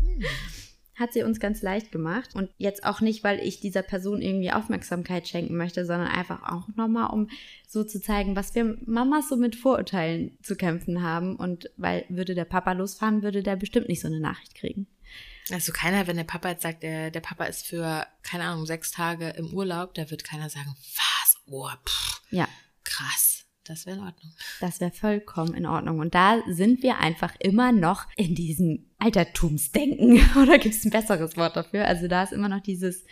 Hm 0.00 0.24
hat 1.00 1.12
sie 1.12 1.22
uns 1.22 1.40
ganz 1.40 1.62
leicht 1.62 1.90
gemacht. 1.90 2.34
Und 2.34 2.50
jetzt 2.58 2.84
auch 2.84 3.00
nicht, 3.00 3.24
weil 3.24 3.40
ich 3.40 3.58
dieser 3.58 3.82
Person 3.82 4.22
irgendwie 4.22 4.52
Aufmerksamkeit 4.52 5.26
schenken 5.26 5.56
möchte, 5.56 5.84
sondern 5.84 6.08
einfach 6.08 6.42
auch 6.44 6.68
nochmal, 6.76 7.10
um 7.10 7.28
so 7.66 7.82
zu 7.82 8.00
zeigen, 8.00 8.36
was 8.36 8.54
wir 8.54 8.76
Mamas 8.84 9.28
so 9.28 9.36
mit 9.36 9.56
Vorurteilen 9.56 10.38
zu 10.42 10.54
kämpfen 10.54 11.02
haben. 11.02 11.34
Und 11.36 11.70
weil 11.76 12.04
würde 12.08 12.34
der 12.34 12.44
Papa 12.44 12.72
losfahren, 12.72 13.22
würde 13.22 13.42
der 13.42 13.56
bestimmt 13.56 13.88
nicht 13.88 14.00
so 14.00 14.08
eine 14.08 14.20
Nachricht 14.20 14.54
kriegen. 14.54 14.86
Also 15.50 15.72
keiner, 15.72 16.06
wenn 16.06 16.16
der 16.16 16.24
Papa 16.24 16.50
jetzt 16.50 16.62
sagt, 16.62 16.82
der, 16.82 17.10
der 17.10 17.20
Papa 17.20 17.44
ist 17.44 17.66
für, 17.66 18.06
keine 18.22 18.44
Ahnung, 18.44 18.66
sechs 18.66 18.92
Tage 18.92 19.30
im 19.30 19.52
Urlaub, 19.52 19.94
da 19.94 20.10
wird 20.10 20.22
keiner 20.22 20.50
sagen, 20.50 20.76
was? 20.76 21.36
Oh, 21.46 21.68
pff, 21.84 22.22
ja. 22.30 22.46
Krass. 22.84 23.46
Das 23.70 23.86
wäre 23.86 23.98
in 23.98 24.02
Ordnung. 24.02 24.32
Das 24.60 24.80
wäre 24.80 24.90
vollkommen 24.90 25.54
in 25.54 25.64
Ordnung. 25.64 26.00
Und 26.00 26.12
da 26.12 26.42
sind 26.48 26.82
wir 26.82 26.98
einfach 26.98 27.36
immer 27.38 27.70
noch 27.70 28.08
in 28.16 28.34
diesem 28.34 28.86
Altertumsdenken. 28.98 30.20
Oder 30.42 30.58
gibt 30.58 30.74
es 30.74 30.84
ein 30.84 30.90
besseres 30.90 31.36
Wort 31.36 31.54
dafür? 31.54 31.86
Also 31.86 32.08
da 32.08 32.24
ist 32.24 32.32
immer 32.32 32.48
noch 32.48 32.62
dieses, 32.62 33.04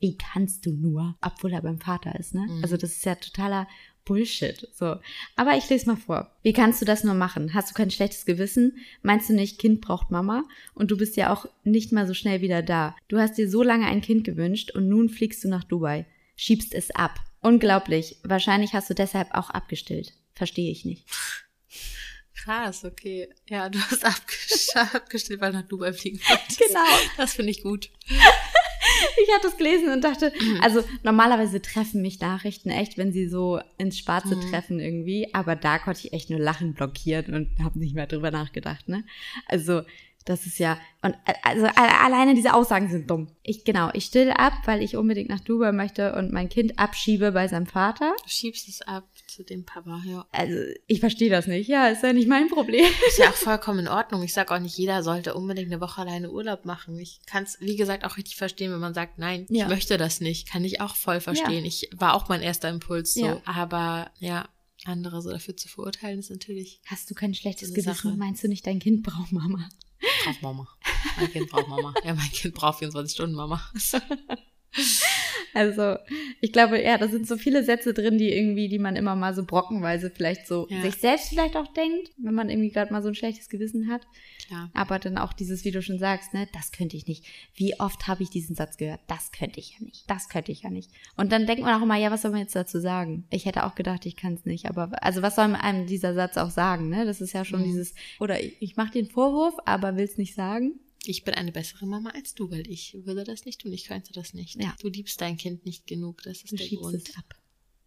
wie 0.00 0.18
kannst 0.18 0.66
du 0.66 0.72
nur, 0.74 1.16
obwohl 1.22 1.54
er 1.54 1.62
beim 1.62 1.80
Vater 1.80 2.14
ist, 2.20 2.34
ne? 2.34 2.42
Mhm. 2.46 2.62
Also 2.62 2.76
das 2.76 2.90
ist 2.92 3.06
ja 3.06 3.14
totaler 3.14 3.66
Bullshit. 4.04 4.68
So. 4.74 4.96
Aber 5.34 5.56
ich 5.56 5.70
lese 5.70 5.86
mal 5.86 5.96
vor. 5.96 6.30
Wie 6.42 6.52
kannst 6.52 6.82
du 6.82 6.84
das 6.84 7.04
nur 7.04 7.14
machen? 7.14 7.54
Hast 7.54 7.70
du 7.70 7.74
kein 7.74 7.90
schlechtes 7.90 8.26
Gewissen? 8.26 8.76
Meinst 9.00 9.30
du 9.30 9.32
nicht, 9.32 9.58
Kind 9.58 9.80
braucht 9.80 10.10
Mama? 10.10 10.44
Und 10.74 10.90
du 10.90 10.98
bist 10.98 11.16
ja 11.16 11.32
auch 11.32 11.46
nicht 11.64 11.90
mal 11.90 12.06
so 12.06 12.12
schnell 12.12 12.42
wieder 12.42 12.60
da. 12.60 12.94
Du 13.08 13.16
hast 13.16 13.38
dir 13.38 13.48
so 13.48 13.62
lange 13.62 13.86
ein 13.86 14.02
Kind 14.02 14.24
gewünscht 14.24 14.72
und 14.72 14.90
nun 14.90 15.08
fliegst 15.08 15.42
du 15.42 15.48
nach 15.48 15.64
Dubai. 15.64 16.04
Schiebst 16.36 16.74
es 16.74 16.90
ab. 16.90 17.18
Unglaublich. 17.42 18.16
Wahrscheinlich 18.22 18.72
hast 18.72 18.88
du 18.88 18.94
deshalb 18.94 19.34
auch 19.34 19.50
abgestillt. 19.50 20.14
Verstehe 20.34 20.70
ich 20.70 20.84
nicht. 20.84 21.04
Krass, 22.34 22.84
okay. 22.84 23.28
Ja, 23.48 23.68
du 23.68 23.78
hast 23.78 24.04
abgestillt, 24.94 25.40
weil 25.40 25.52
nach 25.52 25.62
Dubai 25.62 25.92
fliegen 25.92 26.18
wolltest. 26.18 26.58
Genau. 26.58 26.80
Das 27.16 27.34
finde 27.34 27.50
ich 27.50 27.62
gut. 27.62 27.90
ich 28.08 29.34
hatte 29.34 29.48
es 29.48 29.56
gelesen 29.56 29.90
und 29.90 30.02
dachte, 30.02 30.32
also 30.60 30.82
normalerweise 31.02 31.62
treffen 31.62 32.02
mich 32.02 32.20
Nachrichten 32.20 32.70
echt, 32.70 32.98
wenn 32.98 33.12
sie 33.12 33.28
so 33.28 33.60
ins 33.78 33.98
Schwarze 33.98 34.36
mhm. 34.36 34.50
treffen 34.50 34.80
irgendwie, 34.80 35.32
aber 35.34 35.56
da 35.56 35.78
konnte 35.78 36.00
ich 36.06 36.12
echt 36.12 36.30
nur 36.30 36.40
Lachen 36.40 36.74
blockieren 36.74 37.34
und 37.34 37.48
habe 37.62 37.78
nicht 37.78 37.94
mehr 37.94 38.06
drüber 38.06 38.30
nachgedacht, 38.30 38.88
ne? 38.88 39.04
Also 39.46 39.82
das 40.24 40.46
ist 40.46 40.58
ja, 40.58 40.78
und 41.02 41.16
also 41.42 41.66
alleine 41.66 42.34
diese 42.34 42.54
Aussagen 42.54 42.88
sind 42.88 43.10
dumm. 43.10 43.28
Ich, 43.42 43.64
genau, 43.64 43.90
ich 43.92 44.04
stille 44.04 44.38
ab, 44.38 44.52
weil 44.66 44.82
ich 44.82 44.96
unbedingt 44.96 45.28
nach 45.28 45.40
Dubai 45.40 45.72
möchte 45.72 46.14
und 46.14 46.32
mein 46.32 46.48
Kind 46.48 46.78
abschiebe 46.78 47.32
bei 47.32 47.48
seinem 47.48 47.66
Vater. 47.66 48.14
Du 48.22 48.28
schiebst 48.28 48.68
es 48.68 48.82
ab 48.82 49.04
zu 49.26 49.42
dem 49.42 49.64
Papa, 49.64 50.00
ja. 50.06 50.24
Also, 50.30 50.56
ich 50.86 51.00
verstehe 51.00 51.30
das 51.30 51.46
nicht. 51.46 51.68
Ja, 51.68 51.88
ist 51.88 52.02
ja 52.02 52.12
nicht 52.12 52.28
mein 52.28 52.48
Problem. 52.48 52.84
Ist 53.08 53.18
ja 53.18 53.30
auch 53.30 53.34
vollkommen 53.34 53.80
in 53.80 53.88
Ordnung. 53.88 54.22
Ich 54.22 54.32
sag 54.32 54.50
auch 54.52 54.58
nicht, 54.58 54.76
jeder 54.76 55.02
sollte 55.02 55.34
unbedingt 55.34 55.72
eine 55.72 55.80
Woche 55.80 56.02
alleine 56.02 56.30
Urlaub 56.30 56.64
machen. 56.64 56.98
Ich 56.98 57.20
kann 57.26 57.42
es, 57.42 57.58
wie 57.60 57.76
gesagt, 57.76 58.04
auch 58.04 58.16
richtig 58.16 58.36
verstehen, 58.36 58.72
wenn 58.72 58.80
man 58.80 58.94
sagt, 58.94 59.18
nein, 59.18 59.46
ja. 59.48 59.64
ich 59.64 59.70
möchte 59.70 59.96
das 59.96 60.20
nicht. 60.20 60.48
Kann 60.48 60.64
ich 60.64 60.80
auch 60.80 60.94
voll 60.94 61.20
verstehen. 61.20 61.64
Ja. 61.64 61.66
Ich 61.66 61.90
war 61.96 62.14
auch 62.14 62.28
mein 62.28 62.42
erster 62.42 62.68
Impuls 62.68 63.14
so. 63.14 63.26
Ja. 63.26 63.42
Aber 63.44 64.10
ja, 64.18 64.48
andere 64.86 65.22
so 65.22 65.30
dafür 65.30 65.56
zu 65.56 65.68
verurteilen, 65.68 66.18
ist 66.18 66.30
natürlich. 66.30 66.80
Hast 66.86 67.10
du 67.10 67.14
kein 67.14 67.34
schlechtes 67.34 67.70
Gewissen? 67.70 67.94
Sache. 67.94 68.16
Meinst 68.16 68.42
du 68.44 68.48
nicht, 68.48 68.66
dein 68.66 68.78
Kind 68.78 69.02
braucht 69.02 69.32
Mama? 69.32 69.68
Braucht 70.24 70.42
Mama. 70.42 70.68
Mein 71.16 71.30
Kind 71.32 71.50
braucht 71.50 71.68
Mama. 71.68 71.94
Ja, 72.04 72.14
mein 72.14 72.30
Kind 72.30 72.54
braucht 72.54 72.78
24 72.78 73.14
Stunden 73.14 73.36
Mama. 73.36 73.62
Also, 75.54 75.96
ich 76.40 76.52
glaube, 76.52 76.82
ja, 76.82 76.98
da 76.98 77.08
sind 77.08 77.26
so 77.26 77.36
viele 77.36 77.62
Sätze 77.62 77.94
drin, 77.94 78.18
die 78.18 78.32
irgendwie, 78.32 78.68
die 78.68 78.78
man 78.78 78.96
immer 78.96 79.14
mal 79.16 79.34
so 79.34 79.44
brockenweise 79.44 80.10
vielleicht 80.10 80.46
so 80.46 80.66
ja. 80.70 80.82
sich 80.82 80.96
selbst 80.96 81.28
vielleicht 81.28 81.56
auch 81.56 81.72
denkt, 81.72 82.10
wenn 82.16 82.34
man 82.34 82.50
irgendwie 82.50 82.70
gerade 82.70 82.92
mal 82.92 83.02
so 83.02 83.08
ein 83.08 83.14
schlechtes 83.14 83.48
Gewissen 83.48 83.90
hat. 83.90 84.06
Klar. 84.46 84.70
Aber 84.74 84.98
dann 84.98 85.18
auch 85.18 85.32
dieses, 85.32 85.64
wie 85.64 85.70
du 85.70 85.82
schon 85.82 85.98
sagst, 85.98 86.34
ne, 86.34 86.48
das 86.52 86.72
könnte 86.72 86.96
ich 86.96 87.06
nicht. 87.06 87.24
Wie 87.54 87.78
oft 87.80 88.08
habe 88.08 88.22
ich 88.22 88.30
diesen 88.30 88.56
Satz 88.56 88.76
gehört? 88.76 89.00
Das 89.06 89.32
könnte 89.32 89.60
ich 89.60 89.78
ja 89.78 89.84
nicht. 89.84 90.08
Das 90.08 90.28
könnte 90.28 90.52
ich 90.52 90.62
ja 90.62 90.70
nicht. 90.70 90.90
Und 91.16 91.32
dann 91.32 91.46
denkt 91.46 91.62
man 91.62 91.78
auch 91.78 91.84
immer, 91.84 91.96
ja, 91.96 92.10
was 92.10 92.22
soll 92.22 92.30
man 92.30 92.40
jetzt 92.40 92.56
dazu 92.56 92.80
sagen? 92.80 93.24
Ich 93.30 93.46
hätte 93.46 93.64
auch 93.64 93.74
gedacht, 93.74 94.06
ich 94.06 94.16
kann 94.16 94.34
es 94.34 94.44
nicht. 94.44 94.66
Aber 94.66 94.90
also 95.02 95.22
was 95.22 95.36
soll 95.36 95.54
einem 95.54 95.86
dieser 95.86 96.14
Satz 96.14 96.36
auch 96.36 96.50
sagen? 96.50 96.88
Ne? 96.88 97.04
Das 97.04 97.20
ist 97.20 97.32
ja 97.32 97.44
schon 97.44 97.60
mhm. 97.60 97.64
dieses, 97.64 97.94
oder 98.20 98.40
ich, 98.40 98.56
ich 98.60 98.76
mache 98.76 98.92
den 98.92 99.06
Vorwurf, 99.06 99.54
aber 99.64 99.96
will 99.96 100.04
es 100.04 100.18
nicht 100.18 100.34
sagen. 100.34 100.80
Ich 101.04 101.24
bin 101.24 101.34
eine 101.34 101.52
bessere 101.52 101.86
Mama 101.86 102.10
als 102.10 102.34
du, 102.34 102.50
weil 102.50 102.68
ich 102.68 102.96
würde 103.04 103.24
das 103.24 103.44
nicht 103.44 103.60
tun. 103.60 103.72
Ich 103.72 103.84
könnte 103.84 104.12
das 104.12 104.34
nicht. 104.34 104.60
Ja. 104.60 104.74
Du 104.80 104.88
liebst 104.88 105.20
dein 105.20 105.36
Kind 105.36 105.64
nicht 105.64 105.86
genug. 105.86 106.22
Das 106.22 106.42
ist 106.42 106.52
du 106.52 106.56
der 106.56 106.68
Grund. 106.68 106.94
Es 106.94 107.16
ab. 107.16 107.34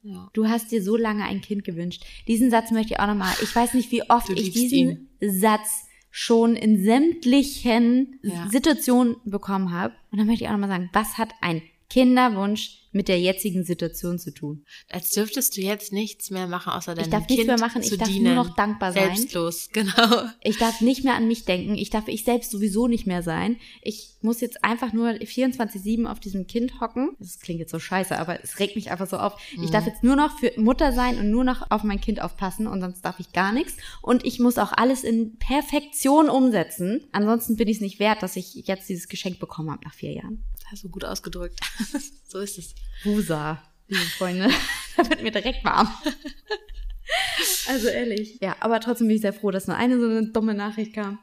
Ja. 0.03 0.29
Du 0.33 0.47
hast 0.47 0.71
dir 0.71 0.83
so 0.83 0.97
lange 0.97 1.23
ein 1.23 1.41
Kind 1.41 1.63
gewünscht. 1.63 2.03
Diesen 2.27 2.51
Satz 2.51 2.71
möchte 2.71 2.93
ich 2.93 2.99
auch 2.99 3.07
nochmal. 3.07 3.33
Ich 3.41 3.55
weiß 3.55 3.73
nicht, 3.73 3.91
wie 3.91 4.07
oft 4.09 4.29
ich 4.29 4.51
diesen 4.51 5.09
ihn. 5.19 5.39
Satz 5.39 5.85
schon 6.11 6.55
in 6.55 6.83
sämtlichen 6.83 8.19
ja. 8.21 8.47
Situationen 8.49 9.15
bekommen 9.25 9.71
habe. 9.71 9.95
Und 10.11 10.19
dann 10.19 10.27
möchte 10.27 10.43
ich 10.43 10.47
auch 10.47 10.53
nochmal 10.53 10.69
sagen, 10.69 10.89
was 10.93 11.17
hat 11.17 11.33
ein 11.41 11.61
Kinderwunsch 11.89 12.85
mit 12.95 13.09
der 13.09 13.19
jetzigen 13.19 13.65
Situation 13.65 14.17
zu 14.17 14.33
tun. 14.33 14.63
Als 14.89 15.09
dürftest 15.09 15.57
du 15.57 15.61
jetzt 15.61 15.91
nichts 15.91 16.31
mehr 16.31 16.47
machen, 16.47 16.71
außer 16.71 16.95
deinem 16.95 17.03
Ich 17.03 17.11
darf 17.11 17.27
kind 17.27 17.39
nichts 17.39 17.47
mehr 17.47 17.59
machen, 17.59 17.81
ich 17.83 17.97
darf 17.97 18.07
dienen. 18.07 18.33
nur 18.33 18.35
noch 18.35 18.55
dankbar 18.55 18.93
sein. 18.93 19.15
Selbstlos, 19.15 19.69
genau. 19.73 20.23
Ich 20.41 20.57
darf 20.57 20.79
nicht 20.79 21.03
mehr 21.03 21.15
an 21.15 21.27
mich 21.27 21.43
denken. 21.43 21.75
Ich 21.75 21.89
darf 21.89 22.07
ich 22.07 22.23
selbst 22.23 22.51
sowieso 22.51 22.87
nicht 22.87 23.05
mehr 23.05 23.21
sein. 23.21 23.57
Ich 23.81 24.15
muss 24.21 24.39
jetzt 24.39 24.63
einfach 24.63 24.93
nur 24.93 25.09
24-7 25.09 26.05
auf 26.05 26.21
diesem 26.21 26.47
Kind 26.47 26.79
hocken. 26.79 27.17
Das 27.19 27.41
klingt 27.41 27.59
jetzt 27.59 27.71
so 27.71 27.79
scheiße, 27.79 28.17
aber 28.17 28.41
es 28.41 28.59
regt 28.59 28.77
mich 28.77 28.91
einfach 28.91 29.07
so 29.07 29.17
auf. 29.17 29.37
Ich 29.61 29.71
darf 29.71 29.85
jetzt 29.85 30.03
nur 30.03 30.15
noch 30.15 30.39
für 30.39 30.53
Mutter 30.55 30.93
sein 30.93 31.19
und 31.19 31.29
nur 31.29 31.43
noch 31.43 31.69
auf 31.71 31.83
mein 31.83 31.99
Kind 31.99 32.21
aufpassen 32.21 32.65
und 32.65 32.79
sonst 32.79 33.01
darf 33.01 33.19
ich 33.19 33.33
gar 33.33 33.51
nichts. 33.51 33.75
Und 34.01 34.25
ich 34.25 34.39
muss 34.39 34.57
auch 34.57 34.71
alles 34.71 35.03
in 35.03 35.37
Perfektion 35.37 36.29
umsetzen. 36.29 37.03
Ansonsten 37.11 37.57
bin 37.57 37.67
ich 37.67 37.77
es 37.77 37.81
nicht 37.81 37.99
wert, 37.99 38.23
dass 38.23 38.37
ich 38.37 38.55
jetzt 38.55 38.87
dieses 38.87 39.09
Geschenk 39.09 39.39
bekommen 39.39 39.69
habe 39.69 39.83
nach 39.83 39.93
vier 39.93 40.13
Jahren. 40.13 40.45
Hast 40.75 40.83
du 40.83 40.89
gut 40.89 41.05
ausgedrückt. 41.05 41.61
so 42.27 42.39
ist 42.39 42.57
es. 42.57 42.75
Husa, 43.05 43.63
liebe 43.87 44.01
Freunde. 44.17 44.49
da 44.97 45.09
wird 45.09 45.23
mir 45.23 45.31
direkt 45.31 45.63
warm. 45.63 45.87
also 47.69 47.87
ehrlich. 47.87 48.39
Ja, 48.41 48.57
aber 48.59 48.81
trotzdem 48.81 49.07
bin 49.07 49.15
ich 49.15 49.21
sehr 49.21 49.31
froh, 49.31 49.51
dass 49.51 49.67
nur 49.67 49.77
eine 49.77 49.97
so 49.97 50.05
eine 50.05 50.27
dumme 50.33 50.53
Nachricht 50.53 50.93
kam. 50.93 51.19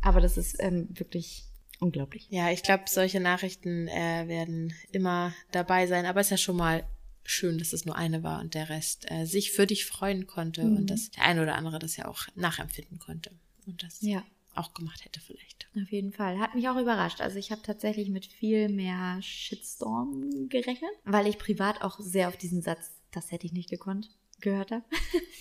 Aber 0.00 0.22
das 0.22 0.38
ist 0.38 0.56
ähm, 0.60 0.88
wirklich 0.90 1.44
unglaublich. 1.78 2.26
Ja, 2.30 2.50
ich 2.50 2.62
glaube, 2.62 2.84
solche 2.86 3.20
Nachrichten 3.20 3.86
äh, 3.88 4.28
werden 4.28 4.72
immer 4.92 5.34
dabei 5.52 5.86
sein. 5.86 6.06
Aber 6.06 6.20
es 6.20 6.28
ist 6.28 6.30
ja 6.30 6.36
schon 6.38 6.56
mal 6.56 6.88
schön, 7.24 7.58
dass 7.58 7.74
es 7.74 7.84
nur 7.84 7.96
eine 7.96 8.22
war 8.22 8.40
und 8.40 8.54
der 8.54 8.70
Rest 8.70 9.10
äh, 9.10 9.26
sich 9.26 9.52
für 9.52 9.66
dich 9.66 9.84
freuen 9.84 10.26
konnte 10.26 10.64
Mhm. 10.64 10.76
und 10.78 10.86
dass 10.86 11.10
der 11.10 11.24
eine 11.24 11.42
oder 11.42 11.56
andere 11.56 11.78
das 11.78 11.96
ja 11.98 12.06
auch 12.08 12.22
nachempfinden 12.34 12.98
konnte 12.98 13.30
und 13.66 13.82
das 13.82 14.00
Ja. 14.00 14.24
Auch 14.56 14.74
gemacht 14.74 15.04
hätte 15.04 15.20
vielleicht. 15.20 15.68
Auf 15.80 15.90
jeden 15.90 16.12
Fall. 16.12 16.38
Hat 16.38 16.54
mich 16.54 16.68
auch 16.68 16.76
überrascht. 16.76 17.20
Also 17.20 17.38
ich 17.38 17.50
habe 17.50 17.62
tatsächlich 17.62 18.08
mit 18.08 18.26
viel 18.26 18.68
mehr 18.68 19.20
Shitstorm 19.22 20.48
gerechnet, 20.48 20.90
weil 21.04 21.26
ich 21.26 21.38
privat 21.38 21.82
auch 21.82 21.98
sehr 22.00 22.28
auf 22.28 22.36
diesen 22.36 22.62
Satz, 22.62 22.90
das 23.10 23.30
hätte 23.30 23.46
ich 23.46 23.52
nicht 23.52 23.70
gekonnt, 23.70 24.10
gehört 24.40 24.70
habe. 24.70 24.84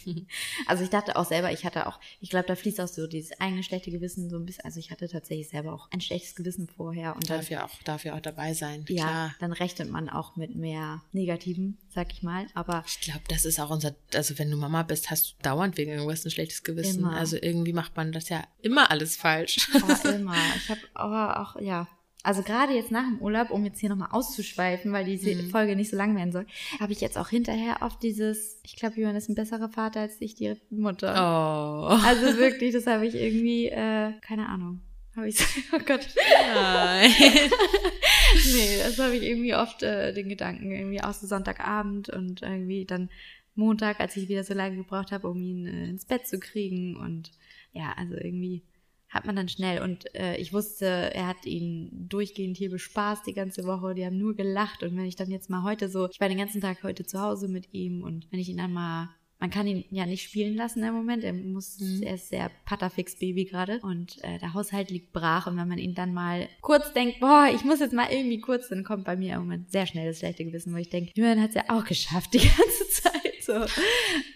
also 0.67 0.83
ich 0.83 0.89
dachte 0.89 1.15
auch 1.15 1.25
selber, 1.25 1.51
ich 1.51 1.65
hatte 1.65 1.87
auch, 1.87 1.99
ich 2.21 2.29
glaube, 2.29 2.47
da 2.47 2.55
fließt 2.55 2.79
auch 2.81 2.87
so 2.87 3.07
dieses 3.07 3.39
eigene 3.39 3.63
schlechte 3.63 3.91
Gewissen 3.91 4.29
so 4.29 4.37
ein 4.37 4.45
bisschen. 4.45 4.65
Also 4.65 4.79
ich 4.79 4.91
hatte 4.91 5.07
tatsächlich 5.07 5.49
selber 5.49 5.73
auch 5.73 5.89
ein 5.91 6.01
schlechtes 6.01 6.35
Gewissen 6.35 6.67
vorher 6.67 7.15
und 7.15 7.29
dann, 7.29 7.37
Darf 7.37 7.49
ja 7.49 7.65
auch, 7.65 7.83
darf 7.83 8.05
ja 8.05 8.15
auch 8.15 8.21
dabei 8.21 8.53
sein. 8.53 8.85
ja, 8.87 9.03
Klar. 9.03 9.35
dann 9.39 9.51
rechnet 9.51 9.89
man 9.89 10.09
auch 10.09 10.35
mit 10.35 10.55
mehr 10.55 11.01
Negativen, 11.11 11.77
sag 11.89 12.13
ich 12.13 12.23
mal. 12.23 12.47
Aber 12.53 12.83
Ich 12.87 13.01
glaube, 13.01 13.21
das 13.27 13.45
ist 13.45 13.59
auch 13.59 13.69
unser, 13.69 13.95
also 14.13 14.37
wenn 14.39 14.49
du 14.49 14.57
Mama 14.57 14.83
bist, 14.83 15.09
hast 15.09 15.31
du 15.31 15.43
dauernd 15.43 15.77
wegen 15.77 15.91
irgendwas 15.91 16.25
ein 16.25 16.31
schlechtes 16.31 16.63
Gewissen. 16.63 16.99
Immer. 16.99 17.15
Also 17.15 17.37
irgendwie 17.41 17.73
macht 17.73 17.95
man 17.97 18.11
das 18.11 18.29
ja 18.29 18.43
immer 18.61 18.91
alles 18.91 19.15
falsch. 19.15 19.69
Oh, 19.75 20.07
immer. 20.07 20.35
Ich 20.57 20.69
habe 20.69 20.81
aber 20.93 21.39
auch, 21.41 21.61
ja. 21.61 21.87
Also 22.26 22.41
gerade 22.41 22.73
jetzt 22.73 22.89
nach 22.89 23.05
dem 23.05 23.19
Urlaub, 23.19 23.51
um 23.51 23.63
jetzt 23.65 23.80
hier 23.80 23.89
nochmal 23.89 24.09
auszuschweifen, 24.11 24.91
weil 24.91 25.05
diese 25.05 25.36
Mhm. 25.36 25.49
Folge 25.51 25.76
nicht 25.76 25.91
so 25.91 25.95
lang 25.95 26.15
werden 26.15 26.32
soll, 26.32 26.47
habe 26.80 26.91
ich 26.91 26.99
jetzt 26.99 27.17
auch 27.19 27.30
hinterher 27.30 27.78
oft 27.82 28.01
dieses, 28.01 28.59
ich 28.63 28.76
glaube, 28.76 28.99
Johann 28.99 29.15
ist 29.15 29.30
ein 29.30 29.36
besserer 29.36 29.69
Vater 29.69 29.99
als 30.01 30.19
ich, 30.19 30.34
die 30.34 30.55
Mutter. 30.71 31.13
Oh. 31.13 32.03
Also 32.03 32.38
wirklich, 32.38 32.73
das 32.73 32.88
habe 32.88 33.05
ich 33.05 33.13
irgendwie, 33.13 33.67
äh, 33.69 34.13
keine 34.21 34.49
Ahnung. 34.49 34.82
Habe 35.15 35.30
ich, 35.30 35.39
oh 35.71 35.80
Gott. 35.86 36.07
Nein. 36.53 37.11
nee, 38.53 38.78
das 38.80 38.97
habe 38.97 39.15
ich 39.15 39.23
irgendwie 39.23 39.53
oft 39.55 39.84
äh, 39.84 40.11
den 40.11 40.28
Gedanken, 40.28 40.71
irgendwie 40.71 41.01
auch 41.01 41.13
so 41.13 41.28
Sonntagabend 41.28 42.09
und 42.09 42.41
irgendwie 42.41 42.86
dann 42.86 43.09
Montag, 43.53 43.99
als 43.99 44.17
ich 44.17 44.28
wieder 44.28 44.43
so 44.43 44.53
lange 44.53 44.78
gebraucht 44.78 45.11
habe, 45.11 45.30
um 45.30 45.41
ihn 45.41 45.67
äh, 45.67 45.89
ins 45.89 46.05
Bett 46.05 46.28
zu 46.28 46.39
kriegen. 46.39 46.97
Und 46.97 47.32
ja, 47.71 47.93
also 47.95 48.15
irgendwie 48.15 48.63
hat 49.09 49.25
man 49.25 49.35
dann 49.35 49.49
schnell. 49.49 49.81
Und 49.81 50.13
äh, 50.15 50.37
ich 50.37 50.51
wusste, 50.53 50.85
er 50.85 51.27
hat 51.27 51.45
ihn 51.45 51.89
durchgehend 52.09 52.57
hier 52.57 52.69
bespaßt 52.69 53.25
die 53.25 53.33
ganze 53.33 53.63
Woche. 53.65 53.95
Die 53.95 54.05
haben 54.05 54.17
nur 54.17 54.35
gelacht. 54.35 54.83
Und 54.83 54.95
wenn 54.97 55.05
ich 55.05 55.15
dann 55.15 55.31
jetzt 55.31 55.49
mal 55.49 55.63
heute 55.63 55.89
so, 55.89 56.09
ich 56.11 56.19
war 56.19 56.27
den 56.29 56.37
ganzen 56.37 56.61
Tag 56.61 56.83
heute 56.83 57.05
zu 57.05 57.21
Hause 57.21 57.47
mit 57.47 57.73
ihm 57.73 58.01
und 58.03 58.27
wenn 58.31 58.39
ich 58.39 58.49
ihn 58.49 58.57
dann 58.57 58.73
mal 58.73 59.09
man 59.37 59.49
kann 59.49 59.67
ihn 59.67 59.83
ja 59.91 60.05
nicht 60.05 60.23
spielen 60.23 60.55
lassen 60.55 60.81
im 60.81 60.93
Moment. 60.93 61.25
Er 61.25 61.33
muss, 61.33 61.77
Mhm. 61.79 62.03
er 62.03 62.15
ist 62.15 62.29
sehr 62.29 62.49
Patterfix-Baby 62.63 63.43
gerade 63.45 63.79
und 63.81 64.23
äh, 64.23 64.39
der 64.39 64.53
Haushalt 64.53 64.89
liegt 64.89 65.11
brach. 65.11 65.45
Und 65.47 65.57
wenn 65.57 65.67
man 65.67 65.77
ihn 65.77 65.93
dann 65.93 66.13
mal 66.13 66.47
kurz 66.61 66.93
denkt, 66.93 67.19
boah, 67.19 67.49
ich 67.53 67.65
muss 67.65 67.81
jetzt 67.81 67.93
mal 67.93 68.07
irgendwie 68.09 68.39
kurz, 68.39 68.69
dann 68.69 68.85
kommt 68.85 69.03
bei 69.03 69.17
mir 69.17 69.33
im 69.35 69.41
Moment 69.41 69.69
sehr 69.71 69.87
schnell 69.87 70.07
das 70.07 70.19
schlechte 70.19 70.45
Gewissen, 70.45 70.73
wo 70.73 70.77
ich 70.77 70.89
denke, 70.89 71.11
Julian 71.15 71.41
hat 71.41 71.49
es 71.49 71.55
ja 71.55 71.63
auch 71.67 71.83
geschafft 71.83 72.33
die 72.33 72.37
ganze 72.57 72.89
Zeit. 72.89 73.43
So, 73.43 73.65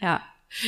ja, 0.02 0.22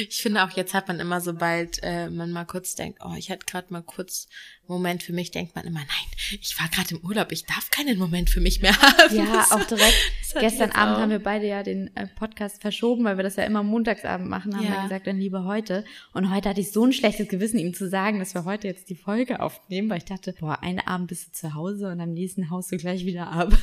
Ich 0.07 0.21
finde 0.21 0.43
auch, 0.43 0.51
jetzt 0.51 0.73
hat 0.75 0.87
man 0.87 0.99
immer, 0.99 1.21
sobald 1.21 1.79
äh, 1.81 2.09
man 2.09 2.31
mal 2.31 2.45
kurz 2.45 2.75
denkt, 2.75 2.99
oh, 3.03 3.13
ich 3.17 3.31
hatte 3.31 3.45
gerade 3.47 3.73
mal 3.73 3.81
kurz 3.81 4.27
einen 4.67 4.77
Moment 4.77 5.01
für 5.03 5.11
mich, 5.11 5.31
denkt 5.31 5.55
man 5.55 5.65
immer, 5.65 5.79
nein, 5.79 6.37
ich 6.39 6.59
war 6.59 6.67
gerade 6.69 6.93
im 6.95 7.01
Urlaub, 7.03 7.31
ich 7.31 7.45
darf 7.45 7.69
keinen 7.71 7.97
Moment 7.97 8.29
für 8.29 8.41
mich 8.41 8.61
mehr 8.61 8.79
haben. 8.79 9.15
ja, 9.15 9.25
Das- 9.33 9.51
auch 9.51 9.63
direkt. 9.65 9.97
Gestern 10.39 10.71
Abend 10.71 10.95
auch. 10.95 11.01
haben 11.01 11.09
wir 11.09 11.19
beide 11.19 11.45
ja 11.47 11.61
den 11.63 11.93
äh, 11.97 12.07
Podcast 12.07 12.61
verschoben, 12.61 13.03
weil 13.03 13.17
wir 13.17 13.23
das 13.23 13.35
ja 13.35 13.43
immer 13.43 13.63
montagsabend 13.63 14.29
machen, 14.29 14.55
haben 14.55 14.63
Ja. 14.63 14.71
wir 14.77 14.83
gesagt, 14.83 15.07
dann 15.07 15.17
lieber 15.19 15.43
heute. 15.45 15.83
Und 16.13 16.31
heute 16.33 16.47
hatte 16.49 16.61
ich 16.61 16.71
so 16.71 16.85
ein 16.85 16.93
schlechtes 16.93 17.27
Gewissen, 17.27 17.59
ihm 17.59 17.73
zu 17.73 17.89
sagen, 17.89 18.19
dass 18.19 18.33
wir 18.33 18.45
heute 18.45 18.67
jetzt 18.67 18.89
die 18.89 18.95
Folge 18.95 19.41
aufnehmen, 19.41 19.89
weil 19.89 19.97
ich 19.97 20.05
dachte, 20.05 20.33
boah, 20.39 20.61
einen 20.63 20.79
Abend 20.79 21.07
bist 21.07 21.27
du 21.27 21.31
zu 21.33 21.53
Hause 21.53 21.87
und 21.91 21.99
am 21.99 22.13
nächsten 22.13 22.49
haust 22.49 22.71
du 22.71 22.77
gleich 22.77 23.03
wieder 23.05 23.27
ab. 23.29 23.51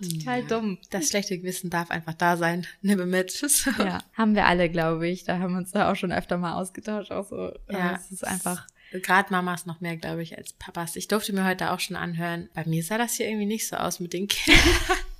Total 0.00 0.40
Ja. 0.40 0.46
dumm. 0.46 0.78
Das 0.90 1.08
schlechte 1.08 1.38
Gewissen 1.38 1.70
darf 1.70 1.90
einfach 1.90 2.14
da 2.14 2.36
sein. 2.36 2.66
Nimm 2.82 3.08
mit. 3.10 3.30
So. 3.30 3.70
Ja, 3.78 4.02
haben 4.14 4.34
wir 4.34 4.46
alle, 4.46 4.68
glaube 4.68 5.08
ich. 5.08 5.24
Da 5.24 5.38
haben 5.38 5.52
wir 5.52 5.58
uns 5.58 5.70
da 5.72 5.90
auch 5.90 5.96
schon 5.96 6.12
öfter 6.12 6.36
mal 6.38 6.54
ausgetauscht. 6.54 7.10
Auch 7.10 7.26
so, 7.28 7.52
Ja. 7.70 7.94
es 7.96 8.10
ist 8.12 8.26
einfach. 8.26 8.66
Gerade 8.92 9.32
Mamas 9.32 9.66
noch 9.66 9.80
mehr, 9.80 9.96
glaube 9.96 10.22
ich, 10.22 10.38
als 10.38 10.52
Papas. 10.52 10.94
Ich 10.96 11.08
durfte 11.08 11.32
mir 11.32 11.44
heute 11.44 11.72
auch 11.72 11.80
schon 11.80 11.96
anhören. 11.96 12.48
Bei 12.54 12.64
mir 12.66 12.82
sah 12.84 12.98
das 12.98 13.14
hier 13.14 13.26
irgendwie 13.28 13.46
nicht 13.46 13.66
so 13.68 13.76
aus 13.76 13.98
mit 14.00 14.12
den 14.12 14.28
Kindern. 14.28 14.62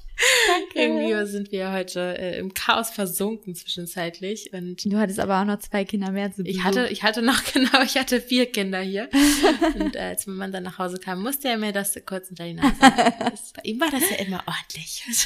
Danke. 0.49 0.71
irgendwie 0.75 1.27
sind 1.31 1.53
wir 1.53 1.73
heute 1.73 2.17
äh, 2.19 2.39
im 2.39 2.55
Chaos 2.55 2.91
versunken 2.91 3.55
zwischenzeitlich. 3.55 4.53
Und 4.53 4.85
Du 4.85 4.97
hattest 4.99 5.21
aber 5.21 5.41
auch 5.41 5.45
noch 5.45 5.59
zwei 5.59 5.85
Kinder 5.85 6.11
mehr 6.11 6.33
zu 6.33 6.43
ich 6.43 6.57
Besuch. 6.57 6.65
hatte, 6.65 6.89
ich 6.89 7.03
hatte 7.03 7.23
noch 7.23 7.43
genau, 7.53 7.83
ich 7.83 7.97
hatte 7.97 8.21
vier 8.21 8.47
Kinder 8.47 8.81
hier. 8.81 9.09
Und 9.79 9.95
äh, 9.97 10.01
als 10.01 10.27
mein 10.27 10.37
Mann 10.37 10.53
dann 10.53 10.63
nach 10.63 10.79
Hause 10.79 10.99
kam, 10.99 11.23
musste 11.23 11.49
er 11.49 11.59
mir 11.59 11.73
das 11.73 11.95
kurz 12.07 12.31
unter 12.31 12.45
die 12.45 12.55
Nase 12.55 12.75
Bei 12.81 13.63
ihm 13.65 13.81
war 13.81 13.91
das 13.91 14.09
ja 14.11 14.17
immer 14.25 14.43
ordentlich. 14.47 15.05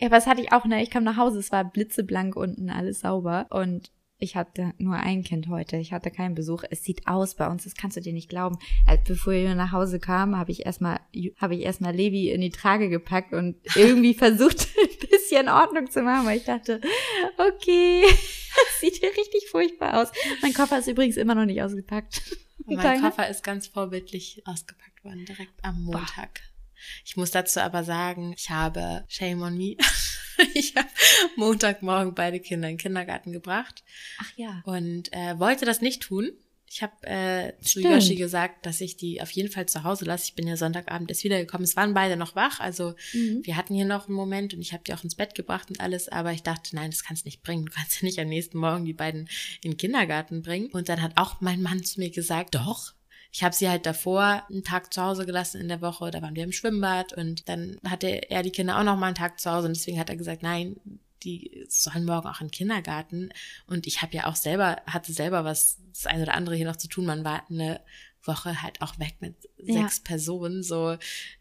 Ja, 0.00 0.06
aber 0.06 0.16
das 0.16 0.26
hatte 0.26 0.40
ich 0.40 0.52
auch, 0.52 0.64
ne? 0.64 0.82
Ich 0.82 0.90
kam 0.90 1.04
nach 1.04 1.16
Hause, 1.16 1.38
es 1.38 1.52
war 1.52 1.64
blitzeblank 1.64 2.34
unten, 2.34 2.70
alles 2.70 3.00
sauber. 3.00 3.46
Und 3.50 3.90
ich 4.20 4.36
hatte 4.36 4.74
nur 4.78 4.96
ein 4.96 5.24
Kind 5.24 5.48
heute. 5.48 5.76
Ich 5.78 5.92
hatte 5.92 6.10
keinen 6.10 6.34
Besuch. 6.34 6.62
Es 6.70 6.84
sieht 6.84 7.06
aus 7.06 7.34
bei 7.34 7.48
uns, 7.48 7.64
das 7.64 7.74
kannst 7.74 7.96
du 7.96 8.00
dir 8.00 8.12
nicht 8.12 8.28
glauben. 8.28 8.58
Als 8.86 9.02
bevor 9.04 9.32
wir 9.32 9.54
nach 9.54 9.72
Hause 9.72 9.98
kamen, 9.98 10.36
habe 10.36 10.52
ich 10.52 10.66
erstmal, 10.66 11.00
habe 11.38 11.54
ich 11.54 11.62
erstmal 11.62 11.94
Levi 11.94 12.30
in 12.30 12.40
die 12.40 12.50
Trage 12.50 12.88
gepackt 12.90 13.32
und 13.32 13.56
irgendwie 13.74 14.14
versucht, 14.14 14.68
ein 14.82 15.08
bisschen 15.08 15.48
Ordnung 15.48 15.90
zu 15.90 16.02
machen, 16.02 16.26
weil 16.26 16.36
ich 16.36 16.44
dachte, 16.44 16.80
okay, 17.38 18.02
das 18.08 18.80
sieht 18.80 18.96
hier 18.96 19.10
richtig 19.10 19.48
furchtbar 19.50 20.02
aus. 20.02 20.12
Mein 20.42 20.52
Koffer 20.52 20.78
ist 20.78 20.88
übrigens 20.88 21.16
immer 21.16 21.34
noch 21.34 21.46
nicht 21.46 21.62
ausgepackt. 21.62 22.22
Mein 22.66 22.76
Deine? 22.76 23.00
Koffer 23.00 23.28
ist 23.28 23.42
ganz 23.42 23.66
vorbildlich 23.66 24.42
ausgepackt 24.44 25.02
worden, 25.02 25.24
direkt 25.24 25.64
am 25.64 25.82
Montag. 25.82 26.42
Ich 27.04 27.16
muss 27.16 27.30
dazu 27.30 27.60
aber 27.60 27.84
sagen, 27.84 28.32
ich 28.36 28.50
habe 28.50 29.04
Shame 29.08 29.42
on 29.42 29.56
me. 29.56 29.76
ich 30.54 30.74
habe 30.76 30.88
Montagmorgen 31.36 32.14
beide 32.14 32.40
Kinder 32.40 32.68
in 32.68 32.74
den 32.76 32.80
Kindergarten 32.82 33.32
gebracht 33.32 33.82
Ach 34.18 34.30
ja. 34.36 34.62
und 34.64 35.12
äh, 35.12 35.38
wollte 35.38 35.64
das 35.64 35.80
nicht 35.80 36.02
tun. 36.02 36.30
Ich 36.72 36.82
habe 36.84 36.92
äh, 37.04 37.52
zu 37.62 37.80
Stimmt. 37.80 37.86
Yoshi 37.96 38.14
gesagt, 38.14 38.64
dass 38.64 38.80
ich 38.80 38.96
die 38.96 39.20
auf 39.20 39.30
jeden 39.32 39.50
Fall 39.50 39.66
zu 39.66 39.82
Hause 39.82 40.04
lasse. 40.04 40.26
Ich 40.26 40.34
bin 40.36 40.46
ja 40.46 40.56
Sonntagabend 40.56 41.10
erst 41.10 41.24
wiedergekommen. 41.24 41.64
Es 41.64 41.74
waren 41.74 41.94
beide 41.94 42.16
noch 42.16 42.36
wach, 42.36 42.60
also 42.60 42.94
Mhm. 43.12 43.40
wir 43.42 43.56
hatten 43.56 43.74
hier 43.74 43.86
noch 43.86 44.06
einen 44.06 44.14
Moment 44.14 44.54
und 44.54 44.60
ich 44.60 44.72
habe 44.72 44.84
die 44.86 44.94
auch 44.94 45.02
ins 45.02 45.16
Bett 45.16 45.34
gebracht 45.34 45.68
und 45.68 45.80
alles, 45.80 46.08
aber 46.08 46.32
ich 46.32 46.44
dachte, 46.44 46.76
nein, 46.76 46.92
das 46.92 47.02
kannst 47.02 47.24
du 47.24 47.26
nicht 47.26 47.42
bringen. 47.42 47.66
Du 47.66 47.72
kannst 47.72 48.00
ja 48.00 48.06
nicht 48.06 48.20
am 48.20 48.28
nächsten 48.28 48.58
Morgen 48.58 48.84
die 48.84 48.92
beiden 48.92 49.28
in 49.64 49.72
den 49.72 49.78
Kindergarten 49.78 50.42
bringen. 50.42 50.68
Und 50.70 50.88
dann 50.88 51.02
hat 51.02 51.12
auch 51.16 51.40
mein 51.40 51.60
Mann 51.60 51.82
zu 51.82 51.98
mir 51.98 52.10
gesagt, 52.10 52.54
doch. 52.54 52.92
Ich 53.32 53.44
habe 53.44 53.54
sie 53.54 53.68
halt 53.68 53.86
davor 53.86 54.44
einen 54.50 54.64
Tag 54.64 54.92
zu 54.92 55.02
Hause 55.02 55.26
gelassen 55.26 55.60
in 55.60 55.68
der 55.68 55.80
Woche, 55.80 56.10
da 56.10 56.22
waren 56.22 56.34
wir 56.34 56.44
im 56.44 56.52
Schwimmbad 56.52 57.12
und 57.12 57.48
dann 57.48 57.78
hatte 57.86 58.08
er 58.30 58.42
die 58.42 58.50
Kinder 58.50 58.78
auch 58.78 58.84
noch 58.84 58.96
mal 58.96 59.06
einen 59.06 59.14
Tag 59.14 59.40
zu 59.40 59.50
Hause 59.50 59.68
und 59.68 59.76
deswegen 59.76 59.98
hat 59.98 60.10
er 60.10 60.16
gesagt, 60.16 60.42
nein, 60.42 60.76
die 61.22 61.66
sollen 61.68 62.04
morgen 62.04 62.26
auch 62.26 62.40
in 62.40 62.46
den 62.46 62.52
Kindergarten. 62.52 63.30
Und 63.66 63.86
ich 63.86 64.02
habe 64.02 64.14
ja 64.14 64.26
auch 64.26 64.36
selber, 64.36 64.80
hatte 64.86 65.12
selber 65.12 65.44
was, 65.44 65.78
das 65.92 66.06
eine 66.06 66.22
oder 66.22 66.34
andere 66.34 66.56
hier 66.56 66.66
noch 66.66 66.76
zu 66.76 66.88
tun. 66.88 67.06
Man 67.06 67.24
war 67.24 67.44
eine 67.50 67.80
Woche 68.24 68.62
halt 68.62 68.80
auch 68.82 68.98
weg 68.98 69.16
mit 69.20 69.34
Ja. 69.58 69.82
sechs 69.82 70.00
Personen, 70.00 70.62
so, 70.62 70.96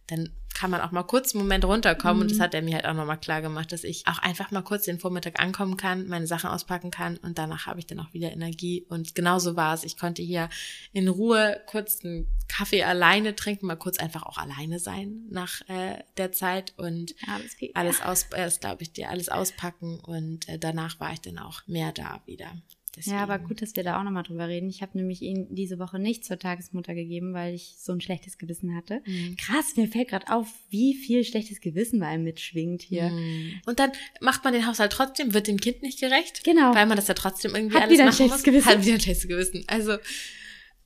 dann 0.07 0.29
kann 0.55 0.71
man 0.71 0.81
auch 0.81 0.91
mal 0.91 1.03
kurz 1.03 1.33
einen 1.35 1.43
Moment 1.43 1.63
runterkommen. 1.63 2.23
Und 2.23 2.31
das 2.31 2.37
Mhm. 2.39 2.41
hat 2.41 2.53
er 2.53 2.61
mir 2.61 2.75
halt 2.75 2.85
auch 2.85 2.93
nochmal 2.95 3.19
klar 3.19 3.41
gemacht, 3.41 3.71
dass 3.71 3.83
ich 3.83 4.07
auch 4.07 4.17
einfach 4.19 4.49
mal 4.51 4.63
kurz 4.63 4.85
den 4.85 4.99
Vormittag 4.99 5.39
ankommen 5.39 5.77
kann, 5.77 6.07
meine 6.07 6.25
Sachen 6.27 6.49
auspacken 6.49 6.89
kann 6.91 7.17
und 7.17 7.37
danach 7.37 7.65
habe 7.67 7.79
ich 7.79 7.85
dann 7.87 7.99
auch 7.99 8.11
wieder 8.13 8.31
Energie. 8.31 8.85
Und 8.89 9.13
genauso 9.15 9.55
war 9.55 9.73
es. 9.75 9.83
Ich 9.83 9.97
konnte 9.97 10.21
hier 10.21 10.49
in 10.91 11.07
Ruhe 11.07 11.61
kurz 11.67 12.03
einen 12.03 12.27
Kaffee 12.47 12.83
alleine 12.83 13.35
trinken, 13.35 13.67
mal 13.67 13.75
kurz 13.75 13.99
einfach 13.99 14.23
auch 14.23 14.37
alleine 14.37 14.79
sein 14.79 15.27
nach 15.29 15.61
äh, 15.69 16.03
der 16.17 16.31
Zeit 16.31 16.73
und 16.77 17.13
Alles, 17.27 17.55
alles 17.75 18.01
aus, 18.01 18.23
äh, 18.31 18.43
das 18.45 18.59
glaube 18.59 18.81
ich 18.83 18.91
dir, 18.91 19.09
alles 19.09 19.29
auspacken 19.29 19.99
und 19.99 20.49
äh, 20.49 20.57
danach 20.57 20.99
war 20.99 21.13
ich 21.13 21.21
dann 21.21 21.37
auch 21.37 21.65
mehr 21.67 21.91
da 21.91 22.21
wieder. 22.25 22.51
Deswegen. 22.95 23.15
Ja, 23.17 23.23
aber 23.23 23.39
gut, 23.39 23.61
dass 23.61 23.75
wir 23.75 23.83
da 23.83 23.99
auch 23.99 24.03
nochmal 24.03 24.23
drüber 24.23 24.47
reden. 24.47 24.69
Ich 24.69 24.81
habe 24.81 24.97
nämlich 24.97 25.21
ihn 25.21 25.47
diese 25.53 25.79
Woche 25.79 25.99
nicht 25.99 26.25
zur 26.25 26.39
Tagesmutter 26.39 26.93
gegeben, 26.95 27.33
weil 27.33 27.53
ich 27.53 27.75
so 27.77 27.91
ein 27.93 28.01
schlechtes 28.01 28.37
Gewissen 28.37 28.75
hatte. 28.75 29.01
Mhm. 29.05 29.37
Krass, 29.37 29.75
mir 29.77 29.87
fällt 29.87 30.09
gerade 30.09 30.29
auf, 30.31 30.47
wie 30.69 30.93
viel 30.95 31.23
schlechtes 31.23 31.61
Gewissen 31.61 31.99
bei 31.99 32.07
einem 32.07 32.23
mitschwingt 32.23 32.81
hier. 32.81 33.09
Mhm. 33.09 33.53
Und 33.65 33.79
dann 33.79 33.91
macht 34.21 34.43
man 34.43 34.53
den 34.53 34.65
Haushalt 34.67 34.91
trotzdem, 34.91 35.33
wird 35.33 35.47
dem 35.47 35.59
Kind 35.59 35.81
nicht 35.83 35.99
gerecht, 35.99 36.43
Genau. 36.43 36.73
weil 36.73 36.85
man 36.87 36.95
das 36.97 37.07
ja 37.07 37.13
trotzdem 37.13 37.53
irgendwie 37.55 37.75
Hat 37.75 37.83
alles 37.83 37.93
wieder 37.93 38.03
ein 38.03 38.07
machen 38.07 38.15
schlechtes 38.17 38.37
muss. 38.37 38.43
Gewissen. 38.43 38.69
Hat 38.69 38.81
wieder 38.85 38.93
ein 38.95 39.01
schlechtes 39.01 39.27
Gewissen. 39.27 39.63
Also, 39.67 39.97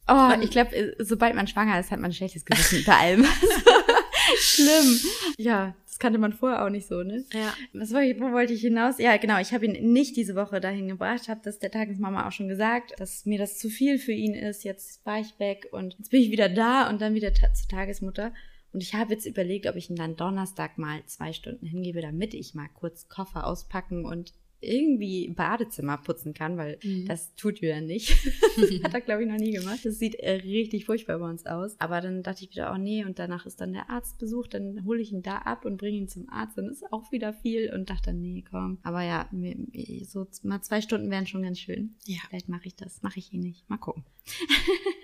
Oh, 0.06 0.32
ich 0.42 0.50
glaube, 0.50 0.96
sobald 1.00 1.34
man 1.34 1.48
schwanger 1.48 1.80
ist, 1.80 1.90
hat 1.90 2.00
man 2.02 2.12
ein 2.12 2.14
schlechtes 2.14 2.44
Gewissen 2.44 2.84
bei 2.86 2.94
allem. 2.94 3.26
Schlimm. 4.38 5.00
Ja, 5.38 5.76
das 5.94 6.00
kannte 6.00 6.18
man 6.18 6.34
vorher 6.34 6.66
auch 6.66 6.72
nicht 6.72 6.88
so, 6.88 7.04
ne? 7.04 7.24
ja. 7.34 7.54
Was 7.74 7.94
wollte 7.94 8.08
ich, 8.08 8.20
wo 8.20 8.32
wollte 8.32 8.52
ich 8.52 8.62
hinaus? 8.62 8.98
Ja, 8.98 9.16
genau, 9.18 9.40
ich 9.40 9.54
habe 9.54 9.68
ihn 9.68 9.94
nicht 9.94 10.16
diese 10.16 10.34
Woche 10.34 10.60
dahin 10.60 10.88
gebracht, 10.88 11.28
habe 11.30 11.42
das 11.44 11.60
der 11.60 11.70
Tagesmama 11.70 12.28
auch 12.28 12.32
schon 12.32 12.48
gesagt, 12.48 13.00
dass 13.00 13.28
mir 13.28 13.38
das 13.38 13.60
zu 13.60 13.70
viel 13.70 14.00
für 14.00 14.12
ihn 14.12 14.34
ist. 14.34 14.64
Jetzt 14.64 15.06
war 15.06 15.20
ich 15.20 15.38
weg 15.38 15.68
und 15.72 15.96
jetzt 16.00 16.10
bin 16.10 16.22
ich 16.22 16.32
wieder 16.32 16.50
da 16.50 16.90
und 16.90 17.00
dann 17.00 17.14
wieder 17.14 17.32
ta 17.32 17.54
zur 17.54 17.68
Tagesmutter. 17.68 18.34
Und 18.72 18.82
ich 18.82 18.96
habe 18.96 19.14
jetzt 19.14 19.28
überlegt, 19.28 19.68
ob 19.68 19.76
ich 19.76 19.92
ihn 19.92 19.96
dann 19.96 20.16
Donnerstag 20.16 20.80
mal 20.80 21.06
zwei 21.06 21.32
Stunden 21.32 21.68
hingebe, 21.68 22.02
damit 22.02 22.34
ich 22.34 22.56
mal 22.56 22.70
kurz 22.74 23.08
Koffer 23.08 23.46
auspacken 23.46 24.04
und 24.04 24.34
irgendwie 24.64 25.30
Badezimmer 25.30 25.98
putzen 25.98 26.34
kann, 26.34 26.58
weil 26.58 26.78
Mhm. 26.84 27.06
das 27.06 27.34
tut 27.36 27.60
Julia 27.60 27.82
nicht. 27.82 28.10
Hat 28.84 28.94
er, 28.94 29.02
glaube 29.02 29.24
ich, 29.24 29.30
noch 29.30 29.38
nie 29.38 29.52
gemacht. 29.52 29.80
Das 29.84 30.00
sieht 30.00 30.16
äh, 30.16 30.32
richtig 30.34 30.86
furchtbar 30.86 31.20
bei 31.20 31.30
uns 31.30 31.46
aus. 31.46 31.76
Aber 31.80 32.02
dann 32.02 32.24
dachte 32.24 32.44
ich 32.46 32.52
wieder, 32.52 32.72
oh 32.74 32.78
nee, 32.78 33.04
und 33.06 33.20
danach 33.20 33.46
ist 33.46 33.60
dann 33.62 33.74
der 33.74 33.90
Arztbesuch, 33.90 34.48
dann 34.48 34.84
hole 34.86 35.02
ich 35.02 35.12
ihn 35.12 35.22
da 35.22 35.40
ab 35.40 35.66
und 35.66 35.78
bringe 35.78 35.98
ihn 35.98 36.08
zum 36.08 36.30
Arzt, 36.30 36.58
dann 36.58 36.70
ist 36.70 36.84
auch 36.92 37.12
wieder 37.12 37.34
viel 37.34 37.72
und 37.74 37.90
dachte 37.90 38.12
dann, 38.12 38.22
nee, 38.22 38.44
komm. 38.50 38.78
Aber 38.84 39.04
ja, 39.04 39.30
so 40.06 40.28
mal 40.44 40.62
zwei 40.62 40.82
Stunden 40.82 41.10
wären 41.10 41.28
schon 41.28 41.44
ganz 41.44 41.60
schön. 41.60 41.96
Ja, 42.06 42.20
Vielleicht 42.30 42.50
mache 42.50 42.68
ich 42.68 42.76
das, 42.76 43.02
mache 43.02 43.20
ich 43.20 43.34
eh 43.34 43.38
nicht. 43.38 43.70
Mal 43.70 43.78
gucken. 43.78 44.04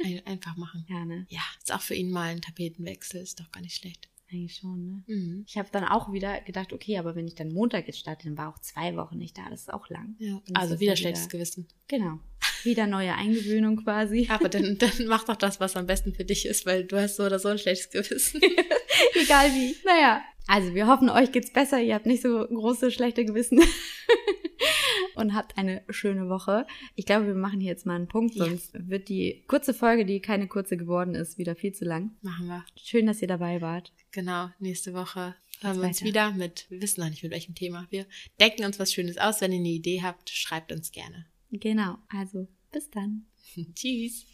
ein- 0.04 0.26
einfach 0.26 0.56
machen. 0.58 0.86
Ja, 0.90 1.06
ne? 1.06 1.26
Ja, 1.30 1.42
ist 1.60 1.74
auch 1.74 1.82
für 1.82 1.94
ihn 1.96 2.10
mal 2.12 2.30
ein 2.30 2.42
Tapetenwechsel, 2.42 3.22
ist 3.22 3.40
doch 3.40 3.52
gar 3.52 3.62
nicht 3.62 3.76
schlecht. 3.76 4.10
Eigentlich 4.32 4.58
schon, 4.58 4.86
ne? 4.86 5.04
Mhm. 5.08 5.44
Ich 5.48 5.58
habe 5.58 5.70
dann 5.72 5.84
auch 5.86 6.12
wieder 6.14 6.40
gedacht, 6.42 6.72
okay, 6.72 6.98
aber 7.00 7.16
wenn 7.16 7.26
ich 7.28 7.34
dann 7.36 7.52
Montag 7.52 7.88
jetzt 7.88 8.00
starte, 8.00 8.26
dann 8.28 8.38
war 8.38 8.50
auch 8.50 8.60
zwei 8.60 8.96
Wochen 8.96 9.18
nicht 9.18 9.38
da. 9.38 9.42
Das 9.50 9.62
ist 9.62 9.74
auch 9.74 9.90
lang. 9.90 10.16
Ja. 10.20 10.40
Also 10.54 10.80
wieder 10.80 10.92
ja 10.92 10.98
schlechtes 10.98 11.24
wieder- 11.26 11.32
Gewissen. 11.32 11.68
Genau. 11.88 12.20
Wieder 12.64 12.86
neue 12.88 13.16
Eingewöhnung 13.16 13.78
quasi. 13.84 14.28
Aber 14.32 14.50
dann, 14.50 14.78
dann 14.80 14.92
mach 15.08 15.24
doch 15.24 15.36
das, 15.36 15.60
was 15.60 15.76
am 15.76 15.88
besten 15.88 16.14
für 16.14 16.26
dich 16.26 16.46
ist, 16.46 16.66
weil 16.68 16.84
du 16.84 17.02
hast 17.02 17.16
so 17.16 17.24
oder 17.24 17.40
so 17.40 17.48
ein 17.48 17.58
schlechtes 17.58 17.90
Gewissen. 17.90 18.40
Egal 19.16 19.50
wie. 19.52 19.76
Naja. 19.86 20.22
Also 20.50 20.74
wir 20.74 20.88
hoffen, 20.88 21.10
euch 21.12 21.32
geht's 21.32 21.54
besser. 21.54 21.80
Ihr 21.80 21.94
habt 21.94 22.08
nicht 22.08 22.24
so 22.24 22.46
große 22.48 22.90
schlechte 22.90 23.24
Gewissen. 23.24 23.62
Und 25.16 25.36
habt 25.36 25.58
eine 25.58 25.84
schöne 25.90 26.28
Woche. 26.28 26.66
Ich 26.96 27.06
glaube, 27.06 27.28
wir 27.28 27.36
machen 27.36 27.60
hier 27.60 27.70
jetzt 27.70 27.86
mal 27.86 27.96
einen 27.96 28.08
Punkt, 28.08 28.36
Ja. 28.36 28.46
sonst 28.46 28.72
wird 28.74 29.10
die 29.10 29.44
kurze 29.48 29.74
Folge, 29.74 30.06
die 30.06 30.22
keine 30.22 30.48
kurze 30.48 30.76
geworden 30.76 31.14
ist, 31.14 31.38
wieder 31.38 31.56
viel 31.56 31.74
zu 31.74 31.86
lang. 31.86 32.12
Machen 32.22 32.48
wir. 32.48 32.66
Schön, 32.82 33.06
dass 33.06 33.22
ihr 33.22 33.28
dabei 33.28 33.62
wart. 33.62 33.92
Genau, 34.12 34.50
nächste 34.60 34.94
Woche 34.94 35.36
hören 35.62 35.78
wir 35.82 35.88
uns 35.88 36.04
wieder 36.04 36.32
mit, 36.32 36.66
wir 36.70 36.82
wissen 36.82 37.02
noch 37.02 37.10
nicht 37.10 37.22
mit 37.22 37.32
welchem 37.34 37.54
Thema. 37.54 37.86
Wir 37.90 38.06
decken 38.40 38.66
uns 38.66 38.80
was 38.80 38.92
Schönes 38.94 39.18
aus. 39.18 39.42
Wenn 39.42 39.52
ihr 39.52 39.60
eine 39.60 39.70
Idee 39.70 40.02
habt, 40.02 40.30
schreibt 40.30 40.72
uns 40.72 40.92
gerne. 40.92 41.26
Genau. 41.52 41.98
Also, 42.10 42.48
bis 42.72 42.90
dann. 42.90 43.26
Tschüss. 43.76 44.26